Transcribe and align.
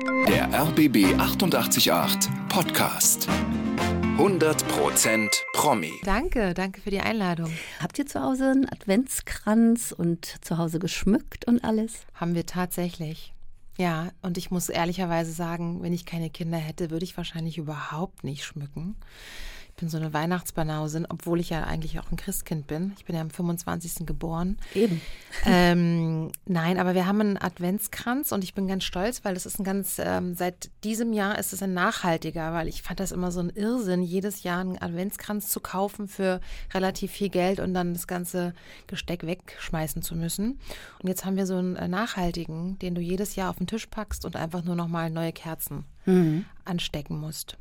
Der 0.00 0.48
RBB 0.52 1.18
888 1.18 2.30
Podcast. 2.48 3.28
100% 4.16 5.28
Promi. 5.52 5.92
Danke, 6.04 6.54
danke 6.54 6.80
für 6.80 6.90
die 6.90 7.00
Einladung. 7.00 7.52
Habt 7.78 7.98
ihr 7.98 8.06
zu 8.06 8.22
Hause 8.22 8.50
einen 8.50 8.68
Adventskranz 8.68 9.92
und 9.92 10.36
zu 10.42 10.56
Hause 10.56 10.78
geschmückt 10.78 11.46
und 11.46 11.62
alles? 11.62 12.06
Haben 12.14 12.34
wir 12.34 12.46
tatsächlich. 12.46 13.34
Ja, 13.76 14.12
und 14.22 14.38
ich 14.38 14.50
muss 14.50 14.70
ehrlicherweise 14.70 15.32
sagen, 15.32 15.82
wenn 15.82 15.92
ich 15.92 16.06
keine 16.06 16.30
Kinder 16.30 16.58
hätte, 16.58 16.90
würde 16.90 17.04
ich 17.04 17.16
wahrscheinlich 17.18 17.58
überhaupt 17.58 18.24
nicht 18.24 18.44
schmücken. 18.44 18.96
Ich 19.74 19.80
bin 19.82 19.88
so 19.88 19.96
eine 19.96 20.12
Weihnachtsbanausin, 20.12 21.06
obwohl 21.08 21.40
ich 21.40 21.50
ja 21.50 21.64
eigentlich 21.64 21.98
auch 21.98 22.10
ein 22.12 22.16
Christkind 22.16 22.66
bin. 22.68 22.92
Ich 22.98 23.04
bin 23.06 23.16
ja 23.16 23.22
am 23.22 23.30
25. 23.30 24.06
geboren. 24.06 24.58
Eben. 24.74 25.00
Ähm, 25.44 26.30
nein, 26.46 26.78
aber 26.78 26.94
wir 26.94 27.06
haben 27.06 27.20
einen 27.20 27.36
Adventskranz 27.38 28.30
und 28.32 28.44
ich 28.44 28.54
bin 28.54 28.68
ganz 28.68 28.84
stolz, 28.84 29.24
weil 29.24 29.34
das 29.34 29.46
ist 29.46 29.58
ein 29.58 29.64
ganz, 29.64 29.98
ähm, 29.98 30.34
seit 30.34 30.70
diesem 30.84 31.12
Jahr 31.12 31.38
ist 31.38 31.52
es 31.52 31.62
ein 31.62 31.72
nachhaltiger, 31.74 32.52
weil 32.52 32.68
ich 32.68 32.82
fand 32.82 33.00
das 33.00 33.10
immer 33.12 33.32
so 33.32 33.40
ein 33.40 33.50
Irrsinn, 33.50 34.02
jedes 34.02 34.42
Jahr 34.44 34.60
einen 34.60 34.80
Adventskranz 34.80 35.48
zu 35.50 35.58
kaufen 35.58 36.06
für 36.06 36.40
relativ 36.74 37.10
viel 37.10 37.30
Geld 37.30 37.58
und 37.58 37.74
dann 37.74 37.94
das 37.94 38.06
ganze 38.06 38.54
Gesteck 38.86 39.26
wegschmeißen 39.26 40.02
zu 40.02 40.14
müssen. 40.14 40.60
Und 41.00 41.08
jetzt 41.08 41.24
haben 41.24 41.36
wir 41.36 41.46
so 41.46 41.56
einen 41.56 41.76
äh, 41.76 41.88
nachhaltigen, 41.88 42.78
den 42.78 42.94
du 42.94 43.00
jedes 43.00 43.34
Jahr 43.36 43.50
auf 43.50 43.56
den 43.56 43.66
Tisch 43.66 43.86
packst 43.86 44.24
und 44.26 44.36
einfach 44.36 44.62
nur 44.62 44.76
nochmal 44.76 45.10
neue 45.10 45.32
Kerzen 45.32 45.86
Mhm. 46.04 46.44
anstecken 46.64 47.18
musst. 47.18 47.56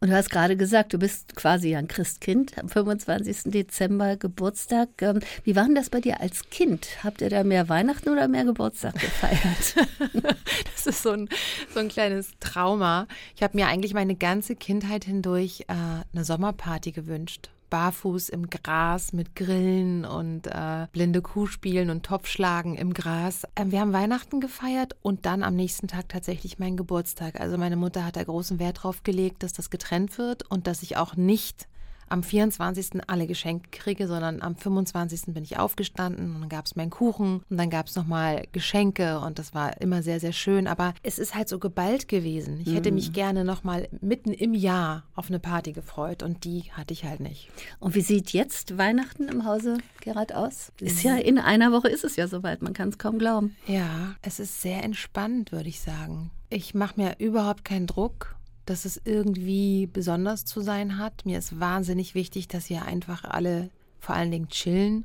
Und 0.00 0.10
du 0.10 0.16
hast 0.16 0.30
gerade 0.30 0.56
gesagt, 0.56 0.92
du 0.92 0.98
bist 0.98 1.34
quasi 1.34 1.74
ein 1.74 1.88
Christkind, 1.88 2.56
am 2.58 2.68
25. 2.68 3.50
Dezember 3.52 4.16
Geburtstag. 4.16 4.88
Ähm, 5.00 5.20
Wie 5.44 5.56
war 5.56 5.64
denn 5.64 5.74
das 5.74 5.90
bei 5.90 6.00
dir 6.00 6.20
als 6.20 6.48
Kind? 6.50 6.88
Habt 7.02 7.20
ihr 7.20 7.30
da 7.30 7.42
mehr 7.42 7.68
Weihnachten 7.68 8.08
oder 8.08 8.28
mehr 8.28 8.44
Geburtstag 8.44 8.94
gefeiert? 8.94 9.88
Das 10.74 10.86
ist 10.86 11.02
so 11.02 11.10
ein, 11.10 11.28
so 11.74 11.80
ein 11.80 11.88
kleines 11.88 12.30
Trauma. 12.40 13.08
Ich 13.34 13.42
habe 13.42 13.56
mir 13.56 13.66
eigentlich 13.66 13.94
meine 13.94 14.14
ganze 14.14 14.54
Kindheit 14.54 15.04
hindurch 15.04 15.64
äh, 15.68 15.74
eine 16.12 16.24
Sommerparty 16.24 16.92
gewünscht. 16.92 17.50
Barfuß 17.70 18.28
im 18.28 18.50
Gras 18.50 19.12
mit 19.12 19.34
Grillen 19.36 20.04
und 20.04 20.46
äh, 20.46 20.86
blinde 20.92 21.22
Kuh 21.22 21.46
spielen 21.46 21.90
und 21.90 22.04
Topfschlagen 22.04 22.74
im 22.74 22.94
Gras. 22.94 23.44
Ähm, 23.56 23.72
wir 23.72 23.80
haben 23.80 23.92
Weihnachten 23.92 24.40
gefeiert 24.40 24.96
und 25.02 25.26
dann 25.26 25.42
am 25.42 25.54
nächsten 25.54 25.88
Tag 25.88 26.08
tatsächlich 26.08 26.58
meinen 26.58 26.76
Geburtstag. 26.76 27.40
Also 27.40 27.58
meine 27.58 27.76
Mutter 27.76 28.04
hat 28.04 28.16
da 28.16 28.24
großen 28.24 28.58
Wert 28.58 28.82
drauf 28.82 29.02
gelegt, 29.02 29.42
dass 29.42 29.52
das 29.52 29.70
getrennt 29.70 30.18
wird 30.18 30.50
und 30.50 30.66
dass 30.66 30.82
ich 30.82 30.96
auch 30.96 31.16
nicht 31.16 31.68
am 32.10 32.22
24. 32.22 33.02
alle 33.06 33.26
geschenkt 33.26 33.72
kriege, 33.72 34.06
sondern 34.06 34.42
am 34.42 34.56
25. 34.56 35.34
bin 35.34 35.44
ich 35.44 35.58
aufgestanden 35.58 36.34
und 36.34 36.40
dann 36.40 36.48
gab 36.48 36.66
es 36.66 36.76
meinen 36.76 36.90
Kuchen 36.90 37.42
und 37.48 37.56
dann 37.56 37.70
gab 37.70 37.86
es 37.86 37.96
nochmal 37.96 38.46
Geschenke 38.52 39.20
und 39.20 39.38
das 39.38 39.54
war 39.54 39.80
immer 39.80 40.02
sehr, 40.02 40.20
sehr 40.20 40.32
schön. 40.32 40.66
Aber 40.66 40.94
es 41.02 41.18
ist 41.18 41.34
halt 41.34 41.48
so 41.48 41.58
geballt 41.58 42.08
gewesen. 42.08 42.60
Ich 42.64 42.74
hätte 42.74 42.92
mich 42.92 43.12
gerne 43.12 43.44
nochmal 43.44 43.88
mitten 44.00 44.32
im 44.32 44.54
Jahr 44.54 45.04
auf 45.14 45.28
eine 45.28 45.38
Party 45.38 45.72
gefreut 45.72 46.22
und 46.22 46.44
die 46.44 46.64
hatte 46.72 46.92
ich 46.92 47.04
halt 47.04 47.20
nicht. 47.20 47.48
Und 47.78 47.94
wie 47.94 48.00
sieht 48.00 48.32
jetzt 48.32 48.78
Weihnachten 48.78 49.28
im 49.28 49.44
Hause 49.44 49.78
Gerard 50.00 50.34
aus? 50.34 50.72
Ist 50.80 51.02
ja 51.02 51.16
in 51.16 51.38
einer 51.38 51.72
Woche 51.72 51.88
ist 51.88 52.04
es 52.04 52.16
ja 52.16 52.28
soweit, 52.28 52.62
man 52.62 52.72
kann 52.72 52.88
es 52.88 52.98
kaum 52.98 53.18
glauben. 53.18 53.56
Ja, 53.66 54.14
es 54.22 54.40
ist 54.40 54.62
sehr 54.62 54.82
entspannt, 54.82 55.52
würde 55.52 55.68
ich 55.68 55.80
sagen. 55.80 56.30
Ich 56.50 56.74
mache 56.74 56.98
mir 56.98 57.16
überhaupt 57.18 57.64
keinen 57.64 57.86
Druck, 57.86 58.37
dass 58.68 58.84
es 58.84 59.00
irgendwie 59.04 59.86
besonders 59.86 60.44
zu 60.44 60.60
sein 60.60 60.98
hat. 60.98 61.24
Mir 61.24 61.38
ist 61.38 61.58
wahnsinnig 61.58 62.14
wichtig, 62.14 62.48
dass 62.48 62.68
wir 62.68 62.84
einfach 62.84 63.24
alle 63.24 63.70
vor 63.98 64.14
allen 64.14 64.30
Dingen 64.30 64.48
chillen, 64.48 65.04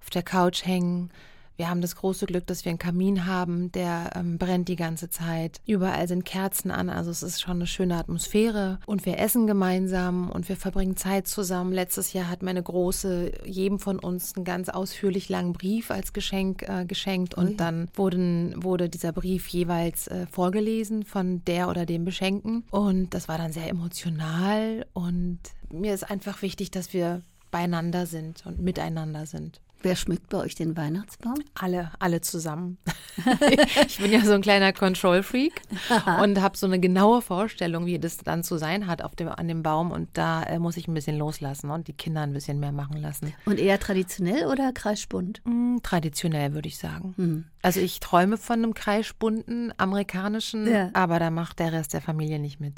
auf 0.00 0.10
der 0.10 0.22
Couch 0.22 0.64
hängen. 0.64 1.10
Wir 1.56 1.68
haben 1.68 1.80
das 1.80 1.96
große 1.96 2.26
Glück, 2.26 2.46
dass 2.46 2.64
wir 2.64 2.70
einen 2.70 2.78
Kamin 2.78 3.26
haben, 3.26 3.70
der 3.72 4.10
ähm, 4.16 4.38
brennt 4.38 4.68
die 4.68 4.76
ganze 4.76 5.08
Zeit. 5.08 5.60
Überall 5.66 6.08
sind 6.08 6.24
Kerzen 6.24 6.70
an, 6.70 6.90
also 6.90 7.10
es 7.10 7.22
ist 7.22 7.40
schon 7.40 7.58
eine 7.58 7.66
schöne 7.66 7.96
Atmosphäre. 7.96 8.80
Und 8.86 9.06
wir 9.06 9.18
essen 9.18 9.46
gemeinsam 9.46 10.30
und 10.30 10.48
wir 10.48 10.56
verbringen 10.56 10.96
Zeit 10.96 11.28
zusammen. 11.28 11.72
Letztes 11.72 12.12
Jahr 12.12 12.28
hat 12.28 12.42
meine 12.42 12.62
Große 12.62 13.32
jedem 13.44 13.78
von 13.78 13.98
uns 13.98 14.34
einen 14.34 14.44
ganz 14.44 14.68
ausführlich 14.68 15.28
langen 15.28 15.52
Brief 15.52 15.90
als 15.90 16.12
Geschenk 16.12 16.68
äh, 16.68 16.84
geschenkt 16.84 17.34
und 17.34 17.60
dann 17.60 17.88
wurden, 17.94 18.62
wurde 18.62 18.88
dieser 18.88 19.12
Brief 19.12 19.46
jeweils 19.48 20.08
äh, 20.08 20.26
vorgelesen 20.26 21.04
von 21.04 21.44
der 21.44 21.68
oder 21.68 21.86
dem 21.86 22.04
Beschenken. 22.04 22.64
Und 22.70 23.14
das 23.14 23.28
war 23.28 23.38
dann 23.38 23.52
sehr 23.52 23.68
emotional 23.68 24.86
und 24.92 25.38
mir 25.70 25.94
ist 25.94 26.10
einfach 26.10 26.42
wichtig, 26.42 26.70
dass 26.70 26.92
wir 26.92 27.22
beieinander 27.50 28.06
sind 28.06 28.44
und 28.46 28.58
miteinander 28.60 29.26
sind. 29.26 29.60
Wer 29.84 29.96
schmückt 29.96 30.30
bei 30.30 30.38
euch 30.38 30.54
den 30.54 30.78
Weihnachtsbaum? 30.78 31.34
Alle, 31.54 31.90
alle 31.98 32.22
zusammen. 32.22 32.78
ich 33.86 33.98
bin 33.98 34.10
ja 34.10 34.20
so 34.20 34.32
ein 34.32 34.40
kleiner 34.40 34.72
Control-Freak 34.72 35.60
und 36.22 36.40
habe 36.40 36.56
so 36.56 36.64
eine 36.64 36.80
genaue 36.80 37.20
Vorstellung, 37.20 37.84
wie 37.84 37.98
das 37.98 38.16
dann 38.16 38.42
zu 38.42 38.56
sein 38.56 38.86
hat 38.86 39.02
auf 39.02 39.14
dem, 39.14 39.28
an 39.28 39.46
dem 39.46 39.62
Baum. 39.62 39.90
Und 39.90 40.08
da 40.14 40.42
äh, 40.44 40.58
muss 40.58 40.78
ich 40.78 40.88
ein 40.88 40.94
bisschen 40.94 41.18
loslassen 41.18 41.68
und 41.70 41.86
die 41.86 41.92
Kinder 41.92 42.22
ein 42.22 42.32
bisschen 42.32 42.60
mehr 42.60 42.72
machen 42.72 42.96
lassen. 42.96 43.34
Und 43.44 43.60
eher 43.60 43.78
traditionell 43.78 44.46
oder 44.46 44.72
kreisbunt? 44.72 45.42
Mm, 45.44 45.76
traditionell, 45.82 46.54
würde 46.54 46.68
ich 46.68 46.78
sagen. 46.78 47.44
Also 47.60 47.80
ich 47.80 48.00
träume 48.00 48.38
von 48.38 48.62
einem 48.62 48.72
kreisbunten 48.72 49.74
amerikanischen, 49.76 50.66
Ja. 50.66 50.88
aber 50.94 51.18
da 51.18 51.30
macht 51.30 51.58
der 51.58 51.72
Rest 51.72 51.92
der 51.92 52.00
Familie 52.00 52.38
nicht 52.38 52.58
mit. 52.58 52.74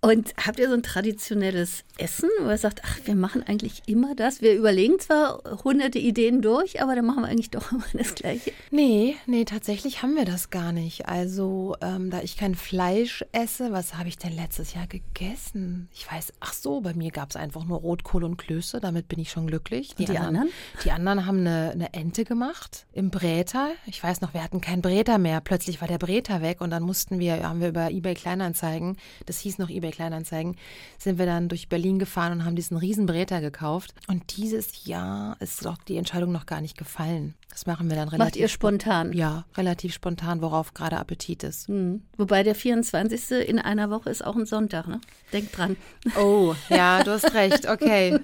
Und 0.00 0.32
habt 0.36 0.58
ihr 0.58 0.68
so 0.68 0.74
ein 0.74 0.82
traditionelles 0.82 1.84
Essen, 1.96 2.28
wo 2.40 2.48
ihr 2.50 2.58
sagt, 2.58 2.82
ach, 2.84 2.98
wir 3.04 3.14
machen 3.14 3.44
eigentlich 3.46 3.82
immer 3.86 4.16
das? 4.16 4.42
Wir 4.42 4.54
überlegen 4.54 4.98
zwar 4.98 5.40
hunderte 5.64 5.98
Ideen 5.98 6.39
durch, 6.40 6.82
aber 6.82 6.94
dann 6.94 7.06
machen 7.06 7.22
wir 7.22 7.28
eigentlich 7.28 7.50
doch 7.50 7.72
immer 7.72 7.84
das 7.92 8.14
Gleiche. 8.14 8.52
Nee, 8.70 9.16
nee, 9.26 9.44
tatsächlich 9.44 10.02
haben 10.02 10.14
wir 10.14 10.24
das 10.24 10.50
gar 10.50 10.72
nicht. 10.72 11.06
Also, 11.08 11.76
ähm, 11.80 12.10
da 12.10 12.20
ich 12.22 12.36
kein 12.36 12.54
Fleisch 12.54 13.24
esse, 13.32 13.72
was 13.72 13.96
habe 13.96 14.08
ich 14.08 14.18
denn 14.18 14.34
letztes 14.34 14.74
Jahr 14.74 14.86
gegessen? 14.86 15.88
Ich 15.92 16.10
weiß, 16.10 16.32
ach 16.40 16.52
so, 16.52 16.80
bei 16.80 16.94
mir 16.94 17.10
gab 17.10 17.30
es 17.30 17.36
einfach 17.36 17.64
nur 17.64 17.78
Rotkohl 17.78 18.24
und 18.24 18.36
Klöße, 18.36 18.80
damit 18.80 19.08
bin 19.08 19.18
ich 19.18 19.30
schon 19.30 19.46
glücklich. 19.46 19.94
Und 19.98 20.08
die 20.08 20.18
anderen? 20.18 20.48
Die 20.84 20.90
anderen 20.90 21.26
haben 21.26 21.40
eine, 21.40 21.70
eine 21.72 21.92
Ente 21.92 22.24
gemacht 22.24 22.86
im 22.92 23.10
Bräter. 23.10 23.70
Ich 23.86 24.02
weiß 24.02 24.20
noch, 24.20 24.34
wir 24.34 24.42
hatten 24.42 24.60
keinen 24.60 24.82
Bräter 24.82 25.18
mehr. 25.18 25.40
Plötzlich 25.40 25.80
war 25.80 25.88
der 25.88 25.98
Bräter 25.98 26.42
weg 26.42 26.60
und 26.60 26.70
dann 26.70 26.82
mussten 26.82 27.18
wir, 27.18 27.48
haben 27.48 27.60
wir 27.60 27.68
über 27.68 27.90
eBay 27.90 28.14
Kleinanzeigen, 28.14 28.96
das 29.26 29.38
hieß 29.40 29.58
noch 29.58 29.68
eBay 29.68 29.90
Kleinanzeigen, 29.90 30.56
sind 30.98 31.18
wir 31.18 31.26
dann 31.26 31.48
durch 31.48 31.68
Berlin 31.68 31.98
gefahren 31.98 32.32
und 32.32 32.44
haben 32.44 32.56
diesen 32.56 32.76
riesen 32.76 33.06
Bräter 33.06 33.40
gekauft. 33.40 33.94
Und 34.08 34.36
dieses 34.36 34.84
Jahr 34.86 35.36
ist 35.40 35.64
doch 35.64 35.78
die 35.78 35.96
Entscheidung 35.96 36.29
noch 36.30 36.46
gar 36.46 36.60
nicht 36.60 36.78
gefallen. 36.78 37.34
Das 37.50 37.66
machen 37.66 37.88
wir 37.88 37.96
dann 37.96 38.08
relativ 38.08 38.18
Macht 38.18 38.36
ihr 38.36 38.48
spontan? 38.48 39.12
ja, 39.12 39.44
relativ 39.56 39.92
spontan, 39.92 40.40
worauf 40.40 40.72
gerade 40.72 40.98
Appetit 40.98 41.42
ist. 41.42 41.68
Hm. 41.68 42.02
Wobei 42.16 42.42
der 42.42 42.54
24. 42.54 43.48
in 43.48 43.58
einer 43.58 43.90
Woche 43.90 44.10
ist 44.10 44.24
auch 44.24 44.36
ein 44.36 44.46
Sonntag, 44.46 44.86
ne? 44.86 45.00
Denkt 45.32 45.56
dran. 45.56 45.76
Oh, 46.16 46.54
ja, 46.68 47.02
du 47.04 47.10
hast 47.10 47.34
recht. 47.34 47.68
Okay. 47.68 48.20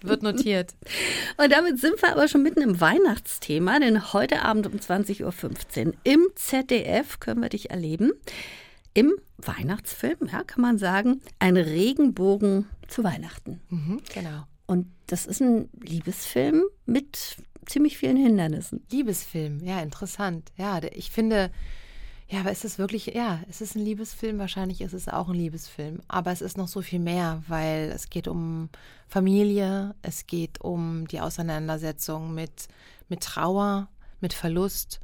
Wird 0.00 0.22
notiert. 0.22 0.74
Und 1.36 1.52
damit 1.52 1.78
sind 1.80 2.00
wir 2.02 2.12
aber 2.12 2.28
schon 2.28 2.42
mitten 2.42 2.62
im 2.62 2.80
Weihnachtsthema, 2.80 3.78
denn 3.78 4.12
heute 4.12 4.42
Abend 4.42 4.66
um 4.66 4.74
20.15 4.74 5.86
Uhr 5.86 5.94
im 6.04 6.26
ZDF 6.34 7.20
können 7.20 7.42
wir 7.42 7.48
dich 7.50 7.70
erleben. 7.70 8.12
Im 8.94 9.12
Weihnachtsfilm, 9.36 10.16
ja, 10.32 10.42
kann 10.42 10.62
man 10.62 10.78
sagen, 10.78 11.20
ein 11.38 11.58
Regenbogen 11.58 12.66
zu 12.88 13.04
Weihnachten. 13.04 13.60
Mhm, 13.68 14.00
genau. 14.14 14.44
Und 14.66 14.86
das 15.06 15.26
ist 15.26 15.40
ein 15.40 15.68
Liebesfilm 15.80 16.64
mit 16.86 17.36
ziemlich 17.66 17.98
vielen 17.98 18.16
Hindernissen. 18.16 18.84
Liebesfilm, 18.90 19.60
ja, 19.64 19.80
interessant. 19.80 20.52
Ja, 20.56 20.80
ich 20.82 21.10
finde, 21.10 21.50
ja, 22.28 22.40
aber 22.40 22.50
ist 22.50 22.64
es 22.64 22.78
wirklich, 22.78 23.06
ja, 23.06 23.40
es 23.48 23.60
ist 23.60 23.76
ein 23.76 23.84
Liebesfilm, 23.84 24.38
wahrscheinlich 24.38 24.80
ist 24.80 24.92
es 24.92 25.08
auch 25.08 25.28
ein 25.28 25.36
Liebesfilm. 25.36 26.00
Aber 26.08 26.32
es 26.32 26.40
ist 26.40 26.56
noch 26.56 26.68
so 26.68 26.82
viel 26.82 26.98
mehr, 26.98 27.42
weil 27.46 27.92
es 27.94 28.10
geht 28.10 28.26
um 28.26 28.68
Familie, 29.06 29.94
es 30.02 30.26
geht 30.26 30.60
um 30.60 31.06
die 31.08 31.20
Auseinandersetzung 31.20 32.34
mit, 32.34 32.68
mit 33.08 33.22
Trauer, 33.22 33.88
mit 34.20 34.32
Verlust. 34.32 35.00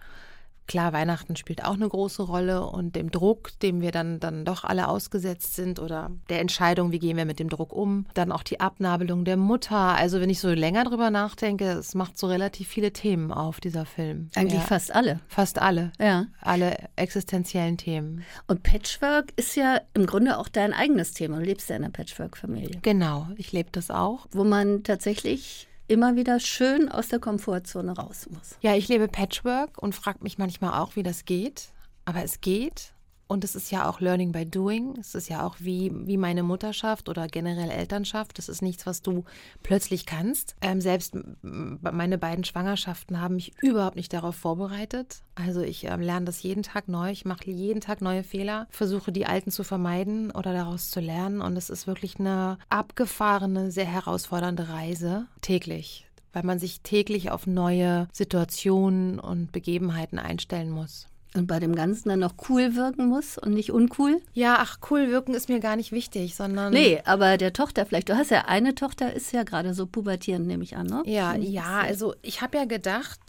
Klar, 0.66 0.92
Weihnachten 0.92 1.36
spielt 1.36 1.64
auch 1.64 1.74
eine 1.74 1.88
große 1.88 2.22
Rolle 2.22 2.64
und 2.66 2.96
dem 2.96 3.10
Druck, 3.10 3.50
dem 3.60 3.80
wir 3.80 3.90
dann, 3.90 4.20
dann 4.20 4.44
doch 4.44 4.64
alle 4.64 4.88
ausgesetzt 4.88 5.54
sind 5.54 5.78
oder 5.78 6.10
der 6.28 6.40
Entscheidung, 6.40 6.92
wie 6.92 6.98
gehen 6.98 7.16
wir 7.16 7.24
mit 7.24 7.38
dem 7.38 7.48
Druck 7.48 7.72
um. 7.72 8.06
Dann 8.14 8.32
auch 8.32 8.42
die 8.42 8.60
Abnabelung 8.60 9.24
der 9.24 9.36
Mutter. 9.36 9.76
Also 9.76 10.20
wenn 10.20 10.30
ich 10.30 10.40
so 10.40 10.50
länger 10.50 10.84
drüber 10.84 11.10
nachdenke, 11.10 11.64
es 11.72 11.94
macht 11.94 12.16
so 12.16 12.26
relativ 12.26 12.68
viele 12.68 12.92
Themen 12.92 13.32
auf, 13.32 13.60
dieser 13.60 13.84
Film. 13.84 14.30
Eigentlich 14.34 14.60
ja. 14.60 14.66
fast 14.66 14.94
alle. 14.94 15.20
Fast 15.28 15.60
alle. 15.60 15.92
Ja. 15.98 16.26
Alle 16.40 16.76
existenziellen 16.96 17.76
Themen. 17.76 18.24
Und 18.46 18.62
Patchwork 18.62 19.32
ist 19.36 19.56
ja 19.56 19.80
im 19.94 20.06
Grunde 20.06 20.38
auch 20.38 20.48
dein 20.48 20.72
eigenes 20.72 21.12
Thema. 21.12 21.38
Du 21.38 21.44
lebst 21.44 21.68
ja 21.68 21.76
in 21.76 21.84
einer 21.84 21.92
Patchwork-Familie, 21.92 22.78
Genau, 22.82 23.28
ich 23.36 23.52
lebe 23.52 23.70
das 23.72 23.90
auch. 23.90 24.26
wo 24.32 24.44
man 24.44 24.82
tatsächlich 24.84 25.68
immer 25.92 26.16
wieder 26.16 26.40
schön 26.40 26.88
aus 26.88 27.08
der 27.08 27.18
Komfortzone 27.18 27.92
raus 27.92 28.26
muss. 28.30 28.56
Ja, 28.62 28.74
ich 28.74 28.88
lebe 28.88 29.08
Patchwork 29.08 29.76
und 29.80 29.94
frage 29.94 30.20
mich 30.22 30.38
manchmal 30.38 30.80
auch, 30.80 30.96
wie 30.96 31.02
das 31.02 31.24
geht. 31.24 31.68
Aber 32.04 32.24
es 32.24 32.40
geht. 32.40 32.94
Und 33.26 33.44
es 33.44 33.54
ist 33.54 33.70
ja 33.70 33.88
auch 33.88 34.00
Learning 34.00 34.32
by 34.32 34.44
Doing. 34.44 34.96
Es 35.00 35.14
ist 35.14 35.28
ja 35.28 35.46
auch 35.46 35.56
wie, 35.58 35.90
wie 36.06 36.16
meine 36.16 36.42
Mutterschaft 36.42 37.08
oder 37.08 37.26
generell 37.28 37.70
Elternschaft. 37.70 38.36
Das 38.36 38.48
ist 38.48 38.62
nichts, 38.62 38.86
was 38.86 39.00
du 39.00 39.24
plötzlich 39.62 40.04
kannst. 40.04 40.54
Ähm, 40.60 40.80
selbst 40.80 41.16
meine 41.42 42.18
beiden 42.18 42.44
Schwangerschaften 42.44 43.20
haben 43.20 43.36
mich 43.36 43.54
überhaupt 43.62 43.96
nicht 43.96 44.12
darauf 44.12 44.36
vorbereitet. 44.36 45.22
Also 45.34 45.62
ich 45.62 45.84
ähm, 45.84 46.00
lerne 46.00 46.26
das 46.26 46.42
jeden 46.42 46.62
Tag 46.62 46.88
neu. 46.88 47.10
Ich 47.10 47.24
mache 47.24 47.50
jeden 47.50 47.80
Tag 47.80 48.02
neue 48.02 48.22
Fehler, 48.22 48.66
versuche 48.70 49.12
die 49.12 49.26
alten 49.26 49.50
zu 49.50 49.64
vermeiden 49.64 50.30
oder 50.30 50.52
daraus 50.52 50.90
zu 50.90 51.00
lernen. 51.00 51.40
Und 51.40 51.56
es 51.56 51.70
ist 51.70 51.86
wirklich 51.86 52.20
eine 52.20 52.58
abgefahrene, 52.68 53.70
sehr 53.70 53.86
herausfordernde 53.86 54.68
Reise 54.68 55.26
täglich 55.40 56.06
weil 56.32 56.44
man 56.44 56.58
sich 56.58 56.80
täglich 56.80 57.30
auf 57.30 57.46
neue 57.46 58.08
Situationen 58.12 59.20
und 59.20 59.52
Begebenheiten 59.52 60.18
einstellen 60.18 60.70
muss. 60.70 61.08
Und 61.34 61.46
bei 61.46 61.58
dem 61.58 61.74
Ganzen 61.74 62.10
dann 62.10 62.18
noch 62.18 62.34
cool 62.48 62.76
wirken 62.76 63.06
muss 63.06 63.38
und 63.38 63.54
nicht 63.54 63.72
uncool? 63.72 64.20
Ja, 64.34 64.56
ach, 64.58 64.78
cool 64.90 65.10
wirken 65.10 65.32
ist 65.32 65.48
mir 65.48 65.60
gar 65.60 65.76
nicht 65.76 65.90
wichtig, 65.90 66.34
sondern. 66.34 66.72
Nee, 66.72 67.00
aber 67.06 67.38
der 67.38 67.54
Tochter 67.54 67.86
vielleicht. 67.86 68.10
Du 68.10 68.16
hast 68.16 68.30
ja 68.30 68.42
eine 68.46 68.74
Tochter, 68.74 69.14
ist 69.14 69.32
ja 69.32 69.42
gerade 69.42 69.72
so 69.72 69.86
pubertierend, 69.86 70.46
nehme 70.46 70.62
ich 70.62 70.76
an, 70.76 70.86
ne? 70.86 71.02
Ja, 71.06 71.34
ja, 71.34 71.80
also 71.80 72.14
ich 72.20 72.42
habe 72.42 72.58
ja 72.58 72.66
gedacht, 72.66 73.20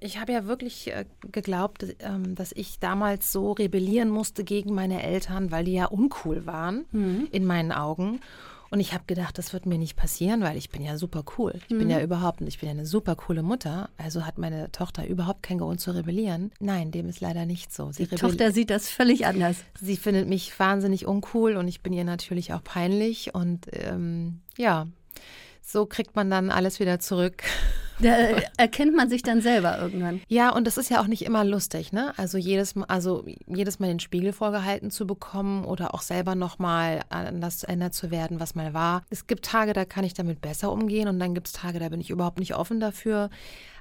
ich 0.00 0.18
habe 0.18 0.32
ja 0.32 0.46
wirklich 0.46 0.92
äh, 0.92 1.04
geglaubt, 1.32 1.86
ähm, 2.00 2.34
dass 2.34 2.52
ich 2.52 2.78
damals 2.80 3.32
so 3.32 3.52
rebellieren 3.52 4.10
musste 4.10 4.44
gegen 4.44 4.74
meine 4.74 5.02
Eltern, 5.02 5.50
weil 5.50 5.64
die 5.64 5.74
ja 5.74 5.86
uncool 5.86 6.46
waren 6.46 6.84
mhm. 6.90 7.28
in 7.30 7.44
meinen 7.44 7.72
Augen. 7.72 8.20
Und 8.70 8.80
ich 8.80 8.92
habe 8.92 9.04
gedacht, 9.06 9.38
das 9.38 9.52
wird 9.52 9.66
mir 9.66 9.78
nicht 9.78 9.96
passieren, 9.96 10.42
weil 10.42 10.56
ich 10.56 10.70
bin 10.70 10.82
ja 10.82 10.98
super 10.98 11.24
cool. 11.38 11.54
Ich 11.68 11.74
mhm. 11.74 11.78
bin 11.78 11.90
ja 11.90 12.00
überhaupt 12.00 12.40
nicht, 12.40 12.54
ich 12.54 12.60
bin 12.60 12.68
ja 12.68 12.74
eine 12.74 12.86
super 12.86 13.14
coole 13.16 13.42
Mutter. 13.42 13.90
Also 13.96 14.26
hat 14.26 14.38
meine 14.38 14.70
Tochter 14.72 15.06
überhaupt 15.06 15.42
keinen 15.42 15.58
Grund 15.58 15.80
zu 15.80 15.92
rebellieren. 15.92 16.52
Nein, 16.60 16.90
dem 16.90 17.08
ist 17.08 17.20
leider 17.20 17.46
nicht 17.46 17.72
so. 17.72 17.92
Sie 17.92 18.06
Die 18.06 18.16
Tochter 18.16 18.52
sieht 18.52 18.70
das 18.70 18.88
völlig 18.88 19.26
anders. 19.26 19.56
Sie 19.80 19.96
findet 19.96 20.28
mich 20.28 20.58
wahnsinnig 20.58 21.06
uncool 21.06 21.56
und 21.56 21.68
ich 21.68 21.82
bin 21.82 21.92
ihr 21.92 22.04
natürlich 22.04 22.52
auch 22.52 22.62
peinlich. 22.62 23.34
Und 23.34 23.66
ähm, 23.72 24.40
ja, 24.56 24.86
so 25.62 25.86
kriegt 25.86 26.16
man 26.16 26.30
dann 26.30 26.50
alles 26.50 26.80
wieder 26.80 26.98
zurück. 26.98 27.42
Da 28.00 28.10
erkennt 28.56 28.94
man 28.94 29.08
sich 29.08 29.22
dann 29.22 29.40
selber 29.40 29.78
irgendwann. 29.78 30.20
Ja, 30.28 30.50
und 30.50 30.66
das 30.66 30.76
ist 30.76 30.90
ja 30.90 31.00
auch 31.00 31.06
nicht 31.06 31.24
immer 31.24 31.44
lustig, 31.44 31.92
ne? 31.92 32.12
Also 32.16 32.38
jedes 32.38 32.74
Mal, 32.74 32.86
also 32.86 33.24
jedes 33.46 33.78
Mal 33.78 33.88
den 33.88 34.00
Spiegel 34.00 34.32
vorgehalten 34.32 34.90
zu 34.90 35.06
bekommen 35.06 35.64
oder 35.64 35.94
auch 35.94 36.02
selber 36.02 36.34
nochmal 36.34 37.00
an 37.08 37.40
das 37.40 37.64
erinnert 37.64 37.94
zu 37.94 38.10
werden, 38.10 38.40
was 38.40 38.54
mal 38.54 38.74
war. 38.74 39.04
Es 39.10 39.26
gibt 39.26 39.44
Tage, 39.44 39.72
da 39.72 39.84
kann 39.84 40.04
ich 40.04 40.14
damit 40.14 40.40
besser 40.40 40.70
umgehen 40.72 41.08
und 41.08 41.18
dann 41.18 41.34
gibt 41.34 41.48
es 41.48 41.52
Tage, 41.52 41.78
da 41.78 41.88
bin 41.88 42.00
ich 42.00 42.10
überhaupt 42.10 42.38
nicht 42.38 42.54
offen 42.54 42.80
dafür. 42.80 43.30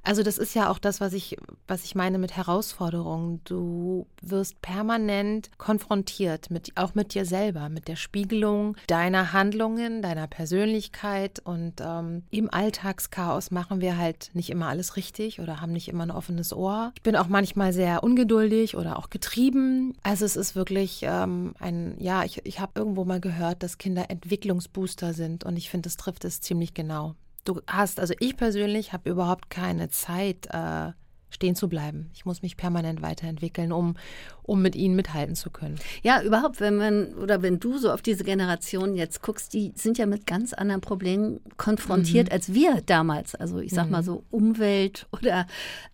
Also 0.05 0.21
das 0.21 0.37
ist 0.37 0.53
ja 0.53 0.69
auch 0.69 0.77
das, 0.77 1.01
was 1.01 1.13
ich, 1.13 1.35
was 1.67 1.83
ich 1.83 1.95
meine 1.95 2.19
mit 2.19 2.37
Herausforderungen. 2.37 3.41
Du 3.43 4.05
wirst 4.21 4.61
permanent 4.61 5.49
konfrontiert 5.57 6.51
mit, 6.51 6.71
auch 6.75 6.93
mit 6.93 7.15
dir 7.15 7.25
selber, 7.25 7.69
mit 7.69 7.87
der 7.87 7.95
Spiegelung 7.95 8.77
deiner 8.85 9.33
Handlungen, 9.33 10.03
deiner 10.03 10.27
Persönlichkeit 10.27 11.39
und 11.43 11.81
ähm, 11.81 12.21
im 12.29 12.53
Alltagschaos 12.53 13.49
machen 13.49 13.81
wir 13.81 13.97
halt 13.97 14.04
nicht 14.33 14.49
immer 14.49 14.67
alles 14.67 14.95
richtig 14.95 15.39
oder 15.39 15.61
haben 15.61 15.71
nicht 15.71 15.87
immer 15.87 16.03
ein 16.03 16.11
offenes 16.11 16.53
Ohr. 16.53 16.91
Ich 16.95 17.03
bin 17.03 17.15
auch 17.15 17.27
manchmal 17.27 17.73
sehr 17.73 18.03
ungeduldig 18.03 18.75
oder 18.75 18.97
auch 18.97 19.09
getrieben. 19.09 19.93
Also 20.03 20.25
es 20.25 20.35
ist 20.35 20.55
wirklich 20.55 21.01
ähm, 21.03 21.53
ein, 21.59 21.95
ja, 21.99 22.23
ich, 22.23 22.45
ich 22.45 22.59
habe 22.59 22.73
irgendwo 22.75 23.05
mal 23.05 23.21
gehört, 23.21 23.63
dass 23.63 23.77
Kinder 23.77 24.09
Entwicklungsbooster 24.09 25.13
sind 25.13 25.43
und 25.43 25.57
ich 25.57 25.69
finde, 25.69 25.87
das 25.87 25.97
trifft 25.97 26.25
es 26.25 26.41
ziemlich 26.41 26.73
genau 26.73 27.15
du 27.45 27.61
hast, 27.67 27.99
also 27.99 28.13
ich 28.19 28.35
persönlich 28.35 28.91
habe 28.91 29.09
überhaupt 29.09 29.49
keine 29.49 29.89
Zeit, 29.89 30.47
äh, 30.51 30.91
stehen 31.35 31.55
zu 31.55 31.69
bleiben. 31.69 32.09
Ich 32.15 32.25
muss 32.25 32.41
mich 32.41 32.57
permanent 32.57 33.01
weiterentwickeln, 33.01 33.71
um, 33.71 33.95
um 34.41 34.61
mit 34.61 34.75
ihnen 34.75 34.95
mithalten 34.95 35.35
zu 35.35 35.51
können. 35.51 35.77
Ja, 36.01 36.21
überhaupt, 36.21 36.59
wenn 36.59 36.77
man 36.77 37.13
oder 37.15 37.41
wenn 37.41 37.59
du 37.59 37.77
so 37.77 37.91
auf 37.91 38.01
diese 38.01 38.23
Generation 38.23 38.95
jetzt 38.95 39.21
guckst, 39.21 39.53
die 39.53 39.71
sind 39.75 39.97
ja 39.97 40.07
mit 40.07 40.25
ganz 40.25 40.53
anderen 40.53 40.81
Problemen 40.81 41.41
konfrontiert 41.57 42.29
mhm. 42.29 42.33
als 42.33 42.53
wir 42.53 42.81
damals. 42.85 43.35
Also 43.35 43.59
ich 43.59 43.71
sag 43.71 43.85
mhm. 43.85 43.91
mal 43.91 44.03
so 44.03 44.23
Umwelt 44.31 45.07
oder 45.11 45.45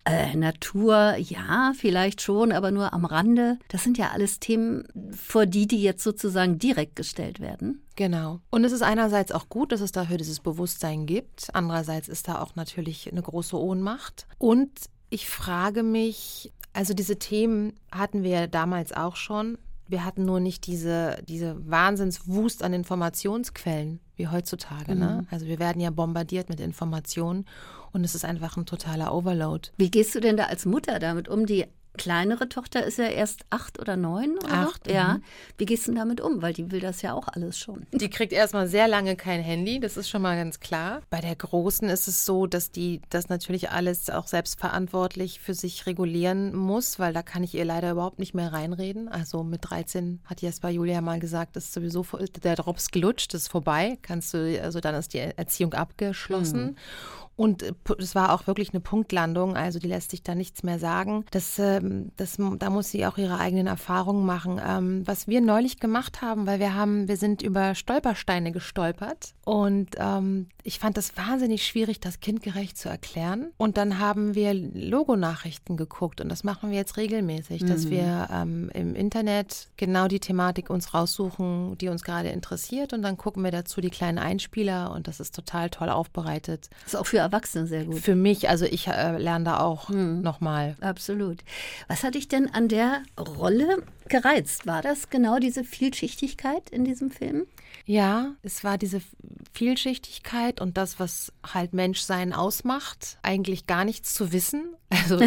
äh, 0.04 0.34
Natur, 0.36 1.16
ja, 1.18 1.72
vielleicht 1.76 2.22
schon, 2.22 2.52
aber 2.52 2.70
nur 2.70 2.92
am 2.94 3.04
Rande. 3.04 3.58
Das 3.68 3.84
sind 3.84 3.98
ja 3.98 4.10
alles 4.12 4.40
Themen, 4.40 4.84
vor 5.10 5.46
die 5.46 5.66
die 5.66 5.82
jetzt 5.82 6.02
sozusagen 6.02 6.58
direkt 6.58 6.96
gestellt 6.96 7.40
werden. 7.40 7.82
Genau. 7.96 8.40
Und 8.50 8.64
es 8.64 8.72
ist 8.72 8.82
einerseits 8.82 9.32
auch 9.32 9.48
gut, 9.48 9.72
dass 9.72 9.80
es 9.80 9.92
dafür 9.92 10.16
dieses 10.16 10.40
Bewusstsein 10.40 11.06
gibt. 11.06 11.48
Andererseits 11.52 12.08
ist 12.08 12.28
da 12.28 12.40
auch 12.40 12.54
natürlich 12.54 13.10
eine 13.10 13.22
große 13.22 13.58
Ohnmacht. 13.58 14.26
Und 14.38 14.70
ich 15.12 15.28
frage 15.28 15.82
mich, 15.82 16.52
also 16.72 16.94
diese 16.94 17.18
Themen 17.18 17.74
hatten 17.90 18.22
wir 18.22 18.46
damals 18.46 18.92
auch 18.92 19.16
schon. 19.16 19.58
Wir 19.86 20.06
hatten 20.06 20.24
nur 20.24 20.40
nicht 20.40 20.66
diese, 20.66 21.18
diese 21.28 21.56
Wahnsinnswust 21.70 22.62
an 22.62 22.72
Informationsquellen 22.72 24.00
wie 24.16 24.28
heutzutage. 24.28 24.94
Ne? 24.94 25.06
Mhm. 25.06 25.16
Ne? 25.16 25.26
Also 25.30 25.46
wir 25.46 25.58
werden 25.58 25.80
ja 25.80 25.90
bombardiert 25.90 26.48
mit 26.48 26.60
Informationen 26.60 27.44
und 27.92 28.04
es 28.04 28.14
ist 28.14 28.24
einfach 28.24 28.56
ein 28.56 28.64
totaler 28.64 29.14
Overload. 29.14 29.68
Wie 29.76 29.90
gehst 29.90 30.14
du 30.14 30.20
denn 30.20 30.38
da 30.38 30.44
als 30.44 30.64
Mutter 30.64 30.98
damit 30.98 31.28
um, 31.28 31.44
die 31.44 31.66
kleinere 31.94 32.48
Tochter 32.48 32.84
ist 32.84 32.98
ja 32.98 33.04
erst 33.04 33.42
acht 33.50 33.78
oder 33.78 33.96
neun. 33.96 34.38
Oder 34.38 34.52
acht. 34.52 34.86
So. 34.86 34.92
Ja. 34.92 35.14
Mhm. 35.14 35.22
Wie 35.58 35.66
gehst 35.66 35.88
du 35.88 35.92
damit 35.92 36.20
um? 36.20 36.42
Weil 36.42 36.52
die 36.52 36.70
will 36.70 36.80
das 36.80 37.02
ja 37.02 37.12
auch 37.12 37.28
alles 37.28 37.58
schon. 37.58 37.86
Die 37.92 38.10
kriegt 38.10 38.32
erstmal 38.32 38.66
sehr 38.68 38.88
lange 38.88 39.16
kein 39.16 39.40
Handy, 39.40 39.78
das 39.78 39.96
ist 39.96 40.08
schon 40.08 40.22
mal 40.22 40.36
ganz 40.36 40.60
klar. 40.60 41.02
Bei 41.10 41.20
der 41.20 41.36
Großen 41.36 41.88
ist 41.88 42.08
es 42.08 42.24
so, 42.24 42.46
dass 42.46 42.70
die 42.70 43.00
das 43.10 43.28
natürlich 43.28 43.70
alles 43.70 44.10
auch 44.10 44.26
selbstverantwortlich 44.26 45.40
für 45.40 45.54
sich 45.54 45.86
regulieren 45.86 46.54
muss, 46.54 46.98
weil 46.98 47.12
da 47.12 47.22
kann 47.22 47.44
ich 47.44 47.54
ihr 47.54 47.64
leider 47.64 47.92
überhaupt 47.92 48.18
nicht 48.18 48.34
mehr 48.34 48.52
reinreden. 48.52 49.08
Also 49.08 49.42
mit 49.44 49.60
13 49.62 50.20
hat 50.24 50.42
Jesper 50.42 50.70
Julia 50.70 51.00
mal 51.00 51.20
gesagt, 51.20 51.56
ist 51.56 51.72
sowieso 51.72 52.04
der 52.42 52.56
Drops 52.56 52.90
gelutscht, 52.90 53.34
ist 53.34 53.48
vorbei. 53.48 53.98
Kannst 54.02 54.34
du, 54.34 54.60
also 54.62 54.80
dann 54.80 54.94
ist 54.94 55.14
die 55.14 55.18
Erziehung 55.18 55.74
abgeschlossen. 55.74 56.62
Mhm. 56.64 56.76
Und 57.36 57.62
äh, 57.62 57.72
es 57.98 58.14
war 58.14 58.32
auch 58.32 58.46
wirklich 58.46 58.72
eine 58.72 58.80
Punktlandung, 58.80 59.56
also 59.56 59.78
die 59.78 59.88
lässt 59.88 60.10
sich 60.10 60.22
da 60.22 60.34
nichts 60.34 60.62
mehr 60.62 60.78
sagen. 60.78 61.24
Das, 61.30 61.58
ähm, 61.58 62.12
das, 62.16 62.36
da 62.58 62.70
muss 62.70 62.90
sie 62.90 63.06
auch 63.06 63.18
ihre 63.18 63.38
eigenen 63.38 63.66
Erfahrungen 63.66 64.26
machen. 64.26 64.60
Ähm, 64.64 65.02
was 65.06 65.28
wir 65.28 65.40
neulich 65.40 65.80
gemacht 65.80 66.22
haben, 66.22 66.46
weil 66.46 66.60
wir 66.60 66.74
haben, 66.74 67.08
wir 67.08 67.16
sind 67.16 67.42
über 67.42 67.74
Stolpersteine 67.74 68.52
gestolpert 68.52 69.34
und 69.44 69.90
ähm, 69.96 70.48
ich 70.62 70.78
fand 70.78 70.96
das 70.96 71.16
wahnsinnig 71.16 71.66
schwierig, 71.66 72.00
das 72.00 72.20
kindgerecht 72.20 72.76
zu 72.76 72.88
erklären. 72.88 73.50
Und 73.56 73.76
dann 73.76 73.98
haben 73.98 74.34
wir 74.34 74.54
Logonachrichten 74.54 75.76
geguckt 75.76 76.20
und 76.20 76.28
das 76.28 76.44
machen 76.44 76.70
wir 76.70 76.78
jetzt 76.78 76.96
regelmäßig, 76.96 77.62
mhm. 77.62 77.66
dass 77.66 77.90
wir 77.90 78.28
im 78.74 78.94
Internet 78.94 79.68
genau 79.76 80.06
die 80.06 80.20
Thematik 80.20 80.70
uns 80.70 80.94
raussuchen, 80.94 81.76
die 81.78 81.88
uns 81.88 82.04
gerade 82.04 82.28
interessiert 82.28 82.92
und 82.92 83.02
dann 83.02 83.16
gucken 83.16 83.42
wir 83.42 83.50
dazu 83.50 83.80
die 83.80 83.90
kleinen 83.90 84.18
Einspieler 84.18 84.92
und 84.92 85.08
das 85.08 85.20
ist 85.20 85.34
total 85.34 85.70
toll 85.70 85.88
aufbereitet. 85.88 86.68
Das 86.84 86.94
ist 86.94 87.00
auch 87.00 87.06
für 87.06 87.21
Erwachsene 87.22 87.66
sehr 87.66 87.84
gut. 87.84 88.00
Für 88.00 88.14
mich, 88.14 88.48
also 88.48 88.64
ich 88.64 88.88
äh, 88.88 89.18
lerne 89.18 89.44
da 89.44 89.60
auch 89.60 89.88
hm. 89.88 90.22
nochmal. 90.22 90.76
Absolut. 90.80 91.38
Was 91.88 92.02
hat 92.02 92.14
dich 92.14 92.28
denn 92.28 92.52
an 92.52 92.68
der 92.68 93.02
Rolle 93.18 93.82
gereizt? 94.08 94.66
War 94.66 94.82
das 94.82 95.10
genau 95.10 95.38
diese 95.38 95.64
Vielschichtigkeit 95.64 96.70
in 96.70 96.84
diesem 96.84 97.10
Film? 97.10 97.46
Ja, 97.84 98.34
es 98.42 98.64
war 98.64 98.78
diese 98.78 99.00
Vielschichtigkeit 99.52 100.60
und 100.60 100.76
das, 100.76 101.00
was 101.00 101.32
halt 101.52 101.72
Menschsein 101.72 102.32
ausmacht, 102.32 103.18
eigentlich 103.22 103.66
gar 103.66 103.84
nichts 103.84 104.14
zu 104.14 104.32
wissen. 104.32 104.64
Also 104.92 105.18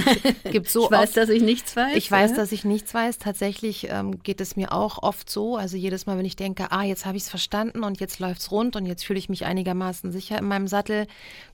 gibt 0.52 0.70
so. 0.70 0.86
ich 0.86 0.92
weiß, 0.92 1.10
oft, 1.10 1.18
dass 1.18 1.30
ich 1.30 1.42
nichts 1.42 1.76
weiß. 1.76 1.98
Ich 1.98 2.12
weiß, 2.12 2.36
dass 2.36 2.52
ich 2.52 2.66
nichts 2.66 2.94
weiß. 2.94 3.18
Tatsächlich 3.18 3.88
ähm, 3.90 4.22
geht 4.22 4.40
es 4.40 4.56
mir 4.56 4.72
auch 4.72 5.02
oft 5.02 5.28
so. 5.28 5.58
Also 5.58 5.76
jedes 5.76 6.06
Mal, 6.06 6.20
wenn 6.20 6.26
ich 6.26 6.36
denke, 6.36 6.72
ah, 6.72 6.84
jetzt 6.84 7.08
habe 7.08 7.18
ich 7.18 7.24
es 7.24 7.30
verstanden 7.30 7.84
und 7.84 8.00
jetzt 8.00 8.20
läuft 8.20 8.42
es 8.42 8.52
rund 8.52 8.76
und 8.76 8.86
jetzt 8.86 9.04
fühle 9.04 9.18
ich 9.18 9.28
mich 9.28 9.44
einigermaßen 9.44 10.12
sicher 10.12 10.38
in 10.38 10.46
meinem 10.46 10.68
Sattel, 10.68 11.08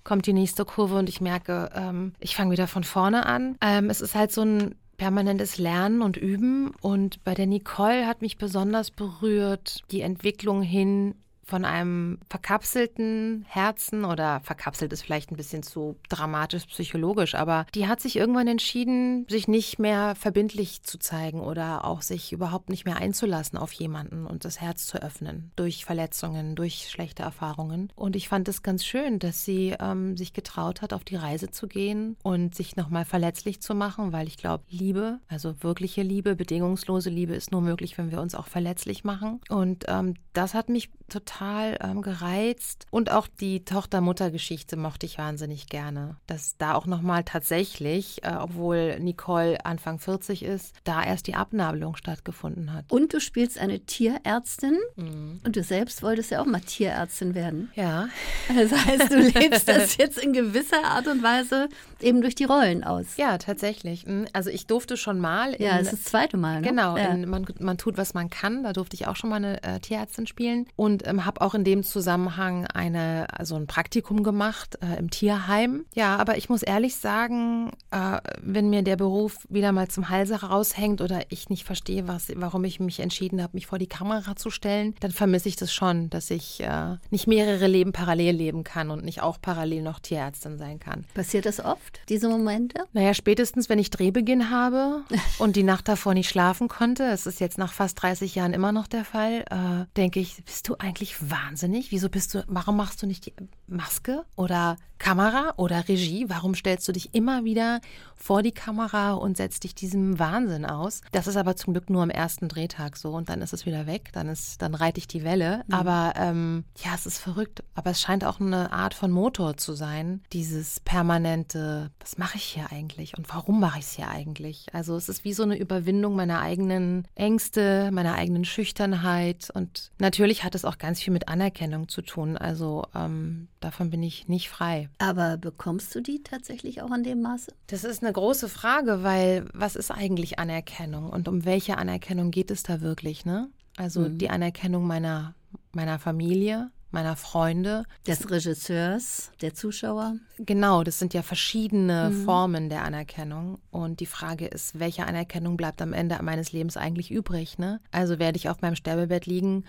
kommt 0.04 0.28
die 0.28 0.34
nächste 0.34 0.66
Kurve 0.66 0.98
und 0.98 1.08
ich 1.08 1.22
merke, 1.22 1.70
ähm, 1.74 2.12
ich 2.20 2.36
fange 2.36 2.52
wieder 2.52 2.68
von 2.68 2.84
vorne 2.84 3.26
an. 3.26 3.56
Ähm, 3.62 3.90
es 3.90 4.02
ist 4.02 4.14
halt 4.14 4.34
so 4.34 4.42
ein 4.42 4.76
permanentes 5.02 5.58
Lernen 5.58 6.04
und 6.04 6.16
Üben. 6.16 6.76
Und 6.80 7.24
bei 7.24 7.34
der 7.34 7.48
Nicole 7.48 8.06
hat 8.06 8.22
mich 8.22 8.38
besonders 8.38 8.92
berührt 8.92 9.82
die 9.90 10.02
Entwicklung 10.02 10.62
hin 10.62 11.16
von 11.44 11.66
einem 11.66 12.20
verkapselten 12.30 13.46
Herzen 13.48 14.06
oder 14.06 14.40
verkapselt 14.42 14.94
ist 14.94 15.02
vielleicht 15.02 15.32
ein 15.32 15.38
bisschen 15.38 15.64
zu 15.64 15.98
dramatisch 16.10 16.66
psychologisch, 16.66 17.36
aber 17.36 17.66
die 17.76 17.88
hat 17.88 18.00
sich 18.00 18.16
irgendwann 18.16 18.48
entschieden, 18.48 19.26
sich 19.30 19.48
nicht 19.48 19.80
mehr 19.80 20.16
verbindlich 20.16 20.84
zu 20.84 20.98
zeigen 21.00 21.42
oder 21.42 21.86
auch 21.86 22.02
sich 22.02 22.32
überhaupt 22.32 22.70
nicht 22.70 22.86
mehr 22.86 22.98
einzulassen 22.98 23.58
auf 23.58 23.74
jemanden 23.74 24.26
und 24.26 24.46
das 24.46 24.62
Herz 24.62 24.86
zu 24.86 25.02
öffnen 25.02 25.52
durch 25.56 25.86
Verletzungen, 25.86 26.56
durch 26.56 26.88
schlechte 26.90 27.24
Erfahrungen. 27.24 27.92
Und 27.96 28.16
ich 28.16 28.30
fand 28.30 28.48
es 28.48 28.64
ganz 28.64 28.86
schön, 28.86 29.20
dass 29.20 29.44
sie 29.44 29.76
ähm, 29.80 30.16
sich 30.18 30.34
getraut 30.34 30.82
hat, 30.82 30.94
auf 30.94 31.04
die 31.04 31.16
Reise 31.16 31.50
zu 31.50 31.68
gehen 31.68 32.18
und 32.24 32.56
sich 32.56 32.76
nochmal 32.76 33.06
verletzlich 33.06 33.62
zu 33.62 33.76
machen, 33.76 34.14
weil 34.14 34.28
ich 34.28 34.38
glaube, 34.38 34.64
Liebe, 34.70 35.20
also 35.28 35.62
wirkliche 35.62 36.04
Liebe, 36.04 36.36
bedingungslose 36.36 37.10
Liebe 37.10 37.34
ist 37.34 37.52
nur 37.52 37.62
möglich, 37.62 37.98
wenn 37.98 38.12
wir 38.12 38.22
uns 38.22 38.36
auch 38.36 38.48
verletzlich 38.48 39.04
machen. 39.04 39.42
Und 39.50 39.86
ähm, 39.88 40.16
das 40.34 40.54
hat 40.54 40.70
mich 40.70 40.90
total 41.10 41.31
total 41.32 41.78
ähm, 41.82 42.02
gereizt. 42.02 42.86
Und 42.90 43.12
auch 43.12 43.28
die 43.28 43.64
Tochter-Mutter-Geschichte 43.64 44.78
mochte 44.78 45.06
ich 45.06 45.18
wahnsinnig 45.18 45.68
gerne. 45.68 46.18
Dass 46.28 46.58
da 46.58 46.74
auch 46.74 46.86
nochmal 46.86 47.24
tatsächlich, 47.24 48.24
äh, 48.24 48.34
obwohl 48.40 49.00
Nicole 49.00 49.64
Anfang 49.66 50.00
40 50.00 50.44
ist, 50.44 50.76
da 50.84 51.04
erst 51.04 51.28
die 51.28 51.36
Abnabelung 51.36 51.96
stattgefunden 51.96 52.74
hat. 52.74 52.86
Und 52.90 53.14
du 53.14 53.20
spielst 53.20 53.60
eine 53.60 53.80
Tierärztin 53.82 54.78
mhm. 54.96 55.42
und 55.44 55.56
du 55.56 55.64
selbst 55.64 56.04
wolltest 56.04 56.32
ja 56.32 56.42
auch 56.42 56.46
mal 56.46 56.62
Tierärztin 56.62 57.36
werden. 57.36 57.72
Ja. 57.76 58.10
Das 58.48 58.72
heißt, 58.72 59.12
du 59.12 59.18
lebst 59.18 59.68
das 59.68 59.98
jetzt 59.98 60.18
in 60.18 60.34
gewisser 60.34 60.84
Art 60.84 61.08
und 61.08 61.24
Weise 61.24 61.70
eben 62.00 62.22
durch 62.22 62.36
die 62.36 62.44
Rollen 62.44 62.84
aus. 62.84 63.18
Ja, 63.18 63.38
tatsächlich. 63.38 64.06
Mhm. 64.06 64.28
Also 64.34 64.50
ich 64.50 64.68
durfte 64.68 64.98
schon 64.98 65.20
mal. 65.20 65.54
In, 65.54 65.66
ja, 65.66 65.78
das 65.78 65.94
ist 65.94 66.06
das 66.06 66.12
zweite 66.12 66.38
Mal. 66.38 66.62
Ne? 66.62 66.68
Genau, 66.68 66.98
ja. 66.98 67.06
in, 67.06 67.30
man, 67.30 67.46
man 67.60 67.78
tut, 67.78 67.98
was 67.98 68.14
man 68.14 68.30
kann. 68.30 68.64
Da 68.64 68.74
durfte 68.74 68.96
ich 68.96 69.08
auch 69.08 69.16
schon 69.16 69.30
mal 69.30 69.38
eine 69.38 69.64
äh, 69.64 69.80
Tierärztin 69.80 70.28
spielen 70.28 70.68
und 70.76 71.08
ähm, 71.08 71.21
habe 71.26 71.42
auch 71.42 71.54
in 71.54 71.64
dem 71.64 71.84
Zusammenhang 71.84 72.66
eine, 72.68 73.28
also 73.32 73.56
ein 73.56 73.68
Praktikum 73.68 74.24
gemacht 74.24 74.78
äh, 74.82 74.98
im 75.00 75.10
Tierheim. 75.10 75.86
Ja, 75.94 76.18
aber 76.18 76.38
ich 76.38 76.50
muss 76.50 76.64
ehrlich 76.64 76.96
sagen, 76.96 77.72
äh, 77.92 78.20
wenn 78.42 78.70
mir 78.70 78.84
der 78.84 78.96
Beruf 78.96 79.38
wieder 79.50 79.72
mal 79.72 79.88
zum 79.88 80.10
Halse 80.10 80.42
raushängt 80.42 81.02
oder 81.02 81.22
ich 81.30 81.50
nicht 81.50 81.66
verstehe, 81.66 82.08
was, 82.08 82.32
warum 82.36 82.64
ich 82.64 82.80
mich 82.80 83.00
entschieden 83.00 83.42
habe, 83.42 83.52
mich 83.54 83.68
vor 83.68 83.80
die 83.80 83.88
Kamera 83.88 84.36
zu 84.36 84.50
stellen, 84.50 84.96
dann 85.00 85.12
vermisse 85.12 85.50
ich 85.50 85.56
das 85.56 85.74
schon, 85.74 86.10
dass 86.10 86.30
ich 86.30 86.62
äh, 86.62 86.98
nicht 87.10 87.28
mehrere 87.28 87.68
Leben 87.68 87.92
parallel 87.92 88.36
leben 88.36 88.64
kann 88.64 88.92
und 88.92 89.04
nicht 89.04 89.22
auch 89.22 89.40
parallel 89.42 89.82
noch 89.82 90.00
Tierärztin 90.00 90.58
sein 90.58 90.80
kann. 90.80 91.06
Passiert 91.14 91.46
das 91.46 91.60
oft, 91.64 92.00
diese 92.10 92.30
Momente? 92.30 92.86
Naja, 92.94 93.14
spätestens, 93.14 93.70
wenn 93.70 93.80
ich 93.80 93.90
Drehbeginn 93.90 94.50
habe 94.50 95.04
und 95.40 95.56
die 95.56 95.64
Nacht 95.64 95.88
davor 95.88 96.14
nicht 96.14 96.30
schlafen 96.30 96.68
konnte, 96.68 97.04
es 97.06 97.26
ist 97.26 97.40
jetzt 97.40 97.58
nach 97.58 97.74
fast 97.74 98.02
30 98.02 98.36
Jahren 98.36 98.54
immer 98.54 98.72
noch 98.72 98.88
der 98.88 99.06
Fall, 99.06 99.46
äh, 99.50 99.86
denke 99.98 100.20
ich, 100.20 100.44
bist 100.44 100.68
du 100.68 100.76
eigentlich 100.78 101.11
wahnsinnig? 101.20 101.92
Wieso 101.92 102.10
bist 102.10 102.34
du, 102.34 102.44
warum 102.48 102.78
machst 102.78 103.02
du 103.02 103.08
nicht 103.08 103.26
die 103.26 103.34
Maske 103.68 104.24
oder 104.36 104.78
Kamera 105.02 105.54
oder 105.58 105.88
Regie? 105.88 106.26
Warum 106.30 106.54
stellst 106.54 106.88
du 106.88 106.92
dich 106.92 107.16
immer 107.16 107.44
wieder 107.44 107.82
vor 108.16 108.44
die 108.44 108.52
Kamera 108.52 109.14
und 109.14 109.36
setzt 109.36 109.64
dich 109.64 109.74
diesem 109.74 110.20
Wahnsinn 110.20 110.64
aus? 110.64 111.02
Das 111.12 111.26
ist 111.26 111.38
aber 111.38 111.56
zum 111.56 111.74
Glück 111.74 111.90
nur 111.90 112.04
am 112.04 112.12
ersten 112.12 112.48
Drehtag 112.48 112.98
so 112.98 113.12
und 113.14 113.28
dann 113.28 113.42
ist 113.42 113.52
es 113.52 113.66
wieder 113.66 113.88
weg, 113.88 114.12
dann 114.14 114.30
ist, 114.30 114.62
dann 114.62 114.76
reite 114.76 115.00
ich 115.00 115.08
die 115.08 115.24
Welle. 115.24 115.64
Mhm. 115.68 115.74
Aber 115.74 116.14
ähm, 116.18 116.66
ja, 116.84 116.92
es 116.94 117.08
ist 117.08 117.18
verrückt. 117.18 117.64
Aber 117.74 117.90
es 117.90 118.00
scheint 118.00 118.24
auch 118.24 118.40
eine 118.40 118.72
Art 118.72 118.94
von 118.94 119.10
Motor 119.10 119.58
zu 119.58 119.74
sein, 119.74 120.22
dieses 120.34 120.80
permanente, 120.80 121.90
was 122.00 122.20
mache 122.20 122.38
ich 122.38 122.44
hier 122.44 122.72
eigentlich 122.72 123.18
und 123.18 123.28
warum 123.30 123.60
mache 123.60 123.80
ich 123.80 123.86
es 123.86 123.94
hier 123.94 124.08
eigentlich? 124.08 124.68
Also 124.72 124.96
es 124.96 125.10
ist 125.10 125.24
wie 125.24 125.34
so 125.34 125.42
eine 125.42 125.58
Überwindung 125.58 126.16
meiner 126.16 126.42
eigenen 126.42 127.08
Ängste, 127.16 127.90
meiner 127.92 128.14
eigenen 128.14 128.46
Schüchternheit 128.46 129.50
und 129.52 129.92
natürlich 129.98 130.44
hat 130.44 130.54
es 130.54 130.64
auch 130.64 130.78
ganz 130.78 131.01
viel 131.02 131.14
mit 131.14 131.28
Anerkennung 131.28 131.88
zu 131.88 132.02
tun. 132.02 132.38
Also 132.38 132.86
ähm, 132.96 133.48
davon 133.60 133.90
bin 133.90 134.04
ich 134.04 134.28
nicht 134.28 134.50
frei. 134.50 134.90
Aber 135.00 135.38
bekommst 135.38 135.94
du 135.96 136.02
die 136.02 136.24
tatsächlich 136.24 136.82
auch 136.82 136.92
in 136.94 137.04
dem 137.04 137.22
Maße? 137.22 137.54
Das 137.68 137.84
ist 137.84 138.04
eine 138.04 138.14
große 138.14 138.50
Frage, 138.50 139.04
weil 139.04 139.46
was 139.54 139.76
ist 139.76 139.92
eigentlich 139.92 140.40
Anerkennung 140.40 141.10
und 141.10 141.28
um 141.28 141.46
welche 141.46 141.78
Anerkennung 141.78 142.32
geht 142.32 142.52
es 142.52 142.64
da 142.64 142.82
wirklich, 142.82 143.26
ne? 143.26 143.50
Also 143.78 144.02
mhm. 144.02 144.18
die 144.18 144.30
Anerkennung 144.30 144.86
meiner, 144.86 145.34
meiner 145.72 145.98
Familie, 145.98 146.72
meiner 146.92 147.16
Freunde. 147.16 147.84
Des 148.06 148.30
Regisseurs, 148.30 149.32
der 149.42 149.54
Zuschauer. 149.54 150.16
Genau, 150.38 150.84
das 150.84 151.00
sind 151.00 151.14
ja 151.14 151.22
verschiedene 151.22 152.10
mhm. 152.10 152.26
Formen 152.26 152.70
der 152.70 152.84
Anerkennung. 152.84 153.60
Und 153.72 154.00
die 154.00 154.06
Frage 154.06 154.48
ist, 154.48 154.80
welche 154.80 155.06
Anerkennung 155.06 155.58
bleibt 155.58 155.82
am 155.82 155.94
Ende 155.94 156.18
meines 156.22 156.52
Lebens 156.52 156.78
eigentlich 156.78 157.12
übrig? 157.12 157.58
Ne? 157.58 157.80
Also 157.92 158.20
werde 158.20 158.38
ich 158.38 158.50
auf 158.50 158.62
meinem 158.62 158.76
Sterbebett 158.76 159.26
liegen 159.26 159.66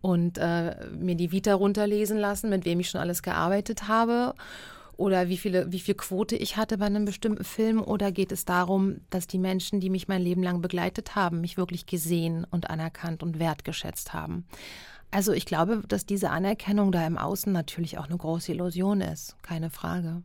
und 0.00 0.38
äh, 0.38 0.76
mir 0.92 1.14
die 1.14 1.32
Vita 1.32 1.54
runterlesen 1.54 2.18
lassen, 2.18 2.50
mit 2.50 2.64
wem 2.64 2.80
ich 2.80 2.90
schon 2.90 3.00
alles 3.00 3.22
gearbeitet 3.22 3.88
habe? 3.88 4.34
Oder 4.98 5.28
wie, 5.28 5.36
viele, 5.36 5.70
wie 5.70 5.78
viel 5.78 5.94
Quote 5.94 6.34
ich 6.34 6.56
hatte 6.56 6.76
bei 6.76 6.86
einem 6.86 7.04
bestimmten 7.04 7.44
Film? 7.44 7.80
Oder 7.80 8.10
geht 8.10 8.32
es 8.32 8.44
darum, 8.44 8.96
dass 9.10 9.28
die 9.28 9.38
Menschen, 9.38 9.78
die 9.78 9.90
mich 9.90 10.08
mein 10.08 10.20
Leben 10.20 10.42
lang 10.42 10.60
begleitet 10.60 11.14
haben, 11.14 11.40
mich 11.40 11.56
wirklich 11.56 11.86
gesehen 11.86 12.44
und 12.50 12.68
anerkannt 12.68 13.22
und 13.22 13.38
wertgeschätzt 13.38 14.12
haben? 14.12 14.44
Also 15.10 15.32
ich 15.32 15.46
glaube, 15.46 15.82
dass 15.88 16.06
diese 16.06 16.30
Anerkennung 16.30 16.92
da 16.92 17.06
im 17.06 17.18
Außen 17.18 17.52
natürlich 17.52 17.98
auch 17.98 18.06
eine 18.06 18.16
große 18.16 18.52
Illusion 18.52 19.00
ist, 19.00 19.36
keine 19.42 19.70
Frage. 19.70 20.22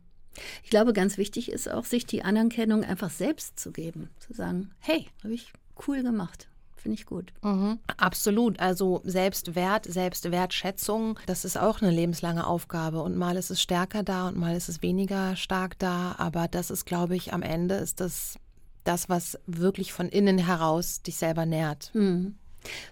Ich 0.62 0.70
glaube, 0.70 0.92
ganz 0.92 1.16
wichtig 1.16 1.50
ist 1.50 1.70
auch, 1.70 1.84
sich 1.84 2.06
die 2.06 2.22
Anerkennung 2.22 2.84
einfach 2.84 3.10
selbst 3.10 3.58
zu 3.58 3.72
geben. 3.72 4.10
Zu 4.18 4.34
sagen, 4.34 4.70
hey, 4.80 5.06
habe 5.22 5.34
ich 5.34 5.52
cool 5.86 6.02
gemacht. 6.02 6.48
Finde 6.76 6.98
ich 6.98 7.06
gut. 7.06 7.32
Mhm, 7.42 7.78
absolut. 7.96 8.60
Also 8.60 9.00
Selbstwert, 9.04 9.86
Selbstwertschätzung, 9.86 11.18
das 11.24 11.46
ist 11.46 11.56
auch 11.56 11.80
eine 11.80 11.90
lebenslange 11.90 12.46
Aufgabe. 12.46 13.00
Und 13.00 13.16
mal 13.16 13.36
ist 13.36 13.50
es 13.50 13.62
stärker 13.62 14.02
da 14.02 14.28
und 14.28 14.36
mal 14.36 14.54
ist 14.54 14.68
es 14.68 14.82
weniger 14.82 15.34
stark 15.36 15.78
da. 15.78 16.14
Aber 16.18 16.46
das 16.46 16.70
ist, 16.70 16.84
glaube 16.84 17.16
ich, 17.16 17.32
am 17.32 17.40
Ende 17.40 17.76
ist 17.76 18.00
das 18.00 18.38
das, 18.84 19.08
was 19.08 19.38
wirklich 19.46 19.94
von 19.94 20.10
innen 20.10 20.36
heraus 20.36 21.00
dich 21.00 21.16
selber 21.16 21.46
nährt. 21.46 21.90
Mhm. 21.94 22.34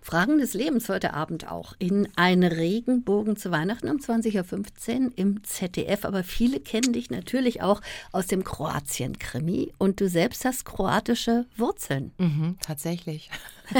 Fragen 0.02 0.38
des 0.38 0.54
Lebens 0.54 0.88
heute 0.88 1.14
Abend 1.14 1.50
auch 1.50 1.74
in 1.78 2.08
Ein 2.16 2.42
Regenbogen 2.42 3.36
zu 3.36 3.50
Weihnachten 3.50 3.88
um 3.88 3.98
20.15 3.98 5.06
Uhr 5.06 5.12
im 5.16 5.44
ZDF. 5.44 6.04
Aber 6.04 6.24
viele 6.24 6.60
kennen 6.60 6.92
dich 6.92 7.10
natürlich 7.10 7.62
auch 7.62 7.80
aus 8.12 8.26
dem 8.26 8.44
Kroatien-Krimi 8.44 9.72
und 9.78 10.00
du 10.00 10.08
selbst 10.08 10.44
hast 10.44 10.64
kroatische 10.64 11.46
Wurzeln. 11.56 12.12
Mhm, 12.18 12.56
tatsächlich. 12.60 13.30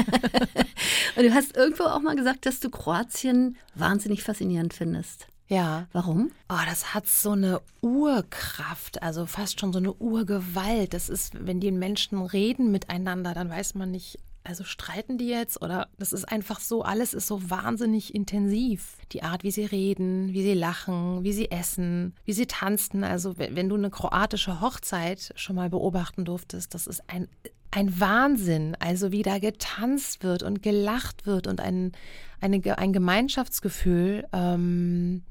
und 1.15 1.23
du 1.23 1.33
hast 1.33 1.55
irgendwo 1.55 1.83
auch 1.83 2.01
mal 2.01 2.15
gesagt, 2.15 2.45
dass 2.45 2.59
du 2.59 2.69
Kroatien 2.69 3.57
wahnsinnig 3.75 4.23
faszinierend 4.23 4.73
findest. 4.73 5.27
Ja. 5.47 5.87
Warum? 5.91 6.31
Oh, 6.49 6.65
das 6.65 6.93
hat 6.93 7.07
so 7.07 7.31
eine 7.31 7.61
Urkraft, 7.81 9.03
also 9.03 9.25
fast 9.25 9.59
schon 9.59 9.73
so 9.73 9.79
eine 9.79 9.93
Urgewalt. 9.93 10.93
Das 10.93 11.09
ist, 11.09 11.45
wenn 11.45 11.59
die 11.59 11.71
Menschen 11.71 12.21
reden 12.21 12.71
miteinander, 12.71 13.33
dann 13.33 13.49
weiß 13.49 13.75
man 13.75 13.91
nicht, 13.91 14.19
also 14.43 14.63
streiten 14.63 15.17
die 15.17 15.27
jetzt 15.27 15.61
oder 15.61 15.87
das 15.97 16.11
ist 16.11 16.25
einfach 16.25 16.59
so, 16.59 16.83
alles 16.83 17.13
ist 17.13 17.27
so 17.27 17.49
wahnsinnig 17.49 18.13
intensiv. 18.13 18.97
Die 19.11 19.23
Art, 19.23 19.43
wie 19.43 19.51
sie 19.51 19.65
reden, 19.65 20.33
wie 20.33 20.43
sie 20.43 20.53
lachen, 20.53 21.23
wie 21.23 21.33
sie 21.33 21.49
essen, 21.49 22.13
wie 22.25 22.33
sie 22.33 22.45
tanzen. 22.45 23.03
Also 23.03 23.37
wenn, 23.37 23.55
wenn 23.55 23.69
du 23.69 23.75
eine 23.75 23.89
kroatische 23.89 24.59
Hochzeit 24.59 25.31
schon 25.35 25.55
mal 25.55 25.69
beobachten 25.69 26.25
durftest, 26.25 26.73
das 26.73 26.87
ist 26.87 27.03
ein, 27.07 27.29
ein 27.71 27.99
Wahnsinn. 27.99 28.75
Also 28.79 29.11
wie 29.11 29.23
da 29.23 29.39
getanzt 29.39 30.23
wird 30.23 30.43
und 30.43 30.61
gelacht 30.61 31.25
wird 31.25 31.47
und 31.47 31.61
ein, 31.61 31.93
eine, 32.41 32.61
ein 32.77 32.91
Gemeinschaftsgefühl. 32.91 34.27
Ähm, 34.33 35.23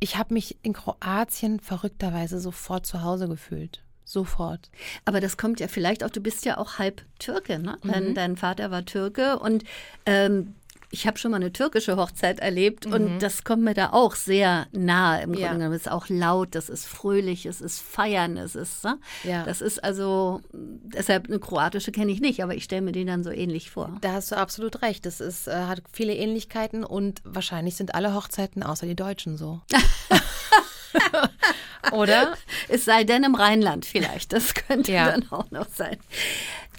ich 0.00 0.16
habe 0.16 0.34
mich 0.34 0.58
in 0.62 0.72
Kroatien 0.72 1.60
verrückterweise 1.60 2.40
sofort 2.40 2.86
zu 2.86 3.02
Hause 3.02 3.28
gefühlt 3.28 3.82
sofort. 4.10 4.70
Aber 5.04 5.20
das 5.20 5.36
kommt 5.36 5.60
ja 5.60 5.68
vielleicht 5.68 6.04
auch, 6.04 6.10
du 6.10 6.20
bist 6.20 6.44
ja 6.44 6.58
auch 6.58 6.78
halb 6.78 7.02
Türke, 7.18 7.58
ne? 7.58 7.78
Mhm. 7.82 7.92
Dein, 7.92 8.14
dein, 8.14 8.36
Vater 8.36 8.70
war 8.70 8.84
Türke 8.84 9.38
und 9.38 9.64
ähm, 10.06 10.54
ich 10.90 11.06
habe 11.06 11.18
schon 11.18 11.30
mal 11.30 11.36
eine 11.36 11.52
türkische 11.52 11.96
Hochzeit 11.96 12.40
erlebt 12.40 12.86
mhm. 12.86 12.92
und 12.92 13.18
das 13.18 13.44
kommt 13.44 13.62
mir 13.62 13.74
da 13.74 13.90
auch 13.90 14.14
sehr 14.14 14.66
nahe 14.72 15.22
im 15.22 15.32
Grunde 15.32 15.50
genommen. 15.50 15.74
Es 15.74 15.82
ist 15.82 15.90
auch 15.90 16.08
laut, 16.08 16.54
das 16.54 16.70
ist 16.70 16.86
fröhlich, 16.86 17.44
es 17.44 17.60
ist 17.60 17.80
feiern, 17.80 18.38
es 18.38 18.54
ist, 18.54 18.84
ne? 18.84 18.98
ja. 19.24 19.44
das 19.44 19.60
ist 19.60 19.84
also, 19.84 20.40
deshalb 20.52 21.26
eine 21.26 21.38
kroatische 21.38 21.92
kenne 21.92 22.10
ich 22.10 22.20
nicht, 22.20 22.42
aber 22.42 22.54
ich 22.54 22.64
stelle 22.64 22.82
mir 22.82 22.92
den 22.92 23.06
dann 23.06 23.22
so 23.22 23.30
ähnlich 23.30 23.70
vor. 23.70 23.98
Da 24.00 24.14
hast 24.14 24.32
du 24.32 24.36
absolut 24.36 24.80
recht. 24.82 25.04
Das 25.04 25.20
ist, 25.20 25.46
äh, 25.46 25.52
hat 25.52 25.82
viele 25.92 26.14
Ähnlichkeiten 26.14 26.84
und 26.84 27.20
wahrscheinlich 27.24 27.76
sind 27.76 27.94
alle 27.94 28.14
Hochzeiten 28.14 28.62
außer 28.62 28.86
die 28.86 28.96
Deutschen 28.96 29.36
so. 29.36 29.60
Oder? 31.92 32.36
Es 32.68 32.84
sei 32.84 33.04
denn 33.04 33.24
im 33.24 33.34
Rheinland 33.34 33.86
vielleicht. 33.86 34.32
Das 34.32 34.54
könnte 34.54 34.92
ja. 34.92 35.10
dann 35.10 35.30
auch 35.30 35.50
noch 35.50 35.68
sein. 35.74 35.96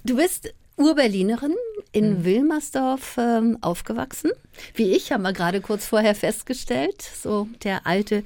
Du 0.03 0.15
bist 0.15 0.53
Urberlinerin 0.77 1.55
in 1.91 2.19
mhm. 2.19 2.25
Wilmersdorf 2.25 3.17
ähm, 3.17 3.57
aufgewachsen. 3.61 4.31
Wie 4.73 4.91
ich, 4.93 5.11
haben 5.11 5.23
wir 5.23 5.33
gerade 5.33 5.61
kurz 5.61 5.85
vorher 5.85 6.15
festgestellt. 6.15 7.01
So 7.01 7.47
der 7.63 7.85
alte 7.85 8.23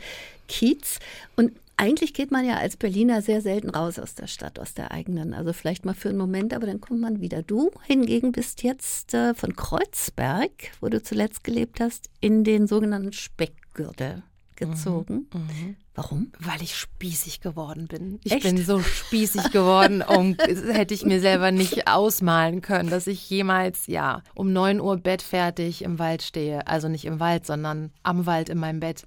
Kiez. 0.47 0.99
Und 1.35 1.53
eigentlich 1.77 2.13
geht 2.13 2.31
man 2.31 2.45
ja 2.45 2.57
als 2.57 2.77
Berliner 2.77 3.21
sehr 3.21 3.41
selten 3.41 3.71
raus 3.71 3.97
aus 3.97 4.13
der 4.13 4.27
Stadt, 4.27 4.59
aus 4.59 4.75
der 4.75 4.91
eigenen. 4.91 5.33
Also 5.33 5.53
vielleicht 5.53 5.85
mal 5.85 5.95
für 5.95 6.09
einen 6.09 6.19
Moment, 6.19 6.53
aber 6.53 6.67
dann 6.67 6.79
kommt 6.79 7.01
man 7.01 7.21
wieder. 7.21 7.41
Du 7.41 7.71
hingegen 7.87 8.31
bist 8.31 8.61
jetzt 8.61 9.13
äh, 9.15 9.33
von 9.33 9.55
Kreuzberg, 9.55 10.51
wo 10.81 10.89
du 10.89 11.01
zuletzt 11.01 11.43
gelebt 11.43 11.79
hast, 11.79 12.09
in 12.19 12.43
den 12.43 12.67
sogenannten 12.67 13.13
Speckgürtel 13.13 14.21
gezogen. 14.65 15.27
Mhm, 15.34 15.39
mhm. 15.41 15.75
Warum? 15.96 16.32
Weil 16.39 16.62
ich 16.62 16.75
spießig 16.75 17.41
geworden 17.41 17.88
bin. 17.88 18.20
Ich 18.24 18.32
Echt? 18.32 18.43
bin 18.43 18.58
so 18.58 18.79
spießig 18.79 19.51
geworden, 19.51 20.01
um, 20.01 20.36
hätte 20.39 20.93
ich 20.93 21.05
mir 21.05 21.20
selber 21.20 21.51
nicht 21.51 21.88
ausmalen 21.88 22.62
können, 22.62 22.89
dass 22.89 23.05
ich 23.05 23.29
jemals, 23.29 23.86
ja, 23.88 24.24
um 24.34 24.51
9 24.51 24.79
Uhr 24.79 24.98
Bett 24.98 25.22
fertig 25.22 25.84
im 25.84 26.00
Wald 26.00 26.24
stehe. 26.24 26.65
Also 26.67 26.88
nicht 26.88 27.05
im 27.05 27.20
Wald, 27.20 27.46
sondern 27.46 27.91
am 28.01 28.25
Wald 28.25 28.50
in 28.50 28.58
meinem 28.58 28.79
Bett. 28.79 29.03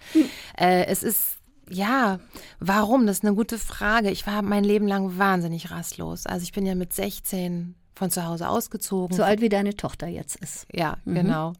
Äh, 0.56 0.86
es 0.86 1.02
ist 1.02 1.36
ja, 1.68 2.20
warum? 2.60 3.06
Das 3.06 3.18
ist 3.18 3.24
eine 3.24 3.34
gute 3.34 3.58
Frage. 3.58 4.10
Ich 4.10 4.26
war 4.26 4.42
mein 4.42 4.64
Leben 4.64 4.86
lang 4.86 5.18
wahnsinnig 5.18 5.70
rastlos. 5.70 6.26
Also 6.26 6.44
ich 6.44 6.52
bin 6.52 6.64
ja 6.64 6.74
mit 6.74 6.92
16 6.92 7.74
von 7.94 8.10
zu 8.10 8.24
Hause 8.24 8.48
ausgezogen. 8.48 9.16
So 9.16 9.24
alt 9.24 9.40
wie 9.40 9.48
deine 9.48 9.74
Tochter 9.74 10.06
jetzt 10.06 10.36
ist. 10.36 10.66
Ja, 10.72 10.98
mhm. 11.04 11.14
genau. 11.14 11.52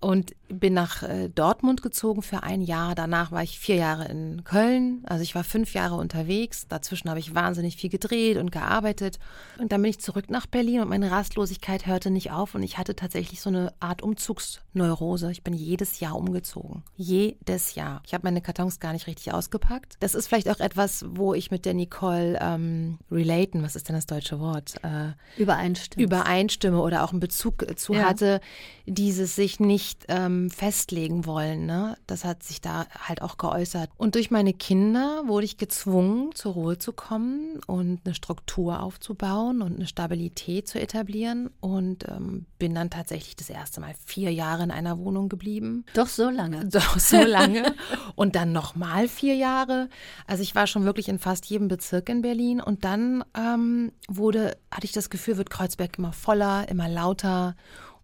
und 0.00 0.34
bin 0.58 0.74
nach 0.74 1.02
äh, 1.02 1.28
Dortmund 1.28 1.82
gezogen 1.82 2.22
für 2.22 2.42
ein 2.42 2.60
Jahr. 2.60 2.94
Danach 2.94 3.32
war 3.32 3.42
ich 3.42 3.58
vier 3.58 3.76
Jahre 3.76 4.06
in 4.06 4.44
Köln. 4.44 5.02
Also 5.06 5.22
ich 5.22 5.34
war 5.34 5.44
fünf 5.44 5.74
Jahre 5.74 5.96
unterwegs. 5.96 6.66
Dazwischen 6.68 7.10
habe 7.10 7.20
ich 7.20 7.34
wahnsinnig 7.34 7.76
viel 7.76 7.90
gedreht 7.90 8.36
und 8.38 8.52
gearbeitet. 8.52 9.18
Und 9.58 9.72
dann 9.72 9.82
bin 9.82 9.90
ich 9.90 10.00
zurück 10.00 10.30
nach 10.30 10.46
Berlin 10.46 10.80
und 10.80 10.88
meine 10.88 11.10
Rastlosigkeit 11.10 11.86
hörte 11.86 12.10
nicht 12.10 12.30
auf. 12.30 12.54
Und 12.54 12.62
ich 12.62 12.78
hatte 12.78 12.96
tatsächlich 12.96 13.40
so 13.40 13.50
eine 13.50 13.72
Art 13.80 14.02
Umzugsneurose. 14.02 15.30
Ich 15.30 15.42
bin 15.42 15.54
jedes 15.54 16.00
Jahr 16.00 16.16
umgezogen. 16.16 16.82
Jedes 16.96 17.74
Jahr. 17.74 18.02
Ich 18.06 18.14
habe 18.14 18.24
meine 18.24 18.40
Kartons 18.40 18.80
gar 18.80 18.92
nicht 18.92 19.06
richtig 19.06 19.32
ausgepackt. 19.32 19.96
Das 20.00 20.14
ist 20.14 20.28
vielleicht 20.28 20.48
auch 20.48 20.60
etwas, 20.60 21.04
wo 21.08 21.34
ich 21.34 21.50
mit 21.50 21.64
der 21.64 21.74
Nicole 21.74 22.38
ähm, 22.40 22.98
relaten, 23.10 23.62
was 23.62 23.76
ist 23.76 23.88
denn 23.88 23.96
das 23.96 24.06
deutsche 24.06 24.40
Wort? 24.40 24.74
Äh, 24.82 25.12
Übereinstimme. 25.40 26.04
Übereinstimme 26.04 26.80
oder 26.80 27.04
auch 27.04 27.10
einen 27.10 27.20
Bezug 27.20 27.64
zu 27.78 27.94
ja. 27.94 28.04
hatte, 28.04 28.40
dieses 28.86 29.34
sich 29.34 29.60
nicht 29.60 30.04
ähm, 30.08 30.43
festlegen 30.50 31.26
wollen. 31.26 31.66
Ne? 31.66 31.96
Das 32.06 32.24
hat 32.24 32.42
sich 32.42 32.60
da 32.60 32.86
halt 32.98 33.22
auch 33.22 33.38
geäußert. 33.38 33.90
Und 33.96 34.14
durch 34.14 34.30
meine 34.30 34.52
Kinder 34.52 35.22
wurde 35.26 35.44
ich 35.44 35.56
gezwungen, 35.56 36.34
zur 36.34 36.54
Ruhe 36.54 36.78
zu 36.78 36.92
kommen 36.92 37.60
und 37.66 38.00
eine 38.04 38.14
Struktur 38.14 38.80
aufzubauen 38.80 39.62
und 39.62 39.76
eine 39.76 39.86
Stabilität 39.86 40.68
zu 40.68 40.80
etablieren 40.80 41.50
und 41.60 42.08
ähm, 42.08 42.46
bin 42.58 42.74
dann 42.74 42.90
tatsächlich 42.90 43.36
das 43.36 43.50
erste 43.50 43.80
Mal 43.80 43.94
vier 44.04 44.32
Jahre 44.32 44.62
in 44.62 44.70
einer 44.70 44.98
Wohnung 44.98 45.28
geblieben. 45.28 45.84
Doch 45.94 46.08
so 46.08 46.30
lange. 46.30 46.64
Doch 46.68 46.98
so 46.98 47.22
lange. 47.22 47.74
und 48.14 48.36
dann 48.36 48.52
nochmal 48.52 49.08
vier 49.08 49.34
Jahre. 49.34 49.88
Also 50.26 50.42
ich 50.42 50.54
war 50.54 50.66
schon 50.66 50.84
wirklich 50.84 51.08
in 51.08 51.18
fast 51.18 51.46
jedem 51.46 51.68
Bezirk 51.68 52.08
in 52.08 52.22
Berlin 52.22 52.60
und 52.60 52.84
dann 52.84 53.24
ähm, 53.36 53.92
wurde, 54.08 54.56
hatte 54.70 54.84
ich 54.84 54.92
das 54.92 55.10
Gefühl, 55.10 55.36
wird 55.36 55.50
Kreuzberg 55.50 55.98
immer 55.98 56.12
voller, 56.12 56.68
immer 56.68 56.88
lauter 56.88 57.56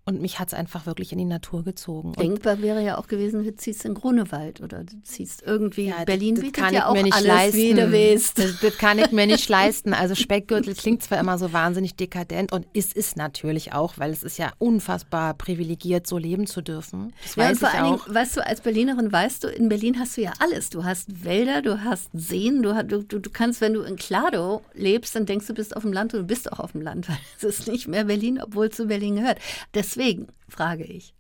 und 0.04 0.20
mich 0.20 0.38
hat 0.38 0.48
es 0.48 0.54
einfach 0.54 0.86
wirklich 0.86 1.12
in 1.12 1.18
die 1.18 1.24
Natur 1.24 1.62
gezogen. 1.62 2.14
Denkbar 2.14 2.54
und 2.54 2.62
wäre 2.62 2.82
ja 2.82 2.98
auch 2.98 3.06
gewesen, 3.06 3.44
du 3.44 3.54
ziehst 3.54 3.84
in 3.84 3.94
Grunewald 3.94 4.60
oder 4.60 4.82
du 4.82 5.00
ziehst 5.02 5.42
irgendwie. 5.46 5.88
Ja, 5.88 6.04
Berlin 6.04 6.34
das, 6.34 6.44
das 6.44 6.52
bietet 6.52 6.72
ja 6.72 6.86
auch 6.86 6.94
mir 6.94 7.04
nicht 7.04 7.14
alles, 7.14 7.26
leisten. 7.28 7.58
wie 7.58 7.74
du 7.74 7.92
willst. 7.92 8.38
Das, 8.38 8.60
das, 8.60 8.78
kann 8.78 8.98
ich 8.98 9.12
mir 9.12 9.26
nicht 9.26 9.48
leisten. 9.48 9.94
Also 9.94 10.14
Speckgürtel 10.14 10.74
klingt 10.74 11.02
zwar 11.02 11.20
immer 11.20 11.38
so 11.38 11.52
wahnsinnig 11.52 11.94
dekadent 11.94 12.50
und 12.50 12.66
ist 12.72 12.96
es 12.96 13.14
natürlich 13.14 13.72
auch, 13.72 13.94
weil 13.98 14.10
es 14.10 14.22
ist 14.22 14.38
ja 14.38 14.52
unfassbar 14.58 15.34
privilegiert, 15.34 16.06
so 16.06 16.18
leben 16.18 16.46
zu 16.46 16.60
dürfen. 16.60 17.12
Das 17.22 17.36
ja, 17.36 17.44
weiß 17.44 17.50
und 17.50 17.58
vor 17.58 17.68
allen 17.70 17.98
Dingen, 17.98 18.14
weißt 18.14 18.36
du, 18.36 18.46
als 18.46 18.60
Berlinerin 18.62 19.12
weißt 19.12 19.44
du, 19.44 19.48
in 19.48 19.68
Berlin 19.68 19.98
hast 19.98 20.16
du 20.16 20.22
ja 20.22 20.32
alles. 20.40 20.70
Du 20.70 20.82
hast 20.84 21.24
Wälder, 21.24 21.62
du 21.62 21.84
hast 21.84 22.10
Seen, 22.12 22.62
du, 22.62 22.84
du, 22.84 23.02
du 23.02 23.30
kannst, 23.30 23.60
wenn 23.60 23.74
du 23.74 23.82
in 23.82 23.96
Klado 23.96 24.62
lebst, 24.74 25.14
dann 25.14 25.26
denkst 25.26 25.46
du, 25.46 25.54
bist 25.54 25.76
auf 25.76 25.82
dem 25.82 25.92
Land 25.92 26.14
und 26.14 26.20
du 26.20 26.26
bist 26.26 26.50
auch 26.52 26.58
auf 26.58 26.72
dem 26.72 26.80
Land, 26.80 27.08
weil 27.08 27.18
es 27.36 27.44
ist 27.44 27.68
nicht 27.68 27.86
mehr 27.86 28.04
Berlin, 28.04 28.40
obwohl 28.42 28.66
es 28.66 28.76
zu 28.76 28.86
Berlin 28.86 29.16
gehört. 29.16 29.38
Deswegen 29.74 29.99
Deswegen 30.00 30.28
frage 30.48 30.84
ich. 30.84 31.14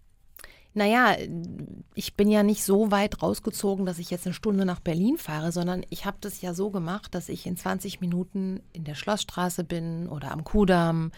Naja, 0.72 1.16
ich 1.94 2.14
bin 2.14 2.30
ja 2.30 2.42
nicht 2.42 2.64
so 2.64 2.90
weit 2.90 3.22
rausgezogen, 3.22 3.84
dass 3.84 3.98
ich 3.98 4.08
jetzt 4.10 4.24
eine 4.24 4.34
Stunde 4.34 4.64
nach 4.64 4.80
Berlin 4.80 5.18
fahre, 5.18 5.52
sondern 5.52 5.84
ich 5.90 6.06
habe 6.06 6.16
das 6.20 6.40
ja 6.40 6.54
so 6.54 6.70
gemacht, 6.70 7.14
dass 7.14 7.28
ich 7.28 7.44
in 7.46 7.56
20 7.56 8.00
Minuten 8.00 8.62
in 8.72 8.84
der 8.84 8.94
Schlossstraße 8.94 9.64
bin 9.64 10.08
oder 10.08 10.30
am 10.30 10.44
Kudamm. 10.44 11.10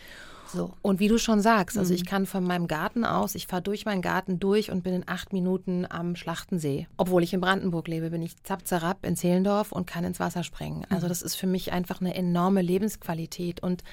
So. 0.48 0.72
Und 0.82 1.00
wie 1.00 1.08
du 1.08 1.18
schon 1.18 1.40
sagst, 1.40 1.78
also 1.78 1.92
mhm. 1.92 1.96
ich 1.96 2.04
kann 2.04 2.26
von 2.26 2.44
meinem 2.44 2.66
Garten 2.66 3.04
aus, 3.04 3.36
ich 3.36 3.46
fahre 3.46 3.62
durch 3.62 3.84
meinen 3.84 4.02
Garten 4.02 4.40
durch 4.40 4.72
und 4.72 4.82
bin 4.82 4.94
in 4.94 5.04
acht 5.06 5.32
Minuten 5.32 5.86
am 5.88 6.16
Schlachtensee. 6.16 6.88
Obwohl 6.96 7.22
ich 7.22 7.32
in 7.32 7.40
Brandenburg 7.40 7.86
lebe, 7.86 8.10
bin 8.10 8.22
ich 8.22 8.42
zapp 8.42 8.62
in 9.02 9.16
Zehlendorf 9.16 9.70
und 9.70 9.86
kann 9.86 10.04
ins 10.04 10.18
Wasser 10.18 10.42
springen. 10.42 10.84
Also 10.88 11.06
mhm. 11.06 11.10
das 11.10 11.22
ist 11.22 11.36
für 11.36 11.46
mich 11.46 11.72
einfach 11.72 12.00
eine 12.00 12.14
enorme 12.14 12.62
Lebensqualität. 12.62 13.62
Und 13.62 13.84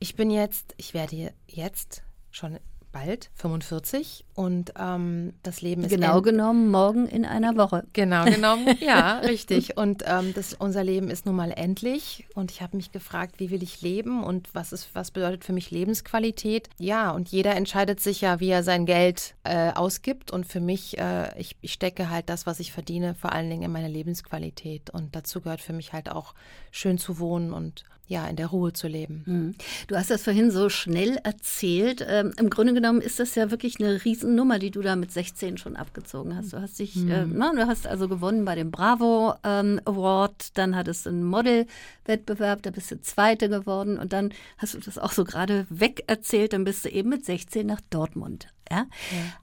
ich 0.00 0.16
bin 0.16 0.30
jetzt, 0.30 0.74
ich 0.76 0.94
werde 0.94 1.32
jetzt 1.46 2.02
schon 2.34 2.58
bald 2.94 3.30
45 3.34 4.24
und 4.34 4.72
ähm, 4.78 5.32
das 5.42 5.62
Leben 5.62 5.84
ist 5.84 5.90
genau 5.90 6.20
genommen 6.20 6.70
morgen 6.70 7.06
in 7.06 7.24
einer 7.24 7.56
Woche. 7.56 7.84
Genau 7.92 8.24
genommen, 8.30 8.76
ja, 8.80 9.18
richtig. 9.18 9.76
Und 9.76 10.02
ähm, 10.06 10.32
das, 10.34 10.54
unser 10.54 10.82
Leben 10.82 11.08
ist 11.08 11.24
nun 11.24 11.36
mal 11.36 11.52
endlich 11.52 12.26
und 12.34 12.50
ich 12.50 12.60
habe 12.60 12.76
mich 12.76 12.90
gefragt, 12.90 13.36
wie 13.38 13.50
will 13.50 13.62
ich 13.62 13.80
leben 13.80 14.24
und 14.24 14.52
was 14.52 14.72
ist, 14.72 14.90
was 14.94 15.12
bedeutet 15.12 15.44
für 15.44 15.52
mich 15.52 15.70
Lebensqualität? 15.70 16.68
Ja, 16.78 17.12
und 17.12 17.28
jeder 17.28 17.54
entscheidet 17.54 18.00
sich 18.00 18.20
ja, 18.20 18.40
wie 18.40 18.48
er 18.48 18.64
sein 18.64 18.86
Geld 18.86 19.36
äh, 19.44 19.70
ausgibt 19.72 20.32
und 20.32 20.46
für 20.46 20.60
mich, 20.60 20.98
äh, 20.98 21.38
ich, 21.38 21.56
ich 21.60 21.72
stecke 21.72 22.10
halt 22.10 22.28
das, 22.28 22.46
was 22.46 22.58
ich 22.58 22.72
verdiene, 22.72 23.14
vor 23.14 23.32
allen 23.32 23.48
Dingen 23.48 23.62
in 23.62 23.72
meine 23.72 23.88
Lebensqualität 23.88 24.90
und 24.90 25.14
dazu 25.14 25.40
gehört 25.40 25.60
für 25.60 25.72
mich 25.72 25.92
halt 25.92 26.10
auch 26.10 26.34
schön 26.72 26.98
zu 26.98 27.20
wohnen 27.20 27.52
und 27.52 27.84
ja, 28.06 28.26
in 28.26 28.36
der 28.36 28.48
Ruhe 28.48 28.72
zu 28.72 28.86
leben. 28.86 29.22
Mhm. 29.26 29.54
Du 29.86 29.96
hast 29.96 30.10
das 30.10 30.22
vorhin 30.22 30.50
so 30.50 30.68
schnell 30.68 31.18
erzählt. 31.24 32.04
Ähm, 32.06 32.32
Im 32.38 32.50
Grunde 32.50 32.74
genommen 32.74 33.00
ist 33.00 33.18
das 33.18 33.34
ja 33.34 33.50
wirklich 33.50 33.80
eine 33.80 34.04
Riesennummer, 34.24 34.58
die 34.58 34.70
du 34.70 34.80
da 34.80 34.96
mit 34.96 35.12
16 35.12 35.58
schon 35.58 35.76
abgezogen 35.76 36.36
hast. 36.36 36.52
Du 36.52 36.60
hast 36.60 36.78
dich, 36.78 36.96
mhm. 36.96 37.10
äh, 37.10 37.26
na, 37.26 37.52
du 37.52 37.66
hast 37.66 37.86
also 37.86 38.08
gewonnen 38.08 38.44
bei 38.44 38.54
dem 38.54 38.70
Bravo 38.70 39.34
ähm, 39.44 39.80
Award, 39.84 40.56
dann 40.56 40.74
hattest 40.74 41.06
du 41.06 41.10
einen 41.10 41.24
Model-Wettbewerb, 41.24 42.62
da 42.62 42.70
bist 42.70 42.90
du 42.90 43.00
Zweite 43.00 43.48
geworden 43.48 43.98
und 43.98 44.12
dann 44.12 44.32
hast 44.58 44.74
du 44.74 44.78
das 44.78 44.98
auch 44.98 45.12
so 45.12 45.24
gerade 45.24 45.66
weg 45.68 46.04
erzählt, 46.06 46.52
dann 46.52 46.64
bist 46.64 46.84
du 46.84 46.88
eben 46.88 47.10
mit 47.10 47.24
16 47.24 47.66
nach 47.66 47.80
Dortmund 47.90 48.48
ja? 48.70 48.78
ja? 48.78 48.86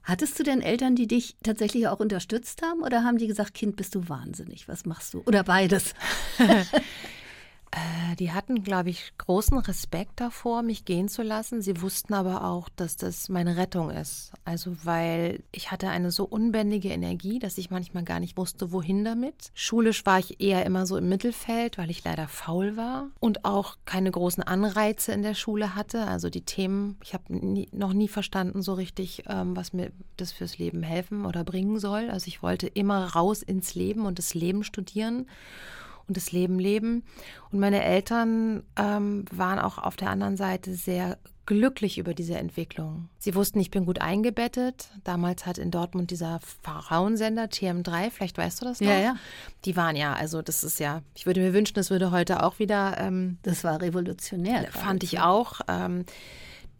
Hattest 0.02 0.38
du 0.38 0.42
denn 0.42 0.60
Eltern, 0.60 0.96
die 0.96 1.06
dich 1.06 1.36
tatsächlich 1.42 1.86
auch 1.88 2.00
unterstützt 2.00 2.62
haben 2.62 2.82
oder 2.82 3.04
haben 3.04 3.18
die 3.18 3.28
gesagt, 3.28 3.54
Kind, 3.54 3.76
bist 3.76 3.94
du 3.94 4.08
wahnsinnig, 4.08 4.68
was 4.68 4.84
machst 4.84 5.14
du? 5.14 5.22
Oder 5.26 5.44
beides? 5.44 5.94
Äh, 7.72 8.16
die 8.16 8.32
hatten, 8.32 8.62
glaube 8.62 8.90
ich, 8.90 9.14
großen 9.16 9.56
Respekt 9.58 10.20
davor, 10.20 10.62
mich 10.62 10.84
gehen 10.84 11.08
zu 11.08 11.22
lassen. 11.22 11.62
Sie 11.62 11.80
wussten 11.80 12.12
aber 12.12 12.44
auch, 12.44 12.68
dass 12.68 12.96
das 12.96 13.30
meine 13.30 13.56
Rettung 13.56 13.90
ist. 13.90 14.32
Also, 14.44 14.76
weil 14.84 15.42
ich 15.52 15.70
hatte 15.70 15.88
eine 15.88 16.10
so 16.10 16.24
unbändige 16.24 16.90
Energie, 16.90 17.38
dass 17.38 17.56
ich 17.56 17.70
manchmal 17.70 18.04
gar 18.04 18.20
nicht 18.20 18.36
wusste, 18.36 18.72
wohin 18.72 19.04
damit. 19.04 19.50
Schulisch 19.54 20.04
war 20.04 20.18
ich 20.18 20.38
eher 20.38 20.66
immer 20.66 20.84
so 20.84 20.98
im 20.98 21.08
Mittelfeld, 21.08 21.78
weil 21.78 21.90
ich 21.90 22.04
leider 22.04 22.28
faul 22.28 22.76
war 22.76 23.06
und 23.20 23.46
auch 23.46 23.76
keine 23.86 24.10
großen 24.10 24.42
Anreize 24.42 25.12
in 25.12 25.22
der 25.22 25.34
Schule 25.34 25.74
hatte. 25.74 26.06
Also 26.06 26.28
die 26.28 26.42
Themen, 26.42 26.98
ich 27.02 27.14
habe 27.14 27.24
noch 27.72 27.94
nie 27.94 28.08
verstanden 28.08 28.60
so 28.60 28.74
richtig, 28.74 29.24
ähm, 29.28 29.56
was 29.56 29.72
mir 29.72 29.92
das 30.18 30.32
fürs 30.32 30.58
Leben 30.58 30.82
helfen 30.82 31.24
oder 31.24 31.42
bringen 31.42 31.78
soll. 31.78 32.10
Also 32.10 32.28
ich 32.28 32.42
wollte 32.42 32.66
immer 32.66 33.14
raus 33.14 33.42
ins 33.42 33.74
Leben 33.74 34.04
und 34.04 34.18
das 34.18 34.34
Leben 34.34 34.62
studieren 34.62 35.26
und 36.08 36.16
das 36.16 36.32
Leben 36.32 36.58
leben. 36.58 37.04
Und 37.50 37.60
meine 37.60 37.82
Eltern 37.82 38.62
ähm, 38.76 39.24
waren 39.30 39.58
auch 39.58 39.78
auf 39.78 39.96
der 39.96 40.10
anderen 40.10 40.36
Seite 40.36 40.74
sehr 40.74 41.18
glücklich 41.44 41.98
über 41.98 42.14
diese 42.14 42.36
Entwicklung. 42.36 43.08
Sie 43.18 43.34
wussten, 43.34 43.58
ich 43.58 43.70
bin 43.70 43.84
gut 43.84 44.00
eingebettet. 44.00 44.90
Damals 45.02 45.44
hat 45.44 45.58
in 45.58 45.70
Dortmund 45.70 46.10
dieser 46.10 46.40
Frauensender 46.62 47.44
TM3, 47.44 48.10
vielleicht 48.10 48.38
weißt 48.38 48.60
du 48.60 48.66
das 48.66 48.80
noch? 48.80 48.88
Ja, 48.88 48.98
ja. 48.98 49.16
Die 49.64 49.76
waren 49.76 49.96
ja, 49.96 50.12
also 50.12 50.40
das 50.40 50.62
ist 50.62 50.78
ja, 50.78 51.02
ich 51.14 51.26
würde 51.26 51.40
mir 51.40 51.52
wünschen, 51.52 51.74
das 51.74 51.90
würde 51.90 52.10
heute 52.10 52.42
auch 52.44 52.58
wieder. 52.58 52.96
Ähm, 52.98 53.38
das 53.42 53.64
war 53.64 53.80
revolutionär. 53.80 54.68
Fand 54.70 55.02
ich 55.02 55.20
auch. 55.20 55.60
Ähm, 55.68 56.04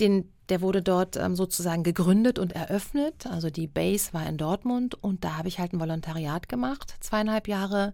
den, 0.00 0.30
der 0.48 0.60
wurde 0.60 0.80
dort 0.80 1.16
ähm, 1.16 1.34
sozusagen 1.34 1.82
gegründet 1.82 2.38
und 2.38 2.52
eröffnet. 2.52 3.26
Also 3.26 3.50
die 3.50 3.66
Base 3.66 4.12
war 4.12 4.26
in 4.26 4.36
Dortmund 4.36 4.94
und 4.94 5.24
da 5.24 5.38
habe 5.38 5.48
ich 5.48 5.58
halt 5.58 5.72
ein 5.72 5.80
Volontariat 5.80 6.48
gemacht, 6.48 6.94
zweieinhalb 7.00 7.48
Jahre 7.48 7.92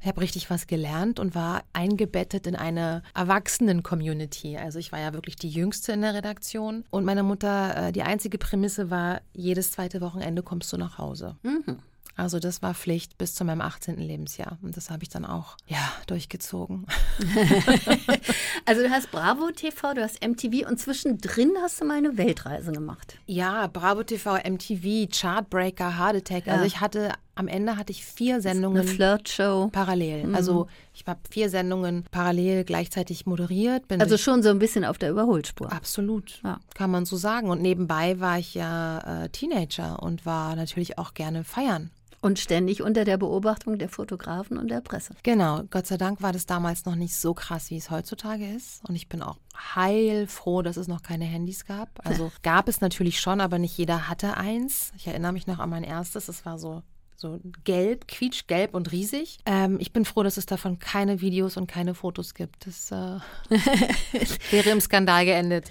ich 0.00 0.08
habe 0.08 0.20
richtig 0.20 0.50
was 0.50 0.66
gelernt 0.66 1.18
und 1.18 1.34
war 1.34 1.64
eingebettet 1.72 2.46
in 2.46 2.56
eine 2.56 3.02
Erwachsenen-Community. 3.14 4.56
Also 4.56 4.78
ich 4.78 4.92
war 4.92 5.00
ja 5.00 5.12
wirklich 5.12 5.36
die 5.36 5.50
Jüngste 5.50 5.92
in 5.92 6.02
der 6.02 6.14
Redaktion. 6.14 6.84
Und 6.90 7.04
meine 7.04 7.22
Mutter, 7.22 7.88
äh, 7.88 7.92
die 7.92 8.02
einzige 8.02 8.38
Prämisse 8.38 8.90
war, 8.90 9.20
jedes 9.32 9.72
zweite 9.72 10.00
Wochenende 10.00 10.42
kommst 10.42 10.72
du 10.72 10.76
nach 10.76 10.98
Hause. 10.98 11.36
Mhm. 11.42 11.78
Also 12.18 12.40
das 12.40 12.62
war 12.62 12.74
Pflicht 12.74 13.16
bis 13.16 13.36
zu 13.36 13.44
meinem 13.44 13.60
18. 13.60 13.96
Lebensjahr. 13.96 14.58
Und 14.60 14.76
das 14.76 14.90
habe 14.90 15.04
ich 15.04 15.08
dann 15.08 15.24
auch, 15.24 15.56
ja, 15.68 15.92
durchgezogen. 16.08 16.84
also 18.66 18.82
du 18.82 18.90
hast 18.90 19.12
Bravo 19.12 19.52
TV, 19.52 19.94
du 19.94 20.02
hast 20.02 20.20
MTV 20.20 20.68
und 20.68 20.80
zwischendrin 20.80 21.52
hast 21.62 21.80
du 21.80 21.84
mal 21.84 21.98
eine 21.98 22.18
Weltreise 22.18 22.72
gemacht. 22.72 23.20
Ja, 23.26 23.68
Bravo 23.68 24.02
TV, 24.02 24.34
MTV, 24.34 25.08
Chartbreaker, 25.12 25.96
Hard 25.96 26.16
Attack. 26.16 26.48
Ja. 26.48 26.54
Also 26.54 26.64
ich 26.64 26.80
hatte, 26.80 27.12
am 27.38 27.46
Ende 27.46 27.76
hatte 27.76 27.92
ich 27.92 28.04
vier 28.04 28.40
Sendungen. 28.40 28.82
Eine 28.82 28.90
Flirtshow. 28.90 29.68
Parallel. 29.70 30.26
Mhm. 30.26 30.34
Also 30.34 30.66
ich 30.92 31.06
habe 31.06 31.20
vier 31.30 31.48
Sendungen 31.48 32.04
parallel 32.10 32.64
gleichzeitig 32.64 33.26
moderiert. 33.26 33.84
also 33.96 34.18
schon 34.18 34.42
so 34.42 34.48
ein 34.48 34.58
bisschen 34.58 34.84
auf 34.84 34.98
der 34.98 35.10
Überholspur. 35.10 35.72
Absolut, 35.72 36.40
ja. 36.42 36.58
kann 36.74 36.90
man 36.90 37.04
so 37.04 37.16
sagen. 37.16 37.48
Und 37.48 37.62
nebenbei 37.62 38.18
war 38.18 38.40
ich 38.40 38.54
ja 38.54 39.22
äh, 39.24 39.28
Teenager 39.28 40.02
und 40.02 40.26
war 40.26 40.56
natürlich 40.56 40.98
auch 40.98 41.14
gerne 41.14 41.44
feiern. 41.44 41.90
Und 42.20 42.40
ständig 42.40 42.82
unter 42.82 43.04
der 43.04 43.16
Beobachtung 43.16 43.78
der 43.78 43.88
Fotografen 43.88 44.58
und 44.58 44.68
der 44.68 44.80
Presse. 44.80 45.14
Genau, 45.22 45.62
Gott 45.70 45.86
sei 45.86 45.96
Dank 45.96 46.20
war 46.20 46.32
das 46.32 46.46
damals 46.46 46.84
noch 46.84 46.96
nicht 46.96 47.14
so 47.14 47.32
krass, 47.32 47.70
wie 47.70 47.76
es 47.76 47.92
heutzutage 47.92 48.52
ist. 48.52 48.80
Und 48.88 48.96
ich 48.96 49.08
bin 49.08 49.22
auch 49.22 49.36
heilfroh, 49.76 50.62
dass 50.62 50.76
es 50.76 50.88
noch 50.88 51.02
keine 51.02 51.24
Handys 51.24 51.64
gab. 51.64 51.88
Also 52.04 52.32
gab 52.42 52.66
es 52.66 52.80
natürlich 52.80 53.20
schon, 53.20 53.40
aber 53.40 53.60
nicht 53.60 53.78
jeder 53.78 54.08
hatte 54.08 54.36
eins. 54.36 54.90
Ich 54.96 55.06
erinnere 55.06 55.32
mich 55.32 55.46
noch 55.46 55.60
an 55.60 55.70
mein 55.70 55.84
erstes, 55.84 56.28
es 56.28 56.44
war 56.44 56.58
so 56.58 56.82
so 57.18 57.40
gelb, 57.64 58.06
quietschgelb 58.06 58.74
und 58.74 58.92
riesig. 58.92 59.38
Ähm, 59.44 59.78
ich 59.80 59.92
bin 59.92 60.04
froh, 60.04 60.22
dass 60.22 60.36
es 60.36 60.46
davon 60.46 60.78
keine 60.78 61.20
Videos 61.20 61.56
und 61.56 61.66
keine 61.66 61.94
Fotos 61.94 62.32
gibt. 62.32 62.66
Das 62.66 62.92
äh, 62.92 63.18
wäre 64.50 64.70
im 64.70 64.80
Skandal 64.80 65.24
geendet. 65.24 65.66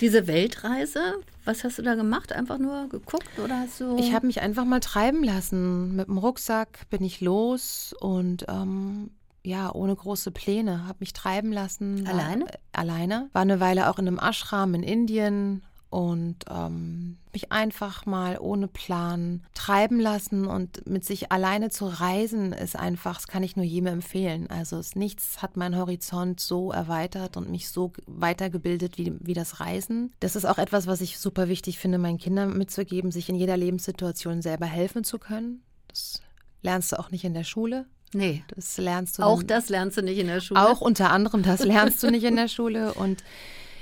Diese 0.00 0.26
Weltreise, 0.26 1.00
was 1.44 1.64
hast 1.64 1.78
du 1.78 1.82
da 1.82 1.94
gemacht? 1.94 2.32
Einfach 2.32 2.58
nur 2.58 2.88
geguckt 2.88 3.38
oder 3.42 3.60
hast 3.60 3.80
du. 3.80 3.96
Ich 3.98 4.14
habe 4.14 4.26
mich 4.26 4.40
einfach 4.40 4.64
mal 4.64 4.80
treiben 4.80 5.24
lassen. 5.24 5.96
Mit 5.96 6.06
dem 6.06 6.18
Rucksack 6.18 6.88
bin 6.90 7.02
ich 7.02 7.20
los 7.20 7.94
und 7.98 8.44
ähm, 8.48 9.10
ja, 9.42 9.72
ohne 9.72 9.96
große 9.96 10.30
Pläne, 10.30 10.86
habe 10.86 10.98
mich 11.00 11.14
treiben 11.14 11.52
lassen. 11.52 12.06
Alleine? 12.06 12.44
War, 12.44 12.54
äh, 12.54 12.58
alleine. 12.72 13.30
War 13.32 13.42
eine 13.42 13.58
Weile 13.58 13.90
auch 13.90 13.98
in 13.98 14.06
einem 14.06 14.18
Ashram 14.18 14.74
in 14.74 14.82
Indien 14.82 15.62
und 15.90 16.36
ähm, 16.50 17.18
mich 17.32 17.52
einfach 17.52 18.06
mal 18.06 18.38
ohne 18.40 18.66
Plan 18.66 19.42
treiben 19.54 20.00
lassen 20.00 20.46
und 20.46 20.86
mit 20.86 21.04
sich 21.04 21.30
alleine 21.30 21.70
zu 21.70 21.86
reisen 21.86 22.52
ist 22.52 22.76
einfach, 22.76 23.16
das 23.16 23.28
kann 23.28 23.42
ich 23.42 23.56
nur 23.56 23.64
jedem 23.64 23.86
empfehlen. 23.86 24.50
Also 24.50 24.78
es, 24.78 24.96
nichts 24.96 25.42
hat 25.42 25.56
meinen 25.56 25.76
Horizont 25.76 26.40
so 26.40 26.72
erweitert 26.72 27.36
und 27.36 27.50
mich 27.50 27.68
so 27.68 27.92
weitergebildet 28.06 28.98
wie, 28.98 29.14
wie 29.20 29.34
das 29.34 29.60
Reisen. 29.60 30.12
Das 30.20 30.34
ist 30.34 30.44
auch 30.44 30.58
etwas, 30.58 30.86
was 30.86 31.00
ich 31.00 31.18
super 31.18 31.48
wichtig 31.48 31.78
finde, 31.78 31.98
meinen 31.98 32.18
Kindern 32.18 32.56
mitzugeben, 32.56 33.12
sich 33.12 33.28
in 33.28 33.36
jeder 33.36 33.56
Lebenssituation 33.56 34.42
selber 34.42 34.66
helfen 34.66 35.04
zu 35.04 35.18
können. 35.18 35.62
Das 35.88 36.20
lernst 36.62 36.92
du 36.92 36.98
auch 36.98 37.10
nicht 37.10 37.24
in 37.24 37.34
der 37.34 37.44
Schule. 37.44 37.86
Nee. 38.12 38.44
Das 38.54 38.76
lernst 38.78 39.18
du. 39.18 39.22
Auch 39.22 39.42
das 39.42 39.68
lernst 39.68 39.98
du 39.98 40.02
nicht 40.02 40.18
in 40.18 40.26
der 40.26 40.40
Schule. 40.40 40.68
Auch 40.68 40.80
unter 40.80 41.10
anderem 41.10 41.42
das 41.42 41.62
lernst 41.64 42.02
du 42.02 42.10
nicht 42.10 42.24
in 42.24 42.36
der 42.36 42.48
Schule. 42.48 42.94
Und 42.94 43.22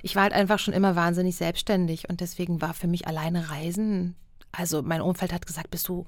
ich 0.04 0.14
war 0.16 0.24
halt 0.24 0.34
einfach 0.34 0.58
schon 0.58 0.74
immer 0.74 0.96
wahnsinnig 0.96 1.34
selbstständig 1.34 2.10
und 2.10 2.20
deswegen 2.20 2.60
war 2.60 2.74
für 2.74 2.86
mich 2.86 3.06
alleine 3.06 3.48
Reisen. 3.48 4.14
Also 4.52 4.82
mein 4.82 5.00
Umfeld 5.00 5.32
hat 5.32 5.46
gesagt, 5.46 5.70
bist 5.70 5.88
du, 5.88 6.04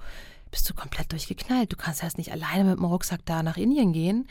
bist 0.51 0.69
du 0.69 0.75
komplett 0.75 1.13
durchgeknallt. 1.13 1.73
Du 1.73 1.77
kannst 1.77 2.03
erst 2.03 2.19
nicht 2.19 2.31
alleine 2.31 2.65
mit 2.65 2.77
dem 2.77 2.85
Rucksack 2.85 3.21
da 3.25 3.43
nach 3.43 3.57
Indien 3.57 3.95
gehen. 3.95 4.29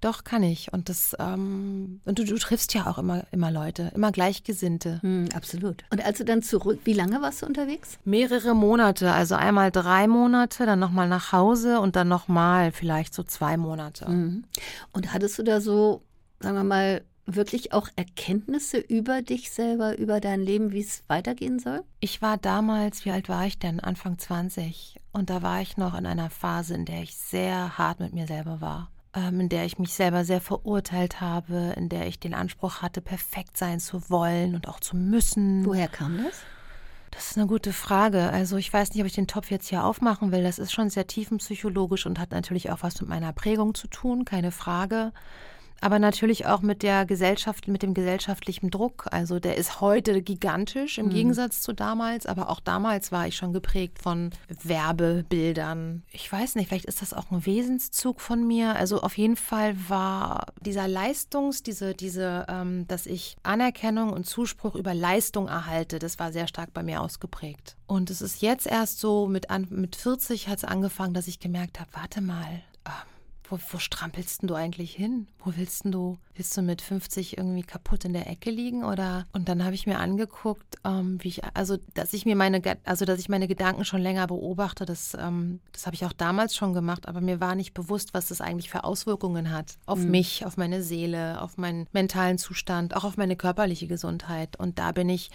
Doch, 0.00 0.24
kann 0.24 0.42
ich. 0.42 0.72
Und 0.72 0.88
das, 0.88 1.16
ähm, 1.20 2.00
und 2.04 2.18
du, 2.18 2.24
du, 2.24 2.36
triffst 2.38 2.74
ja 2.74 2.88
auch 2.88 2.98
immer, 2.98 3.22
immer 3.30 3.52
Leute, 3.52 3.92
immer 3.94 4.10
Gleichgesinnte. 4.10 4.98
Hm, 5.02 5.28
absolut. 5.32 5.84
Und 5.90 6.04
als 6.04 6.18
du 6.18 6.24
dann 6.24 6.42
zurück, 6.42 6.80
wie 6.82 6.92
lange 6.92 7.22
warst 7.22 7.42
du 7.42 7.46
unterwegs? 7.46 7.98
Mehrere 8.04 8.52
Monate, 8.52 9.12
also 9.12 9.36
einmal 9.36 9.70
drei 9.70 10.08
Monate, 10.08 10.66
dann 10.66 10.80
nochmal 10.80 11.08
nach 11.08 11.30
Hause 11.30 11.78
und 11.78 11.94
dann 11.94 12.08
nochmal 12.08 12.72
vielleicht 12.72 13.14
so 13.14 13.22
zwei 13.22 13.56
Monate. 13.56 14.10
Mhm. 14.10 14.44
Und 14.92 15.14
hattest 15.14 15.38
du 15.38 15.44
da 15.44 15.60
so, 15.60 16.02
sagen 16.40 16.56
wir 16.56 16.64
mal, 16.64 17.04
wirklich 17.26 17.72
auch 17.72 17.88
Erkenntnisse 17.96 18.78
über 18.78 19.22
dich 19.22 19.50
selber, 19.50 19.98
über 19.98 20.20
dein 20.20 20.40
Leben, 20.40 20.72
wie 20.72 20.80
es 20.80 21.02
weitergehen 21.08 21.58
soll? 21.58 21.82
Ich 22.00 22.22
war 22.22 22.36
damals, 22.36 23.04
wie 23.04 23.10
alt 23.10 23.28
war 23.28 23.46
ich 23.46 23.58
denn? 23.58 23.80
Anfang 23.80 24.18
20. 24.18 25.00
Und 25.12 25.30
da 25.30 25.42
war 25.42 25.60
ich 25.60 25.76
noch 25.76 25.96
in 25.96 26.06
einer 26.06 26.30
Phase, 26.30 26.74
in 26.74 26.84
der 26.84 27.02
ich 27.02 27.16
sehr 27.16 27.78
hart 27.78 28.00
mit 28.00 28.12
mir 28.12 28.26
selber 28.26 28.60
war 28.60 28.90
ähm, 29.14 29.40
in 29.40 29.48
der 29.48 29.64
ich 29.64 29.78
mich 29.78 29.92
selber 29.92 30.24
sehr 30.24 30.40
verurteilt 30.40 31.20
habe, 31.20 31.74
in 31.76 31.88
der 31.88 32.06
ich 32.06 32.18
den 32.18 32.34
Anspruch 32.34 32.82
hatte, 32.82 33.00
perfekt 33.00 33.56
sein 33.56 33.80
zu 33.80 34.10
wollen 34.10 34.54
und 34.54 34.68
auch 34.68 34.80
zu 34.80 34.96
müssen. 34.96 35.64
Woher 35.64 35.88
kam 35.88 36.22
das? 36.22 36.34
Das 37.10 37.30
ist 37.30 37.38
eine 37.38 37.46
gute 37.46 37.72
Frage. 37.72 38.30
Also 38.30 38.56
ich 38.56 38.72
weiß 38.72 38.92
nicht, 38.92 39.00
ob 39.00 39.06
ich 39.06 39.14
den 39.14 39.28
Topf 39.28 39.50
jetzt 39.50 39.68
hier 39.68 39.84
aufmachen 39.84 40.32
will. 40.32 40.42
Das 40.42 40.58
ist 40.58 40.72
schon 40.72 40.90
sehr 40.90 41.06
tiefenpsychologisch 41.06 42.06
und 42.06 42.18
hat 42.18 42.32
natürlich 42.32 42.70
auch 42.70 42.82
was 42.82 43.00
mit 43.00 43.08
meiner 43.08 43.32
Prägung 43.32 43.74
zu 43.74 43.86
tun, 43.86 44.24
keine 44.24 44.50
Frage 44.50 45.12
aber 45.80 45.98
natürlich 45.98 46.46
auch 46.46 46.62
mit 46.62 46.82
der 46.82 47.04
Gesellschaft, 47.04 47.68
mit 47.68 47.82
dem 47.82 47.94
gesellschaftlichen 47.94 48.70
Druck. 48.70 49.06
Also 49.10 49.38
der 49.38 49.56
ist 49.56 49.80
heute 49.80 50.22
gigantisch 50.22 50.98
im 50.98 51.06
mhm. 51.06 51.10
Gegensatz 51.10 51.60
zu 51.60 51.72
damals, 51.72 52.26
aber 52.26 52.50
auch 52.50 52.60
damals 52.60 53.12
war 53.12 53.26
ich 53.26 53.36
schon 53.36 53.52
geprägt 53.52 53.98
von 53.98 54.30
Werbebildern. 54.62 56.02
Ich 56.10 56.30
weiß 56.30 56.54
nicht, 56.54 56.68
vielleicht 56.68 56.86
ist 56.86 57.02
das 57.02 57.12
auch 57.12 57.30
ein 57.30 57.44
Wesenszug 57.44 58.20
von 58.20 58.46
mir. 58.46 58.76
Also 58.76 59.02
auf 59.02 59.18
jeden 59.18 59.36
Fall 59.36 59.76
war 59.88 60.46
dieser 60.60 60.88
Leistungs, 60.88 61.62
diese, 61.62 61.94
diese, 61.94 62.46
ähm, 62.48 62.86
dass 62.88 63.06
ich 63.06 63.36
Anerkennung 63.42 64.12
und 64.12 64.26
Zuspruch 64.26 64.74
über 64.74 64.94
Leistung 64.94 65.48
erhalte, 65.48 65.98
das 65.98 66.18
war 66.18 66.32
sehr 66.32 66.48
stark 66.48 66.72
bei 66.72 66.82
mir 66.82 67.00
ausgeprägt. 67.00 67.76
Und 67.86 68.10
es 68.10 68.22
ist 68.22 68.40
jetzt 68.40 68.66
erst 68.66 69.00
so, 69.00 69.26
mit, 69.26 69.50
an, 69.50 69.66
mit 69.70 69.96
40 69.96 70.48
hat 70.48 70.58
es 70.58 70.64
angefangen, 70.64 71.14
dass 71.14 71.28
ich 71.28 71.40
gemerkt 71.40 71.80
habe, 71.80 71.90
warte 71.92 72.20
mal, 72.20 72.62
wo, 73.54 73.58
wo 73.70 73.78
strampelst 73.78 74.42
denn 74.42 74.48
du 74.48 74.54
eigentlich 74.54 74.92
hin? 74.94 75.28
Wo 75.38 75.52
willst 75.56 75.84
denn 75.84 75.92
du, 75.92 76.18
willst 76.34 76.56
du 76.56 76.62
mit 76.62 76.82
50 76.82 77.38
irgendwie 77.38 77.62
kaputt 77.62 78.04
in 78.04 78.12
der 78.12 78.28
Ecke 78.28 78.50
liegen? 78.50 78.84
Oder 78.84 79.26
und 79.32 79.48
dann 79.48 79.64
habe 79.64 79.74
ich 79.74 79.86
mir 79.86 79.98
angeguckt, 79.98 80.76
ähm, 80.84 81.18
wie 81.20 81.28
ich, 81.28 81.42
also 81.54 81.76
dass 81.94 82.12
ich 82.12 82.26
mir 82.26 82.36
meine, 82.36 82.60
also 82.84 83.04
dass 83.04 83.18
ich 83.20 83.28
meine 83.28 83.48
Gedanken 83.48 83.84
schon 83.84 84.00
länger 84.00 84.26
beobachte, 84.26 84.84
das, 84.84 85.16
ähm, 85.18 85.60
das 85.72 85.86
habe 85.86 85.94
ich 85.94 86.04
auch 86.04 86.12
damals 86.12 86.56
schon 86.56 86.72
gemacht, 86.72 87.06
aber 87.08 87.20
mir 87.20 87.40
war 87.40 87.54
nicht 87.54 87.74
bewusst, 87.74 88.14
was 88.14 88.28
das 88.28 88.40
eigentlich 88.40 88.70
für 88.70 88.84
Auswirkungen 88.84 89.50
hat 89.50 89.78
auf 89.86 90.00
mhm. 90.00 90.10
mich, 90.10 90.44
auf 90.44 90.56
meine 90.56 90.82
Seele, 90.82 91.40
auf 91.40 91.56
meinen 91.56 91.86
mentalen 91.92 92.38
Zustand, 92.38 92.96
auch 92.96 93.04
auf 93.04 93.16
meine 93.16 93.36
körperliche 93.36 93.86
Gesundheit. 93.86 94.58
Und 94.58 94.78
da 94.78 94.92
bin 94.92 95.08
ich, 95.08 95.30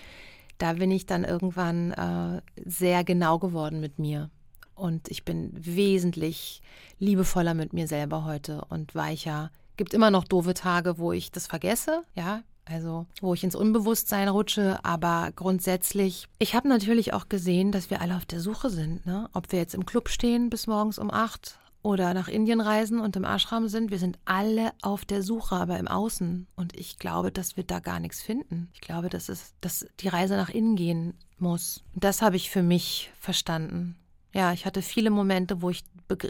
da 0.57 0.73
bin 0.73 0.91
ich 0.91 1.05
dann 1.05 1.23
irgendwann 1.23 1.91
äh, 1.91 2.41
sehr 2.65 3.03
genau 3.03 3.39
geworden 3.39 3.79
mit 3.79 3.99
mir. 3.99 4.29
Und 4.79 5.09
ich 5.09 5.25
bin 5.25 5.51
wesentlich 5.53 6.61
liebevoller 6.99 7.53
mit 7.53 7.73
mir 7.73 7.87
selber 7.87 8.25
heute 8.25 8.65
und 8.69 8.95
weicher. 8.95 9.51
Gibt 9.77 9.93
immer 9.93 10.11
noch 10.11 10.23
doofe 10.23 10.53
Tage, 10.53 10.97
wo 10.97 11.11
ich 11.11 11.31
das 11.31 11.47
vergesse, 11.47 12.03
ja, 12.15 12.43
also 12.65 13.07
wo 13.21 13.33
ich 13.33 13.43
ins 13.43 13.55
Unbewusstsein 13.55 14.27
rutsche, 14.27 14.79
aber 14.83 15.31
grundsätzlich, 15.35 16.27
ich 16.37 16.53
habe 16.53 16.67
natürlich 16.67 17.13
auch 17.13 17.27
gesehen, 17.27 17.71
dass 17.71 17.89
wir 17.89 18.01
alle 18.01 18.15
auf 18.15 18.25
der 18.25 18.39
Suche 18.39 18.69
sind, 18.69 19.05
ne? 19.05 19.29
ob 19.33 19.51
wir 19.51 19.59
jetzt 19.59 19.73
im 19.73 19.85
Club 19.85 20.09
stehen 20.09 20.49
bis 20.49 20.67
morgens 20.67 20.99
um 20.99 21.11
acht 21.11 21.59
oder 21.81 22.13
nach 22.13 22.27
Indien 22.27 22.61
reisen 22.61 22.99
und 22.99 23.15
im 23.15 23.23
Ashram 23.23 23.69
sind, 23.69 23.89
wir 23.89 23.99
sind 23.99 24.19
alle 24.25 24.71
auf 24.81 25.05
der 25.05 25.23
Suche, 25.23 25.55
aber 25.55 25.79
im 25.79 25.87
Außen. 25.87 26.45
Und 26.55 26.77
ich 26.77 26.99
glaube, 26.99 27.31
dass 27.31 27.55
wir 27.55 27.63
da 27.63 27.79
gar 27.79 27.99
nichts 27.99 28.21
finden. 28.21 28.69
Ich 28.73 28.81
glaube, 28.81 29.09
dass 29.09 29.29
es, 29.29 29.53
dass 29.61 29.87
die 30.01 30.09
Reise 30.09 30.35
nach 30.35 30.49
innen 30.49 30.75
gehen 30.75 31.13
muss. 31.37 31.83
Das 31.95 32.21
habe 32.21 32.35
ich 32.35 32.49
für 32.49 32.63
mich 32.63 33.11
verstanden. 33.19 33.95
Ja, 34.33 34.53
ich 34.53 34.65
hatte 34.65 34.81
viele 34.81 35.09
Momente, 35.09 35.61
wo 35.61 35.69
ich 35.69 35.83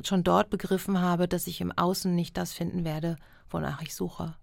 schon 0.04 0.24
dort 0.24 0.50
begriffen 0.50 1.00
habe, 1.02 1.28
dass 1.28 1.48
ich 1.48 1.62
im 1.62 1.72
Außen 1.72 2.14
nicht 2.14 2.38
das 2.38 2.54
finden 2.54 2.86
werde, 2.86 3.18
wonach 3.50 3.82
ich 3.82 3.94
suche. 3.94 4.36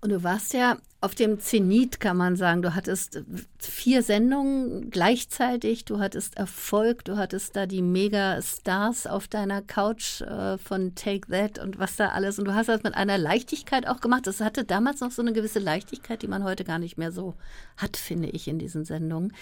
Und 0.00 0.10
du 0.10 0.22
warst 0.22 0.54
ja 0.54 0.76
auf 1.02 1.16
dem 1.16 1.40
Zenit, 1.40 1.98
kann 1.98 2.16
man 2.16 2.36
sagen. 2.36 2.62
Du 2.62 2.76
hattest 2.76 3.22
vier 3.58 4.02
Sendungen 4.02 4.88
gleichzeitig, 4.90 5.84
du 5.84 5.98
hattest 5.98 6.36
Erfolg, 6.36 7.04
du 7.04 7.16
hattest 7.16 7.56
da 7.56 7.66
die 7.66 7.82
Mega-Stars 7.82 9.08
auf 9.08 9.26
deiner 9.26 9.62
Couch 9.62 10.20
äh, 10.20 10.58
von 10.58 10.94
Take 10.94 11.28
That 11.28 11.58
und 11.58 11.80
was 11.80 11.96
da 11.96 12.10
alles. 12.10 12.38
Und 12.38 12.44
du 12.44 12.54
hast 12.54 12.68
das 12.68 12.84
mit 12.84 12.94
einer 12.94 13.18
Leichtigkeit 13.18 13.88
auch 13.88 14.00
gemacht. 14.00 14.28
Das 14.28 14.40
hatte 14.40 14.64
damals 14.64 15.00
noch 15.00 15.10
so 15.10 15.22
eine 15.22 15.32
gewisse 15.32 15.58
Leichtigkeit, 15.58 16.22
die 16.22 16.28
man 16.28 16.44
heute 16.44 16.62
gar 16.62 16.78
nicht 16.78 16.98
mehr 16.98 17.10
so 17.10 17.34
hat, 17.76 17.96
finde 17.96 18.28
ich, 18.28 18.46
in 18.46 18.60
diesen 18.60 18.84
Sendungen. 18.84 19.34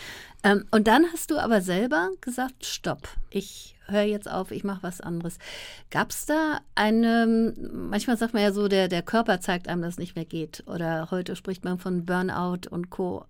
Ähm, 0.43 0.65
und 0.71 0.89
dann 0.89 1.05
hast 1.13 1.31
du 1.31 1.39
aber 1.39 1.61
selber 1.61 2.09
gesagt, 2.23 2.65
stopp, 2.65 3.07
ich 3.29 3.77
höre 3.91 4.03
jetzt 4.03 4.31
auf, 4.31 4.51
ich 4.51 4.65
mache 4.65 4.83
was 4.83 5.01
anderes. 5.01 5.39
Gab 5.91 6.11
es 6.11 6.27
da 6.27 6.61
eine, 6.75 7.55
manchmal 7.73 8.17
sagt 8.17 8.35
man 8.35 8.43
ja 8.43 8.53
so, 8.53 8.69
der, 8.69 8.89
der 8.89 9.03
Körper 9.03 9.41
zeigt 9.41 9.69
einem, 9.69 9.83
dass 9.83 9.95
es 9.95 9.99
nicht 10.11 10.17
mehr 10.17 10.25
geht. 10.25 10.65
Oder 10.67 11.09
heute 11.11 11.37
spricht 11.37 11.65
man 11.65 11.79
von 11.79 12.05
Burnout 12.05 12.69
und 12.71 12.91
Co. 12.91 13.25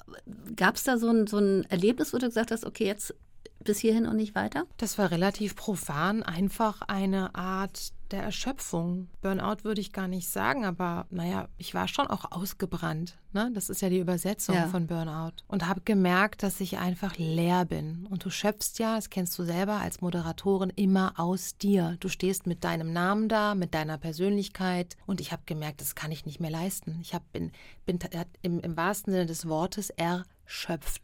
Gab 0.57 0.77
es 0.77 0.85
da 0.85 0.99
so 0.99 1.09
ein, 1.09 1.27
so 1.27 1.39
ein 1.39 1.65
Erlebnis, 1.65 2.13
wo 2.13 2.19
du 2.19 2.27
gesagt 2.27 2.51
hast, 2.51 2.65
okay, 2.65 2.87
jetzt 2.87 3.15
bis 3.63 3.79
hierhin 3.79 4.07
und 4.07 4.17
nicht 4.17 4.35
weiter? 4.35 4.65
Das 4.79 4.97
war 4.99 5.11
relativ 5.11 5.55
profan, 5.55 6.23
einfach 6.23 6.83
eine 6.83 7.35
Art 7.35 7.93
der 8.13 8.23
Erschöpfung. 8.23 9.09
Burnout 9.23 9.65
würde 9.65 9.81
ich 9.81 9.93
gar 9.93 10.09
nicht 10.09 10.29
sagen, 10.29 10.65
aber 10.65 11.07
naja, 11.11 11.49
ich 11.59 11.75
war 11.75 11.89
schon 11.89 12.07
auch 12.07 12.33
ausgebrannt. 12.33 13.19
Ne? 13.33 13.51
Das 13.55 13.71
ist 13.71 13.83
ja 13.83 13.89
die 13.89 13.99
Übersetzung 13.99 14.55
ja. 14.55 14.69
von 14.69 14.87
Burnout. 14.87 15.33
Und 15.49 15.67
habe 15.67 15.83
gemerkt, 15.85 16.43
dass 16.43 16.61
ich 16.61 16.79
einfach 16.79 17.17
leer 17.17 17.65
bin. 17.65 18.07
Und 18.11 18.25
du 18.25 18.31
schöpfst 18.31 18.79
ja, 18.79 18.97
das 18.97 19.11
kennst 19.11 19.39
du 19.39 19.45
selber 19.45 19.75
als 19.75 20.01
Moderatorin, 20.01 20.73
immer 20.75 21.15
aus 21.17 21.57
dir. 21.57 21.97
Du 22.01 22.09
stehst 22.09 22.47
mit 22.47 22.65
deinem 22.65 22.93
Namen 22.93 23.29
da, 23.29 23.55
mit 23.55 23.75
deiner 23.75 23.99
Persönlichkeit. 23.99 24.97
Und 25.07 25.21
ich 25.21 25.33
habe 25.33 25.43
gemerkt, 25.47 25.81
das 25.81 25.95
kann 25.95 26.13
ich 26.13 26.27
nicht 26.27 26.41
mehr 26.41 26.51
leisten. 26.51 26.99
Ich 27.01 27.15
hab, 27.15 27.31
bin, 27.33 27.53
bin 27.87 27.99
im, 28.43 28.61
im 28.61 28.77
wahrsten 28.77 29.13
Sinne 29.13 29.27
des 29.27 29.49
Wortes 29.49 29.91
erschöpft. 29.91 30.27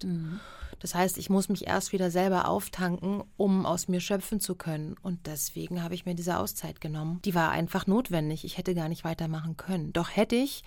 Mhm. 0.05 0.41
Das 0.81 0.95
heißt, 0.95 1.17
ich 1.19 1.31
muss 1.31 1.49
mich 1.49 1.67
erst 1.67 1.93
wieder 1.93 2.11
selber 2.11 2.49
auftanken, 2.49 3.23
um 3.37 3.65
aus 3.65 3.89
mir 3.89 4.01
schöpfen 4.01 4.41
zu 4.41 4.55
können. 4.55 4.97
Und 5.03 5.27
deswegen 5.27 5.83
habe 5.83 5.95
ich 5.95 6.05
mir 6.05 6.15
diese 6.15 6.39
Auszeit 6.39 6.81
genommen. 6.81 7.21
Die 7.25 7.35
war 7.35 7.51
einfach 7.51 7.87
notwendig. 7.87 8.45
Ich 8.45 8.59
hätte 8.59 8.75
gar 8.75 8.89
nicht 8.89 9.05
weitermachen 9.05 9.57
können. 9.57 9.93
Doch 9.93 10.15
hätte 10.15 10.37
ich, 10.37 10.65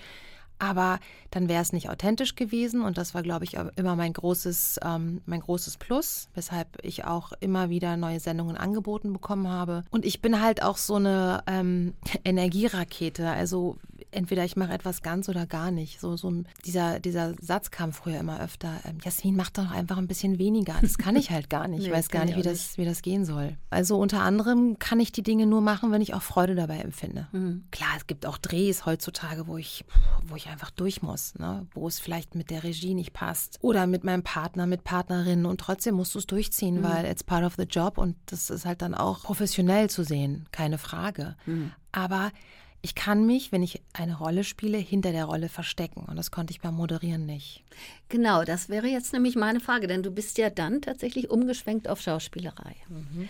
aber 0.59 0.99
dann 1.31 1.47
wäre 1.47 1.61
es 1.61 1.71
nicht 1.71 1.89
authentisch 1.89 2.35
gewesen 2.35 2.81
und 2.81 2.97
das 2.97 3.13
war, 3.13 3.23
glaube 3.23 3.45
ich, 3.45 3.57
immer 3.75 3.95
mein 3.95 4.11
großes, 4.11 4.81
ähm, 4.83 5.21
mein 5.25 5.39
großes 5.39 5.77
Plus, 5.77 6.27
weshalb 6.33 6.83
ich 6.83 7.05
auch 7.05 7.31
immer 7.39 7.69
wieder 7.69 7.95
neue 7.95 8.19
Sendungen 8.19 8.57
angeboten 8.57 9.13
bekommen 9.13 9.47
habe. 9.47 9.85
Und 9.89 10.05
ich 10.05 10.21
bin 10.21 10.41
halt 10.41 10.61
auch 10.61 10.77
so 10.77 10.95
eine 10.95 11.43
ähm, 11.47 11.93
Energierakete. 12.25 13.29
Also 13.29 13.77
entweder 14.11 14.45
ich 14.45 14.55
mache 14.55 14.73
etwas 14.73 15.01
ganz 15.01 15.29
oder 15.29 15.45
gar 15.45 15.71
nicht. 15.71 15.99
So, 15.99 16.17
so 16.17 16.43
dieser, 16.65 16.99
dieser 16.99 17.33
Satz 17.41 17.71
kam 17.71 17.93
früher 17.93 18.19
immer 18.19 18.41
öfter. 18.41 18.79
Ähm, 18.85 18.97
Jasmin, 19.03 19.35
mach 19.35 19.49
doch 19.49 19.71
einfach 19.71 19.97
ein 19.97 20.07
bisschen 20.07 20.39
weniger. 20.39 20.75
Das 20.81 20.97
kann 20.97 21.15
ich 21.15 21.31
halt 21.31 21.49
gar 21.49 21.67
nicht. 21.67 21.69
Ich 21.79 21.87
nee, 21.87 21.93
weiß 21.93 22.09
gar 22.09 22.25
nicht 22.25 22.35
wie, 22.35 22.41
das, 22.41 22.77
wie 22.77 22.83
das 22.83 23.01
gehen 23.01 23.23
soll. 23.23 23.55
Also 23.69 23.97
unter 23.97 24.21
anderem 24.21 24.79
kann 24.79 24.99
ich 24.99 25.13
die 25.13 25.23
Dinge 25.23 25.45
nur 25.45 25.61
machen, 25.61 25.93
wenn 25.93 26.01
ich 26.01 26.13
auch 26.13 26.21
Freude 26.21 26.53
dabei 26.53 26.79
empfinde. 26.79 27.27
Mhm. 27.31 27.63
Klar, 27.71 27.91
es 27.95 28.05
gibt 28.05 28.25
auch 28.25 28.37
Drehs 28.37 28.85
heutzutage, 28.85 29.47
wo 29.47 29.57
ich, 29.57 29.85
wo 30.25 30.35
ich 30.35 30.47
einfach 30.49 30.71
durch 30.71 31.01
muss, 31.01 31.35
ne? 31.35 31.67
wo 31.73 31.87
es 31.87 31.99
vielleicht 31.99 32.35
mit 32.35 32.49
der 32.49 32.63
Regie 32.63 32.95
nicht 32.95 33.13
passt 33.13 33.59
oder 33.61 33.87
mit 33.87 34.03
meinem 34.03 34.23
Partner, 34.23 34.67
mit 34.67 34.83
Partnerinnen 34.83 35.45
und 35.45 35.61
trotzdem 35.61 35.95
musst 35.95 36.15
du 36.15 36.19
es 36.19 36.27
durchziehen, 36.27 36.81
mhm. 36.81 36.83
weil 36.83 37.05
it's 37.05 37.23
part 37.23 37.45
of 37.45 37.55
the 37.55 37.63
job 37.63 37.97
und 37.97 38.17
das 38.25 38.49
ist 38.49 38.65
halt 38.65 38.81
dann 38.81 38.93
auch 38.93 39.23
professionell 39.23 39.89
zu 39.89 40.03
sehen, 40.03 40.47
keine 40.51 40.77
Frage. 40.77 41.37
Mhm. 41.45 41.71
Aber 41.91 42.31
ich 42.81 42.95
kann 42.95 43.25
mich, 43.25 43.51
wenn 43.51 43.63
ich 43.63 43.81
eine 43.93 44.17
Rolle 44.17 44.43
spiele, 44.43 44.77
hinter 44.77 45.11
der 45.11 45.25
Rolle 45.25 45.49
verstecken. 45.49 46.05
Und 46.07 46.15
das 46.15 46.31
konnte 46.31 46.51
ich 46.51 46.61
beim 46.61 46.75
Moderieren 46.75 47.25
nicht. 47.25 47.63
Genau, 48.07 48.43
das 48.43 48.69
wäre 48.69 48.87
jetzt 48.87 49.13
nämlich 49.13 49.35
meine 49.35 49.59
Frage, 49.59 49.87
denn 49.87 50.03
du 50.03 50.11
bist 50.11 50.37
ja 50.37 50.49
dann 50.49 50.81
tatsächlich 50.81 51.29
umgeschwenkt 51.29 51.87
auf 51.87 52.01
Schauspielerei. 52.01 52.75
Mhm. 52.87 53.29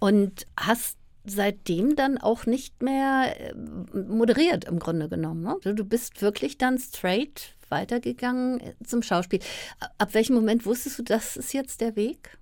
Und 0.00 0.46
hast 0.58 0.96
seitdem 1.24 1.94
dann 1.94 2.18
auch 2.18 2.46
nicht 2.46 2.82
mehr 2.82 3.34
äh, 3.38 3.54
moderiert 3.54 4.64
im 4.64 4.78
Grunde 4.78 5.08
genommen. 5.08 5.42
Ne? 5.42 5.54
Also 5.54 5.72
du 5.72 5.84
bist 5.84 6.22
wirklich 6.22 6.58
dann 6.58 6.78
straight 6.78 7.54
weitergegangen 7.68 8.60
zum 8.84 9.02
Schauspiel. 9.02 9.40
Ab 9.98 10.14
welchem 10.14 10.34
Moment 10.34 10.64
wusstest 10.64 10.98
du, 10.98 11.02
das 11.02 11.36
ist 11.36 11.52
jetzt 11.52 11.80
der 11.80 11.96
Weg? 11.96 12.38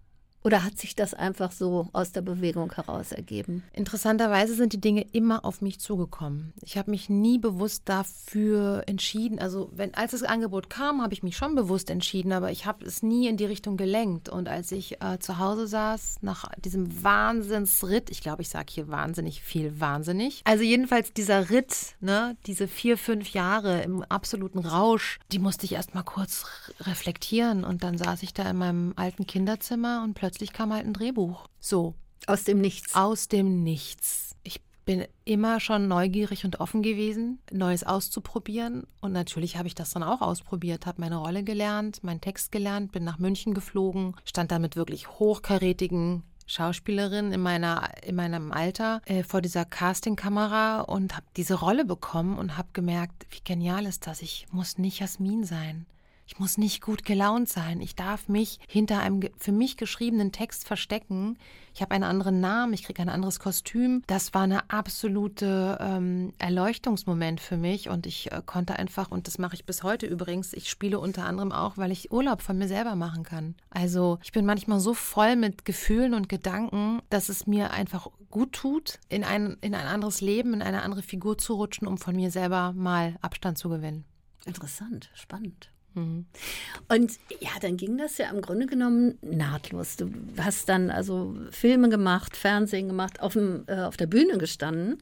Oder 0.47 0.63
hat 0.63 0.79
sich 0.79 0.95
das 0.95 1.13
einfach 1.13 1.51
so 1.51 1.89
aus 1.93 2.13
der 2.13 2.21
Bewegung 2.21 2.73
heraus 2.73 3.11
ergeben? 3.11 3.65
Interessanterweise 3.73 4.55
sind 4.55 4.73
die 4.73 4.81
Dinge 4.81 5.05
immer 5.11 5.45
auf 5.45 5.61
mich 5.61 5.81
zugekommen. 5.81 6.53
Ich 6.63 6.79
habe 6.79 6.93
mich 6.93 7.11
nie 7.11 7.41
bewusst 7.41 7.83
dafür 7.87 8.85
entschieden. 8.87 9.41
Also 9.41 9.73
wenn 9.75 9.93
als 9.95 10.13
das 10.13 10.23
Angebot 10.23 10.71
kam, 10.71 11.03
habe 11.03 11.13
ich 11.15 11.25
mich 11.25 11.37
schon 11.37 11.57
bewusst 11.57 11.91
entschieden, 11.91 12.31
aber 12.31 12.53
ich 12.53 12.65
habe 12.65 12.85
es 12.85 13.03
nie 13.03 13.27
in 13.27 13.37
die 13.37 13.45
Richtung 13.45 13.77
gelenkt. 13.77 14.29
Und 14.29 14.49
als 14.49 14.71
ich 14.71 15.03
äh, 15.03 15.19
zu 15.19 15.39
Hause 15.39 15.67
saß, 15.67 16.19
nach 16.21 16.49
diesem 16.65 17.03
Wahnsinnsritt, 17.03 18.09
ich 18.11 18.21
glaube, 18.21 18.43
ich 18.43 18.49
sage 18.49 18.67
hier 18.71 18.87
wahnsinnig 18.87 19.43
viel 19.43 19.81
wahnsinnig. 19.81 20.43
Also 20.45 20.63
jedenfalls 20.63 21.13
dieser 21.13 21.51
Ritt, 21.51 21.97
ne, 21.99 22.37
diese 22.47 22.69
vier, 22.69 22.97
fünf 22.99 23.31
Jahre 23.31 23.83
im 23.83 24.05
absoluten 24.05 24.61
Rausch, 24.61 25.19
die 25.33 25.41
musste 25.41 25.65
ich 25.65 25.73
erst 25.73 25.97
mal 25.97 26.05
kurz 26.05 26.45
reflektieren. 26.83 27.65
Und 27.65 27.83
dann 27.83 27.99
saß 27.99 28.23
ich 28.23 28.33
da 28.33 28.49
in 28.49 28.59
meinem 28.59 28.93
alten 28.95 29.27
Kinderzimmer 29.27 30.05
und 30.05 30.15
plötzlich 30.15 30.36
plötzlich 30.37 30.53
kam 30.53 30.73
halt 30.73 30.85
ein 30.85 30.93
Drehbuch. 30.93 31.47
So. 31.61 31.95
Aus 32.27 32.45
dem 32.45 32.61
Nichts. 32.61 32.95
Aus 32.95 33.29
dem 33.29 33.63
Nichts. 33.63 34.37
Ich 34.43 34.61
bin 34.85 35.07
immer 35.25 35.61
schon 35.61 35.89
neugierig 35.89 36.45
und 36.45 36.61
offen 36.61 36.83
gewesen, 36.83 37.39
Neues 37.51 37.85
auszuprobieren. 37.85 38.87
Und 39.01 39.13
natürlich 39.13 39.57
habe 39.57 39.67
ich 39.67 39.75
das 39.75 39.91
dann 39.91 40.03
auch 40.03 40.21
ausprobiert, 40.21 40.85
habe 40.85 41.01
meine 41.01 41.17
Rolle 41.17 41.43
gelernt, 41.43 42.05
meinen 42.05 42.21
Text 42.21 42.53
gelernt, 42.53 42.93
bin 42.93 43.03
nach 43.03 43.19
München 43.19 43.55
geflogen, 43.55 44.15
stand 44.25 44.53
da 44.53 44.59
mit 44.59 44.77
wirklich 44.77 45.09
hochkarätigen 45.09 46.23
Schauspielerin 46.47 47.33
in 47.33 47.41
meiner 47.41 47.89
in 48.05 48.15
meinem 48.15 48.53
Alter 48.53 49.01
äh, 49.07 49.25
vor 49.25 49.41
dieser 49.41 49.65
Castingkamera 49.65 50.83
und 50.83 51.17
habe 51.17 51.27
diese 51.37 51.55
Rolle 51.55 51.85
bekommen 51.85 52.39
und 52.39 52.57
habe 52.59 52.69
gemerkt, 52.73 53.27
wie 53.31 53.41
genial 53.43 53.87
ist 53.87 54.07
das. 54.07 54.23
Ich 54.23 54.47
muss 54.53 54.79
nicht 54.79 55.01
Jasmin 55.01 55.45
sein. 55.45 55.87
Ich 56.27 56.41
muss 56.41 56.59
nicht 56.59 56.83
gut 56.83 57.05
gelaunt 57.05 57.49
sein. 57.49 57.81
Ich 57.81 57.95
darf 57.95 58.29
mich 58.29 58.59
hinter 58.67 58.99
einem 58.99 59.21
für 59.39 59.53
mich 59.53 59.77
geschriebenen 59.77 60.33
Text 60.33 60.67
verstecken. 60.67 61.39
Ich 61.73 61.83
habe 61.83 61.93
einen 61.93 62.05
anderen 62.05 62.41
Namen, 62.41 62.73
ich 62.73 62.83
kriege 62.83 63.01
ein 63.01 63.09
anderes 63.09 63.39
Kostüm. 63.39 64.03
Das 64.09 64.35
war 64.35 64.43
eine 64.43 64.69
absolute 64.71 65.79
ähm, 65.81 66.33
Erleuchtungsmoment 66.39 67.41
für 67.41 67.57
mich 67.57 67.89
und 67.89 68.07
ich 68.07 68.33
äh, 68.33 68.43
konnte 68.45 68.77
einfach, 68.77 69.11
und 69.11 69.29
das 69.29 69.39
mache 69.39 69.55
ich 69.55 69.67
bis 69.67 69.85
heute 69.85 70.07
übrigens, 70.07 70.53
ich 70.53 70.69
spiele 70.69 70.99
unter 70.99 71.25
anderem 71.25 71.53
auch, 71.53 71.77
weil 71.77 71.93
ich 71.93 72.11
Urlaub 72.11 72.43
von 72.43 72.59
mir 72.59 72.67
selber 72.67 72.97
machen 72.97 73.23
kann. 73.23 73.55
Also 73.71 74.19
ich 74.25 74.33
bin 74.33 74.47
manchmal 74.47 74.81
so 74.81 74.95
voll 74.95 75.37
mit 75.37 75.65
Gefühlen 75.65 76.13
und 76.13 76.29
Gedanken, 76.29 77.03
dass 77.09 77.29
es 77.29 77.47
mir 77.47 77.71
einfach 77.71 78.09
gut 78.31 78.53
tut, 78.53 78.99
in 79.09 79.23
ein, 79.23 79.57
in 79.61 79.75
ein 79.75 79.87
anderes 79.87 80.21
Leben, 80.21 80.55
in 80.55 80.63
eine 80.63 80.83
andere 80.83 81.03
Figur 81.03 81.39
zu 81.39 81.55
rutschen, 81.55 81.87
um 81.87 81.99
von 81.99 82.17
mir 82.17 82.33
selber 82.33 82.73
mal 82.73 83.17
Abstand 83.21 83.59
zu 83.59 83.69
gewinnen. 83.69 84.05
Interessant, 84.45 85.11
spannend. 85.15 85.71
Mhm. 85.97 86.27
Und 86.89 87.13
ja, 87.41 87.51
dann 87.61 87.77
ging 87.77 87.99
das 87.99 88.19
ja 88.19 88.31
im 88.31 88.43
Grunde 88.43 88.67
genommen 88.67 89.19
nahtlos. 89.23 89.97
Du 89.97 90.11
hast 90.39 90.69
dann 90.69 90.91
also 90.91 91.35
Filme 91.51 91.89
gemacht, 91.89 92.37
Fernsehen 92.37 92.89
gemacht, 92.89 93.21
auf, 93.21 93.33
dem, 93.33 93.65
äh, 93.67 93.81
auf 93.81 93.97
der 93.97 94.07
Bühne 94.07 94.39
gestanden. 94.39 94.99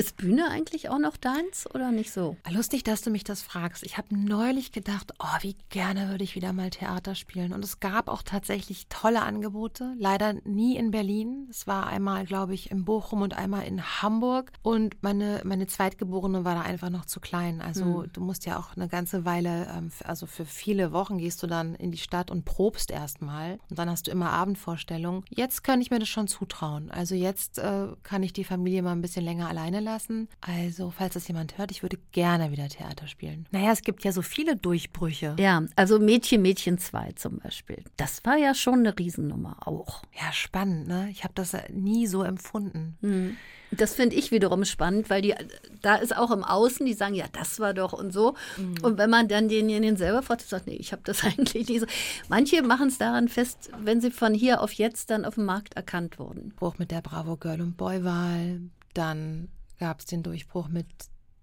Ist 0.00 0.16
Bühne 0.16 0.48
eigentlich 0.48 0.90
auch 0.90 1.00
noch 1.00 1.16
deins 1.16 1.68
oder 1.74 1.90
nicht 1.90 2.12
so? 2.12 2.36
Lustig, 2.48 2.84
dass 2.84 3.02
du 3.02 3.10
mich 3.10 3.24
das 3.24 3.42
fragst. 3.42 3.82
Ich 3.82 3.98
habe 3.98 4.16
neulich 4.16 4.70
gedacht, 4.70 5.12
oh, 5.18 5.38
wie 5.40 5.56
gerne 5.70 6.10
würde 6.10 6.22
ich 6.22 6.36
wieder 6.36 6.52
mal 6.52 6.70
Theater 6.70 7.16
spielen. 7.16 7.52
Und 7.52 7.64
es 7.64 7.80
gab 7.80 8.06
auch 8.06 8.22
tatsächlich 8.22 8.86
tolle 8.88 9.22
Angebote. 9.22 9.94
Leider 9.98 10.34
nie 10.44 10.76
in 10.76 10.92
Berlin. 10.92 11.48
Es 11.50 11.66
war 11.66 11.88
einmal, 11.88 12.26
glaube 12.26 12.54
ich, 12.54 12.70
in 12.70 12.84
Bochum 12.84 13.22
und 13.22 13.36
einmal 13.36 13.66
in 13.66 13.82
Hamburg. 13.82 14.52
Und 14.62 15.02
meine, 15.02 15.40
meine 15.44 15.66
Zweitgeborene 15.66 16.44
war 16.44 16.54
da 16.54 16.60
einfach 16.60 16.90
noch 16.90 17.06
zu 17.06 17.18
klein. 17.18 17.60
Also 17.60 17.84
mhm. 17.84 18.12
du 18.12 18.20
musst 18.20 18.46
ja 18.46 18.56
auch 18.56 18.76
eine 18.76 18.86
ganze 18.86 19.24
Weile, 19.24 19.66
ähm, 19.76 19.90
also 20.04 20.26
für 20.26 20.44
viele 20.44 20.92
Wochen 20.92 21.18
gehst 21.18 21.42
du 21.42 21.48
dann 21.48 21.74
in 21.74 21.90
die 21.90 21.98
Stadt 21.98 22.30
und 22.30 22.44
probst 22.44 22.92
erstmal. 22.92 23.58
Und 23.68 23.80
dann 23.80 23.90
hast 23.90 24.06
du 24.06 24.12
immer 24.12 24.30
Abendvorstellungen. 24.30 25.24
Jetzt 25.28 25.64
kann 25.64 25.80
ich 25.80 25.90
mir 25.90 25.98
das 25.98 26.08
schon 26.08 26.28
zutrauen. 26.28 26.88
Also 26.88 27.16
jetzt 27.16 27.58
äh, 27.58 27.88
kann 28.04 28.22
ich 28.22 28.32
die 28.32 28.44
Familie 28.44 28.82
mal 28.82 28.92
ein 28.92 29.02
bisschen 29.02 29.24
länger 29.24 29.48
alleine 29.48 29.80
lassen 29.80 29.87
lassen. 29.88 30.28
Also, 30.40 30.90
falls 30.90 31.14
das 31.14 31.26
jemand 31.28 31.58
hört, 31.58 31.70
ich 31.70 31.82
würde 31.82 31.98
gerne 32.12 32.52
wieder 32.52 32.68
Theater 32.68 33.06
spielen. 33.06 33.46
Naja, 33.50 33.72
es 33.72 33.82
gibt 33.82 34.04
ja 34.04 34.12
so 34.12 34.22
viele 34.22 34.56
Durchbrüche. 34.56 35.34
Ja, 35.38 35.62
also 35.76 35.98
Mädchen, 35.98 36.42
Mädchen 36.42 36.78
2 36.78 37.12
zum 37.12 37.38
Beispiel. 37.38 37.82
Das 37.96 38.24
war 38.24 38.36
ja 38.36 38.54
schon 38.54 38.80
eine 38.80 38.98
Riesennummer 38.98 39.66
auch. 39.66 40.02
Ja, 40.14 40.32
spannend, 40.32 40.88
ne? 40.88 41.08
Ich 41.10 41.24
habe 41.24 41.34
das 41.34 41.56
nie 41.72 42.06
so 42.06 42.22
empfunden. 42.22 42.96
Mhm. 43.00 43.36
Das 43.70 43.94
finde 43.94 44.16
ich 44.16 44.30
wiederum 44.30 44.64
spannend, 44.64 45.10
weil 45.10 45.20
die, 45.20 45.34
da 45.82 45.96
ist 45.96 46.16
auch 46.16 46.30
im 46.30 46.42
Außen, 46.42 46.86
die 46.86 46.94
sagen, 46.94 47.14
ja, 47.14 47.26
das 47.32 47.60
war 47.60 47.74
doch 47.74 47.92
und 47.92 48.12
so. 48.12 48.34
Mhm. 48.56 48.76
Und 48.82 48.98
wenn 48.98 49.10
man 49.10 49.28
dann 49.28 49.48
denjenigen 49.48 49.96
selber 49.96 50.22
fragt, 50.22 50.42
sagt, 50.42 50.66
nee, 50.66 50.76
ich 50.76 50.92
habe 50.92 51.02
das 51.04 51.24
eigentlich 51.24 51.68
nicht 51.68 51.80
so. 51.80 51.86
Manche 52.28 52.62
machen 52.62 52.88
es 52.88 52.98
daran 52.98 53.28
fest, 53.28 53.70
wenn 53.78 54.00
sie 54.00 54.10
von 54.10 54.34
hier 54.34 54.62
auf 54.62 54.72
jetzt 54.72 55.10
dann 55.10 55.24
auf 55.24 55.34
dem 55.34 55.44
Markt 55.44 55.74
erkannt 55.74 56.18
wurden. 56.18 56.54
Auch 56.60 56.78
mit 56.78 56.90
der 56.90 57.02
Bravo 57.02 57.36
Girl 57.36 57.60
und 57.60 57.76
Boy 57.76 58.04
Wahl, 58.04 58.60
dann 58.94 59.48
gab 59.78 60.00
es 60.00 60.06
den 60.06 60.22
Durchbruch 60.22 60.68
mit 60.68 60.86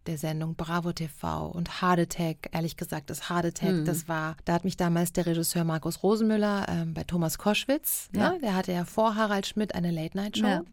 der 0.07 0.17
Sendung 0.17 0.55
Bravo 0.55 0.93
TV 0.93 1.47
und 1.47 1.81
Hard 1.81 1.99
Attack. 1.99 2.49
Ehrlich 2.51 2.77
gesagt, 2.77 3.09
das 3.09 3.29
Hard 3.29 3.45
Attack, 3.45 3.73
mhm. 3.73 3.85
das 3.85 4.07
war, 4.07 4.35
da 4.45 4.53
hat 4.53 4.63
mich 4.63 4.77
damals 4.77 5.13
der 5.13 5.25
Regisseur 5.25 5.63
Markus 5.63 6.03
Rosenmüller 6.03 6.67
ähm, 6.69 6.93
bei 6.93 7.03
Thomas 7.03 7.37
Koschwitz, 7.37 8.09
ja. 8.13 8.31
ne, 8.31 8.39
der 8.39 8.55
hatte 8.55 8.71
ja 8.71 8.85
vor 8.85 9.15
Harald 9.15 9.47
Schmidt 9.47 9.73
eine 9.73 9.91
Late-Night-Show. 9.91 10.45
Ja. 10.45 10.63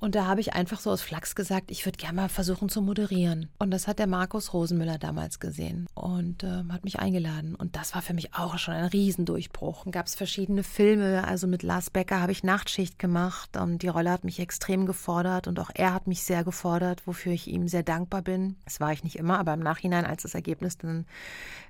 Und 0.00 0.14
da 0.14 0.26
habe 0.26 0.40
ich 0.40 0.54
einfach 0.54 0.80
so 0.80 0.90
aus 0.90 1.02
Flachs 1.02 1.34
gesagt, 1.34 1.70
ich 1.70 1.84
würde 1.84 1.98
gerne 1.98 2.16
mal 2.16 2.28
versuchen 2.28 2.68
zu 2.68 2.80
moderieren. 2.82 3.48
Und 3.58 3.70
das 3.72 3.88
hat 3.88 3.98
der 3.98 4.06
Markus 4.06 4.52
Rosenmüller 4.52 4.98
damals 4.98 5.40
gesehen 5.40 5.86
und 5.94 6.44
äh, 6.44 6.62
hat 6.70 6.84
mich 6.84 6.98
eingeladen. 7.00 7.54
Und 7.54 7.76
das 7.76 7.94
war 7.94 8.02
für 8.02 8.14
mich 8.14 8.34
auch 8.34 8.58
schon 8.58 8.74
ein 8.74 8.84
Riesendurchbruch. 8.84 9.84
Dann 9.84 9.92
gab 9.92 10.06
es 10.06 10.14
verschiedene 10.14 10.62
Filme. 10.62 11.26
Also 11.26 11.46
mit 11.46 11.62
Lars 11.62 11.90
Becker 11.90 12.20
habe 12.20 12.32
ich 12.32 12.44
Nachtschicht 12.44 12.98
gemacht. 12.98 13.56
Und 13.56 13.82
die 13.82 13.88
Rolle 13.88 14.10
hat 14.10 14.24
mich 14.24 14.38
extrem 14.38 14.86
gefordert 14.86 15.48
und 15.48 15.58
auch 15.58 15.70
er 15.74 15.92
hat 15.94 16.06
mich 16.06 16.22
sehr 16.22 16.44
gefordert, 16.44 17.06
wofür 17.06 17.32
ich 17.32 17.48
ihm 17.48 17.66
sehr 17.66 17.82
dankbar 17.82 18.22
bin. 18.22 18.56
Das 18.64 18.80
war 18.80 18.92
ich 18.92 19.02
nicht 19.02 19.16
immer, 19.16 19.38
aber 19.38 19.54
im 19.54 19.60
Nachhinein, 19.60 20.06
als 20.06 20.22
das 20.22 20.34
Ergebnis 20.34 20.78
dann 20.78 21.06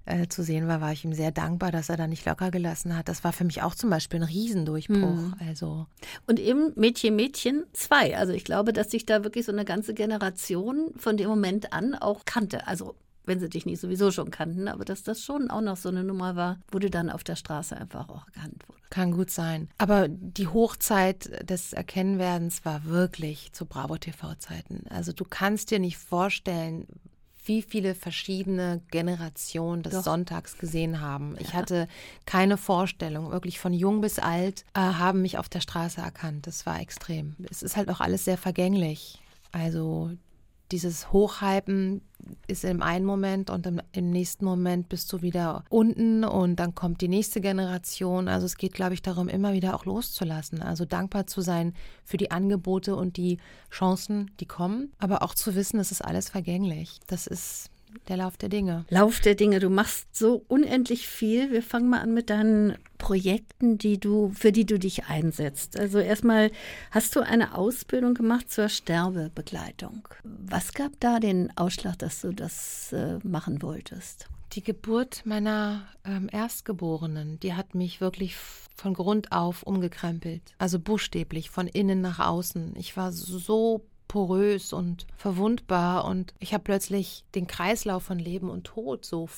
äh, 0.05 0.29
zu 0.29 0.43
sehen 0.43 0.69
war, 0.69 0.81
war 0.81 0.93
ich 0.93 1.05
ihm 1.05 1.13
sehr 1.13 1.33
dankbar, 1.33 1.73
dass 1.73 1.89
er 1.89 1.97
da 1.97 2.07
nicht 2.07 2.25
locker 2.25 2.51
gelassen 2.51 2.97
hat. 2.97 3.09
Das 3.09 3.25
war 3.25 3.33
für 3.33 3.45
mich 3.45 3.63
auch 3.63 3.75
zum 3.75 3.91
Beispiel 3.91 4.21
ein 4.21 4.29
Riesendurchbruch. 4.29 4.97
Mhm. 4.97 5.35
Also. 5.47 5.87
Und 6.27 6.41
eben 6.41 6.73
Mädchen, 6.77 7.17
Mädchen 7.17 7.65
2. 7.73 8.17
Also 8.17 8.33
ich 8.33 8.45
glaube, 8.45 8.73
dass 8.73 8.91
sich 8.91 9.07
da 9.07 9.25
wirklich 9.25 9.45
so 9.45 9.53
eine 9.53 9.65
ganze 9.65 9.95
Generation 9.95 10.93
von 10.97 11.17
dem 11.17 11.29
Moment 11.29 11.73
an 11.73 11.95
auch 11.95 12.25
kannte. 12.25 12.67
Also 12.67 12.95
wenn 13.29 13.39
sie 13.39 13.49
dich 13.49 13.67
nicht 13.67 13.81
sowieso 13.81 14.11
schon 14.11 14.31
kannten, 14.31 14.67
aber 14.67 14.85
dass 14.85 15.05
das 15.05 15.23
schon 15.23 15.51
auch 15.51 15.61
noch 15.61 15.77
so 15.77 15.91
eine 15.91 16.03
Nummer 16.03 16.35
war, 16.35 16.59
wurde 16.73 16.91
dann 16.91 17.11
auf 17.11 17.23
der 17.23 17.37
Straße 17.37 17.77
einfach 17.77 18.09
auch 18.09 18.27
erkannt 18.27 18.65
wurde. 18.67 18.79
Kann 18.91 19.13
gut 19.13 19.31
sein. 19.31 19.69
Aber 19.77 20.09
die 20.09 20.49
Hochzeit 20.49 21.49
des 21.49 21.75
Erkennwerdens 21.75 22.65
war 22.65 22.87
wirklich 22.87 23.53
zu 23.53 23.67
Bravo 23.67 23.99
TV-Zeiten. 23.99 24.87
Also 24.89 25.13
du 25.13 25.25
kannst 25.25 25.71
dir 25.71 25.79
nicht 25.79 25.99
vorstellen, 25.99 26.87
wie 27.49 27.63
viele 27.63 27.95
verschiedene 27.95 28.81
Generationen 28.91 29.83
des 29.83 29.95
Doch. 29.95 30.03
Sonntags 30.03 30.59
gesehen 30.59 31.01
haben. 31.01 31.37
Ich 31.41 31.55
hatte 31.55 31.89
keine 32.27 32.57
Vorstellung, 32.57 33.31
wirklich 33.31 33.59
von 33.59 33.73
jung 33.73 34.01
bis 34.01 34.19
alt 34.19 34.65
äh, 34.75 34.81
haben 34.81 35.23
mich 35.23 35.39
auf 35.39 35.49
der 35.49 35.61
Straße 35.61 36.01
erkannt. 36.01 36.47
Das 36.47 36.67
war 36.67 36.81
extrem. 36.81 37.35
Es 37.51 37.63
ist 37.63 37.77
halt 37.77 37.89
auch 37.89 38.01
alles 38.01 38.25
sehr 38.25 38.39
vergänglich. 38.39 39.19
Also 39.51 40.11
dieses 40.72 41.12
Hochhypen 41.12 42.02
ist 42.46 42.64
im 42.64 42.83
einen 42.83 43.04
Moment 43.04 43.48
und 43.48 43.66
im, 43.66 43.81
im, 43.92 44.11
nächsten 44.11 44.44
Moment 44.44 44.88
bist 44.88 45.12
du 45.12 45.22
wieder 45.22 45.64
unten 45.70 46.24
und 46.24 46.57
dann 46.57 46.74
kommt 46.74 47.00
die 47.00 47.09
nächste 47.09 47.40
Generation. 47.40 48.28
Also 48.28 48.46
es 48.46 48.57
geht, 48.57 48.74
glaube 48.74 48.94
ich, 48.94 49.02
darum, 49.02 49.28
immer 49.28 49.52
wieder 49.52 49.74
auch 49.74 49.85
loszulassen. 49.85 50.62
Also 50.62 50.85
dankbar 50.85 51.26
zu 51.26 51.40
sein 51.40 51.74
für 52.04 52.16
die 52.16 52.31
Angebote 52.31 52.96
und 52.96 53.16
die 53.16 53.38
Chancen, 53.70 54.31
die 54.40 54.46
kommen, 54.46 54.92
aber 54.98 55.22
auch 55.22 55.35
zu 55.35 55.54
wissen, 55.54 55.81
es 55.81 55.90
ist 55.90 56.04
alles 56.04 56.28
vergänglich. 56.28 57.00
Das 57.07 57.26
ist 57.26 57.70
der 58.09 58.16
Lauf 58.16 58.37
der 58.37 58.48
Dinge. 58.48 58.85
Lauf 58.88 59.20
der 59.20 59.35
Dinge. 59.35 59.61
Du 59.61 59.70
machst 59.70 60.16
so 60.16 60.44
unendlich 60.48 61.09
viel. 61.09 61.51
Wir 61.51 61.62
fangen 61.62 61.88
mal 61.88 62.01
an 62.01 62.14
mit 62.14 62.31
deinen 62.31 62.77
Projekten, 62.98 63.79
die 63.79 63.98
du, 63.98 64.31
für 64.35 64.53
die 64.53 64.66
du 64.66 64.79
dich 64.79 65.07
einsetzt. 65.07 65.79
Also 65.79 65.98
erstmal 65.98 66.51
hast 66.90 67.14
du 67.16 67.20
eine 67.20 67.55
Ausbildung 67.57 68.14
gemacht 68.14 68.51
zur 68.51 68.68
Sterbebegleitung. 68.68 70.09
Was 70.24 70.72
gab 70.72 70.92
da 71.01 71.20
den 71.20 71.57
Ausschlag, 71.57 71.98
dass 71.98 72.20
du 72.20 72.33
das 72.33 72.92
äh, 72.92 73.18
machen 73.22 73.62
wolltest? 73.62 74.29
Die 74.53 74.62
Geburt 74.62 75.22
meiner 75.24 75.87
ähm, 76.05 76.29
Erstgeborenen, 76.33 77.38
die 77.40 77.55
hat 77.55 77.74
mich 77.74 78.01
wirklich 78.01 78.35
von 78.74 78.94
Grund 78.94 79.33
auf 79.33 79.62
umgekrempelt. 79.62 80.42
Also 80.59 80.79
buchstäblich, 80.79 81.51
von 81.51 81.66
innen 81.66 82.01
nach 82.01 82.18
außen. 82.18 82.74
Ich 82.77 82.96
war 82.96 83.12
so 83.12 83.85
porös 84.09 84.73
und 84.73 85.07
verwundbar. 85.16 86.05
Und 86.05 86.35
ich 86.38 86.55
habe 86.55 86.64
plötzlich 86.64 87.25
den 87.35 87.47
Kreislauf 87.47 88.05
von 88.05 88.18
Leben 88.18 88.51
und 88.51 88.64
Tod 88.64 89.05
so 89.05 89.29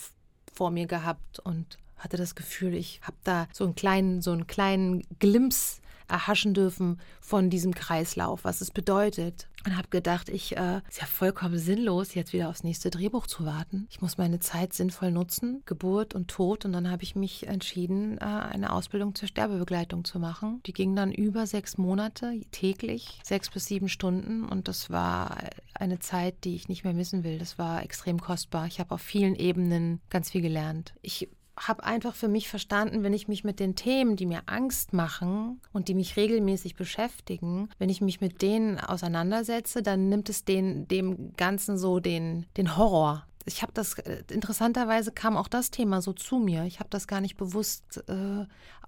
vor 0.52 0.70
mir 0.70 0.86
gehabt 0.86 1.40
und 1.40 1.78
hatte 1.96 2.16
das 2.16 2.34
Gefühl, 2.34 2.74
ich 2.74 3.00
habe 3.02 3.16
da 3.24 3.46
so 3.52 3.64
einen 3.64 3.74
kleinen, 3.74 4.22
so 4.22 4.32
einen 4.32 4.46
kleinen 4.46 5.02
Glimps 5.18 5.79
erhaschen 6.10 6.54
dürfen 6.54 7.00
von 7.20 7.50
diesem 7.50 7.74
Kreislauf, 7.74 8.44
was 8.44 8.60
es 8.60 8.70
bedeutet. 8.70 9.48
Und 9.66 9.76
habe 9.76 9.88
gedacht, 9.88 10.30
ich 10.30 10.56
äh, 10.56 10.80
ist 10.88 11.00
ja 11.00 11.06
vollkommen 11.06 11.58
sinnlos, 11.58 12.14
jetzt 12.14 12.32
wieder 12.32 12.48
aufs 12.48 12.64
nächste 12.64 12.88
Drehbuch 12.90 13.26
zu 13.26 13.44
warten. 13.44 13.86
Ich 13.90 14.00
muss 14.00 14.16
meine 14.16 14.40
Zeit 14.40 14.72
sinnvoll 14.72 15.10
nutzen, 15.10 15.62
Geburt 15.66 16.14
und 16.14 16.28
Tod. 16.28 16.64
Und 16.64 16.72
dann 16.72 16.90
habe 16.90 17.02
ich 17.02 17.14
mich 17.14 17.46
entschieden, 17.46 18.16
äh, 18.18 18.24
eine 18.24 18.72
Ausbildung 18.72 19.14
zur 19.14 19.28
Sterbebegleitung 19.28 20.04
zu 20.04 20.18
machen. 20.18 20.62
Die 20.64 20.72
ging 20.72 20.96
dann 20.96 21.12
über 21.12 21.46
sechs 21.46 21.76
Monate 21.76 22.40
täglich, 22.52 23.20
sechs 23.22 23.50
bis 23.50 23.66
sieben 23.66 23.90
Stunden. 23.90 24.46
Und 24.46 24.66
das 24.66 24.88
war 24.88 25.36
eine 25.74 25.98
Zeit, 25.98 26.44
die 26.44 26.54
ich 26.54 26.68
nicht 26.68 26.84
mehr 26.84 26.94
missen 26.94 27.22
will. 27.22 27.38
Das 27.38 27.58
war 27.58 27.82
extrem 27.82 28.18
kostbar. 28.18 28.66
Ich 28.66 28.80
habe 28.80 28.94
auf 28.94 29.02
vielen 29.02 29.34
Ebenen 29.34 30.00
ganz 30.08 30.30
viel 30.30 30.40
gelernt. 30.40 30.94
Ich 31.02 31.28
habe 31.60 31.84
einfach 31.84 32.14
für 32.14 32.28
mich 32.28 32.48
verstanden, 32.48 33.02
wenn 33.02 33.12
ich 33.12 33.28
mich 33.28 33.44
mit 33.44 33.60
den 33.60 33.76
Themen, 33.76 34.16
die 34.16 34.26
mir 34.26 34.42
Angst 34.46 34.92
machen 34.92 35.60
und 35.72 35.88
die 35.88 35.94
mich 35.94 36.16
regelmäßig 36.16 36.74
beschäftigen, 36.74 37.68
wenn 37.78 37.90
ich 37.90 38.00
mich 38.00 38.20
mit 38.20 38.42
denen 38.42 38.80
auseinandersetze, 38.80 39.82
dann 39.82 40.08
nimmt 40.08 40.28
es 40.28 40.44
den, 40.44 40.88
dem 40.88 41.34
Ganzen 41.36 41.78
so 41.78 42.00
den, 42.00 42.46
den 42.56 42.76
Horror 42.76 43.26
ich 43.46 43.62
habe 43.62 43.72
das, 43.72 43.98
äh, 43.98 44.22
interessanterweise 44.30 45.12
kam 45.12 45.36
auch 45.36 45.48
das 45.48 45.70
Thema 45.70 46.02
so 46.02 46.12
zu 46.12 46.38
mir. 46.38 46.64
Ich 46.64 46.80
habe 46.80 46.90
das 46.90 47.06
gar 47.06 47.20
nicht 47.20 47.36
bewusst 47.36 48.02
äh, 48.08 48.46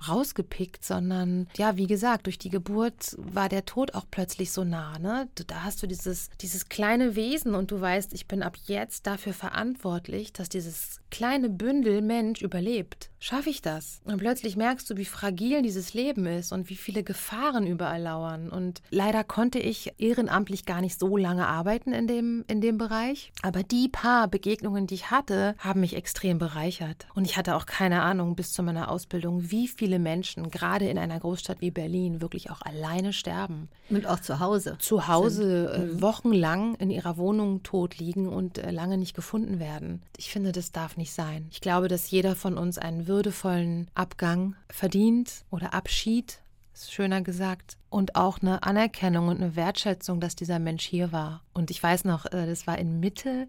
rausgepickt, 0.08 0.84
sondern 0.84 1.48
ja, 1.56 1.76
wie 1.76 1.86
gesagt, 1.86 2.26
durch 2.26 2.38
die 2.38 2.50
Geburt 2.50 3.16
war 3.18 3.48
der 3.48 3.64
Tod 3.64 3.94
auch 3.94 4.04
plötzlich 4.10 4.52
so 4.52 4.64
nah. 4.64 4.98
Ne? 4.98 5.28
Da 5.46 5.64
hast 5.64 5.82
du 5.82 5.86
dieses, 5.86 6.30
dieses 6.40 6.68
kleine 6.68 7.16
Wesen 7.16 7.54
und 7.54 7.70
du 7.70 7.80
weißt, 7.80 8.12
ich 8.12 8.26
bin 8.26 8.42
ab 8.42 8.56
jetzt 8.64 9.06
dafür 9.06 9.32
verantwortlich, 9.32 10.32
dass 10.32 10.48
dieses 10.48 11.00
kleine 11.10 11.48
Bündel 11.48 12.02
Mensch 12.02 12.42
überlebt. 12.42 13.10
Schaffe 13.18 13.50
ich 13.50 13.62
das? 13.62 14.00
Und 14.04 14.18
plötzlich 14.18 14.56
merkst 14.56 14.90
du, 14.90 14.96
wie 14.96 15.04
fragil 15.04 15.62
dieses 15.62 15.94
Leben 15.94 16.26
ist 16.26 16.52
und 16.52 16.70
wie 16.70 16.76
viele 16.76 17.04
Gefahren 17.04 17.66
überall 17.66 18.02
lauern. 18.02 18.48
Und 18.48 18.82
leider 18.90 19.22
konnte 19.22 19.60
ich 19.60 19.92
ehrenamtlich 19.98 20.66
gar 20.66 20.80
nicht 20.80 20.98
so 20.98 21.16
lange 21.16 21.46
arbeiten 21.46 21.92
in 21.92 22.08
dem, 22.08 22.44
in 22.48 22.60
dem 22.60 22.78
Bereich. 22.78 23.32
Aber 23.42 23.62
die 23.62 23.88
paar 23.88 24.26
Begegnungen, 24.42 24.88
die 24.88 24.94
ich 24.94 25.12
hatte, 25.12 25.54
haben 25.58 25.80
mich 25.80 25.94
extrem 25.94 26.38
bereichert. 26.38 27.06
Und 27.14 27.26
ich 27.26 27.36
hatte 27.36 27.54
auch 27.54 27.64
keine 27.64 28.02
Ahnung 28.02 28.34
bis 28.34 28.52
zu 28.52 28.64
meiner 28.64 28.90
Ausbildung, 28.90 29.52
wie 29.52 29.68
viele 29.68 30.00
Menschen 30.00 30.50
gerade 30.50 30.88
in 30.88 30.98
einer 30.98 31.20
Großstadt 31.20 31.60
wie 31.60 31.70
Berlin 31.70 32.20
wirklich 32.20 32.50
auch 32.50 32.60
alleine 32.62 33.12
sterben. 33.12 33.68
Und 33.88 34.08
auch 34.08 34.18
zu 34.18 34.40
Hause. 34.40 34.76
Zu 34.80 35.06
Hause 35.06 35.72
äh, 35.72 35.78
mhm. 35.78 36.02
wochenlang 36.02 36.74
in 36.74 36.90
ihrer 36.90 37.16
Wohnung 37.18 37.62
tot 37.62 37.98
liegen 37.98 38.26
und 38.26 38.58
äh, 38.58 38.72
lange 38.72 38.98
nicht 38.98 39.14
gefunden 39.14 39.60
werden. 39.60 40.02
Ich 40.16 40.32
finde, 40.32 40.50
das 40.50 40.72
darf 40.72 40.96
nicht 40.96 41.12
sein. 41.12 41.46
Ich 41.52 41.60
glaube, 41.60 41.86
dass 41.86 42.10
jeder 42.10 42.34
von 42.34 42.58
uns 42.58 42.78
einen 42.78 43.06
würdevollen 43.06 43.88
Abgang 43.94 44.56
verdient 44.68 45.44
oder 45.50 45.72
Abschied 45.72 46.42
ist 46.74 46.92
schöner 46.92 47.22
gesagt. 47.22 47.76
Und 47.90 48.16
auch 48.16 48.40
eine 48.40 48.62
Anerkennung 48.64 49.28
und 49.28 49.40
eine 49.40 49.54
Wertschätzung, 49.54 50.20
dass 50.20 50.34
dieser 50.34 50.58
Mensch 50.58 50.84
hier 50.84 51.12
war. 51.12 51.42
Und 51.52 51.70
ich 51.70 51.80
weiß 51.80 52.04
noch, 52.04 52.26
äh, 52.26 52.46
das 52.46 52.66
war 52.66 52.78
in 52.78 52.98
Mitte 52.98 53.46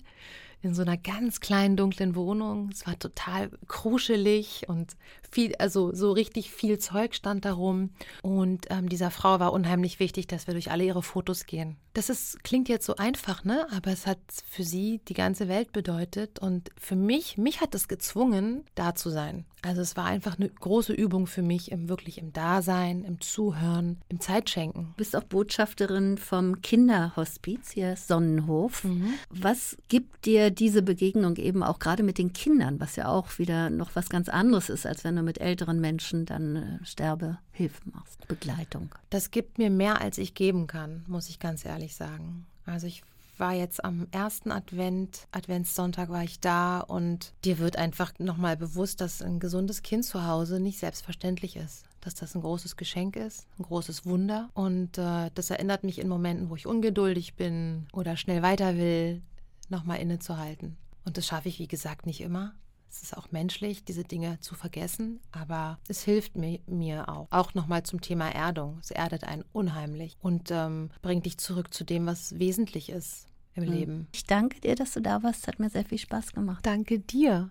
in 0.63 0.73
so 0.73 0.81
einer 0.81 0.97
ganz 0.97 1.41
kleinen 1.41 1.75
dunklen 1.75 2.15
Wohnung. 2.15 2.69
Es 2.71 2.87
war 2.87 2.97
total 2.97 3.51
kruschelig 3.67 4.63
und 4.67 4.95
viel, 5.29 5.55
also 5.55 5.93
so 5.93 6.11
richtig 6.11 6.51
viel 6.51 6.79
Zeug 6.79 7.15
stand 7.15 7.45
darum. 7.45 7.89
Und 8.21 8.67
ähm, 8.69 8.87
dieser 8.87 9.11
Frau 9.11 9.39
war 9.39 9.51
unheimlich 9.51 9.99
wichtig, 9.99 10.27
dass 10.27 10.47
wir 10.47 10.53
durch 10.53 10.71
alle 10.71 10.85
ihre 10.85 11.03
Fotos 11.03 11.45
gehen. 11.45 11.75
Das 11.93 12.09
ist, 12.09 12.43
klingt 12.43 12.69
jetzt 12.69 12.85
so 12.85 12.95
einfach, 12.95 13.43
ne? 13.43 13.67
Aber 13.71 13.91
es 13.91 14.07
hat 14.07 14.19
für 14.49 14.63
sie 14.63 15.01
die 15.07 15.13
ganze 15.13 15.47
Welt 15.47 15.73
bedeutet. 15.73 16.39
Und 16.39 16.71
für 16.77 16.95
mich, 16.95 17.37
mich 17.37 17.61
hat 17.61 17.75
es 17.75 17.87
gezwungen, 17.87 18.63
da 18.75 18.95
zu 18.95 19.09
sein. 19.09 19.45
Also 19.61 19.81
es 19.81 19.95
war 19.95 20.05
einfach 20.05 20.37
eine 20.37 20.49
große 20.49 20.91
Übung 20.91 21.25
für 21.25 21.41
mich 21.41 21.71
im 21.71 21.87
wirklich 21.87 22.17
im 22.17 22.33
Dasein, 22.33 23.05
im 23.05 23.21
Zuhören, 23.21 24.01
im 24.09 24.19
Zeitschenken. 24.19 24.87
Du 24.89 24.97
bist 24.97 25.15
auch 25.15 25.23
Botschafterin 25.23 26.17
vom 26.17 26.61
Kinderhospiz 26.61 27.71
hier 27.71 27.95
Sonnenhof. 27.95 28.83
Mhm. 28.83 29.13
Was 29.29 29.77
gibt 29.87 30.25
dir 30.25 30.51
diese 30.53 30.81
Begegnung 30.81 31.35
eben 31.37 31.63
auch 31.63 31.79
gerade 31.79 32.03
mit 32.03 32.17
den 32.17 32.33
Kindern, 32.33 32.79
was 32.79 32.95
ja 32.95 33.07
auch 33.07 33.37
wieder 33.37 33.69
noch 33.69 33.95
was 33.95 34.09
ganz 34.09 34.29
anderes 34.29 34.69
ist, 34.69 34.85
als 34.85 35.03
wenn 35.03 35.15
du 35.15 35.23
mit 35.23 35.39
älteren 35.39 35.79
Menschen 35.79 36.25
dann 36.25 36.55
äh, 36.55 36.85
Sterbehilfe 36.85 37.81
machst, 37.91 38.27
Begleitung? 38.27 38.89
Das 39.09 39.31
gibt 39.31 39.57
mir 39.57 39.69
mehr, 39.69 40.01
als 40.01 40.17
ich 40.17 40.33
geben 40.33 40.67
kann, 40.67 41.03
muss 41.07 41.29
ich 41.29 41.39
ganz 41.39 41.65
ehrlich 41.65 41.95
sagen. 41.95 42.45
Also 42.65 42.87
ich 42.87 43.03
war 43.37 43.53
jetzt 43.53 43.83
am 43.83 44.07
ersten 44.11 44.51
Advent, 44.51 45.27
Adventssonntag 45.31 46.09
war 46.09 46.23
ich 46.23 46.39
da 46.39 46.79
und 46.79 47.33
dir 47.43 47.57
wird 47.59 47.77
einfach 47.77 48.13
nochmal 48.19 48.57
bewusst, 48.57 49.01
dass 49.01 49.21
ein 49.21 49.39
gesundes 49.39 49.81
Kind 49.81 50.05
zu 50.05 50.25
Hause 50.25 50.59
nicht 50.59 50.79
selbstverständlich 50.79 51.55
ist. 51.55 51.85
Dass 52.01 52.15
das 52.15 52.35
ein 52.35 52.41
großes 52.41 52.75
Geschenk 52.75 53.15
ist, 53.15 53.47
ein 53.57 53.63
großes 53.63 54.05
Wunder. 54.05 54.49
Und 54.53 54.97
äh, 54.97 55.29
das 55.33 55.49
erinnert 55.49 55.83
mich 55.83 55.99
in 55.99 56.09
Momenten, 56.09 56.49
wo 56.49 56.55
ich 56.55 56.67
ungeduldig 56.67 57.35
bin 57.35 57.87
oder 57.93 58.17
schnell 58.17 58.41
weiter 58.41 58.77
will, 58.77 59.21
nochmal 59.69 59.99
innezuhalten. 59.99 60.77
Und 61.05 61.17
das 61.17 61.25
schaffe 61.25 61.49
ich, 61.49 61.59
wie 61.59 61.67
gesagt, 61.67 62.05
nicht 62.05 62.21
immer. 62.21 62.53
Es 62.89 63.01
ist 63.01 63.17
auch 63.17 63.31
menschlich, 63.31 63.83
diese 63.83 64.03
Dinge 64.03 64.39
zu 64.39 64.53
vergessen, 64.53 65.19
aber 65.31 65.79
es 65.87 66.03
hilft 66.03 66.37
mir, 66.37 66.59
mir 66.67 67.09
auch. 67.09 67.27
Auch 67.31 67.55
nochmal 67.55 67.81
zum 67.83 68.01
Thema 68.01 68.29
Erdung. 68.29 68.77
Es 68.81 68.91
erdet 68.91 69.23
einen 69.23 69.43
unheimlich 69.51 70.15
und 70.21 70.51
ähm, 70.51 70.91
bringt 71.01 71.25
dich 71.25 71.39
zurück 71.39 71.73
zu 71.73 71.83
dem, 71.83 72.05
was 72.05 72.37
wesentlich 72.37 72.89
ist 72.89 73.25
im 73.55 73.65
mhm. 73.65 73.71
Leben. 73.71 74.07
Ich 74.13 74.25
danke 74.25 74.61
dir, 74.61 74.75
dass 74.75 74.93
du 74.93 75.01
da 75.01 75.23
warst. 75.23 75.41
Es 75.41 75.47
hat 75.47 75.59
mir 75.59 75.71
sehr 75.71 75.85
viel 75.85 75.97
Spaß 75.97 76.33
gemacht. 76.33 76.65
Danke 76.65 76.99
dir. 76.99 77.49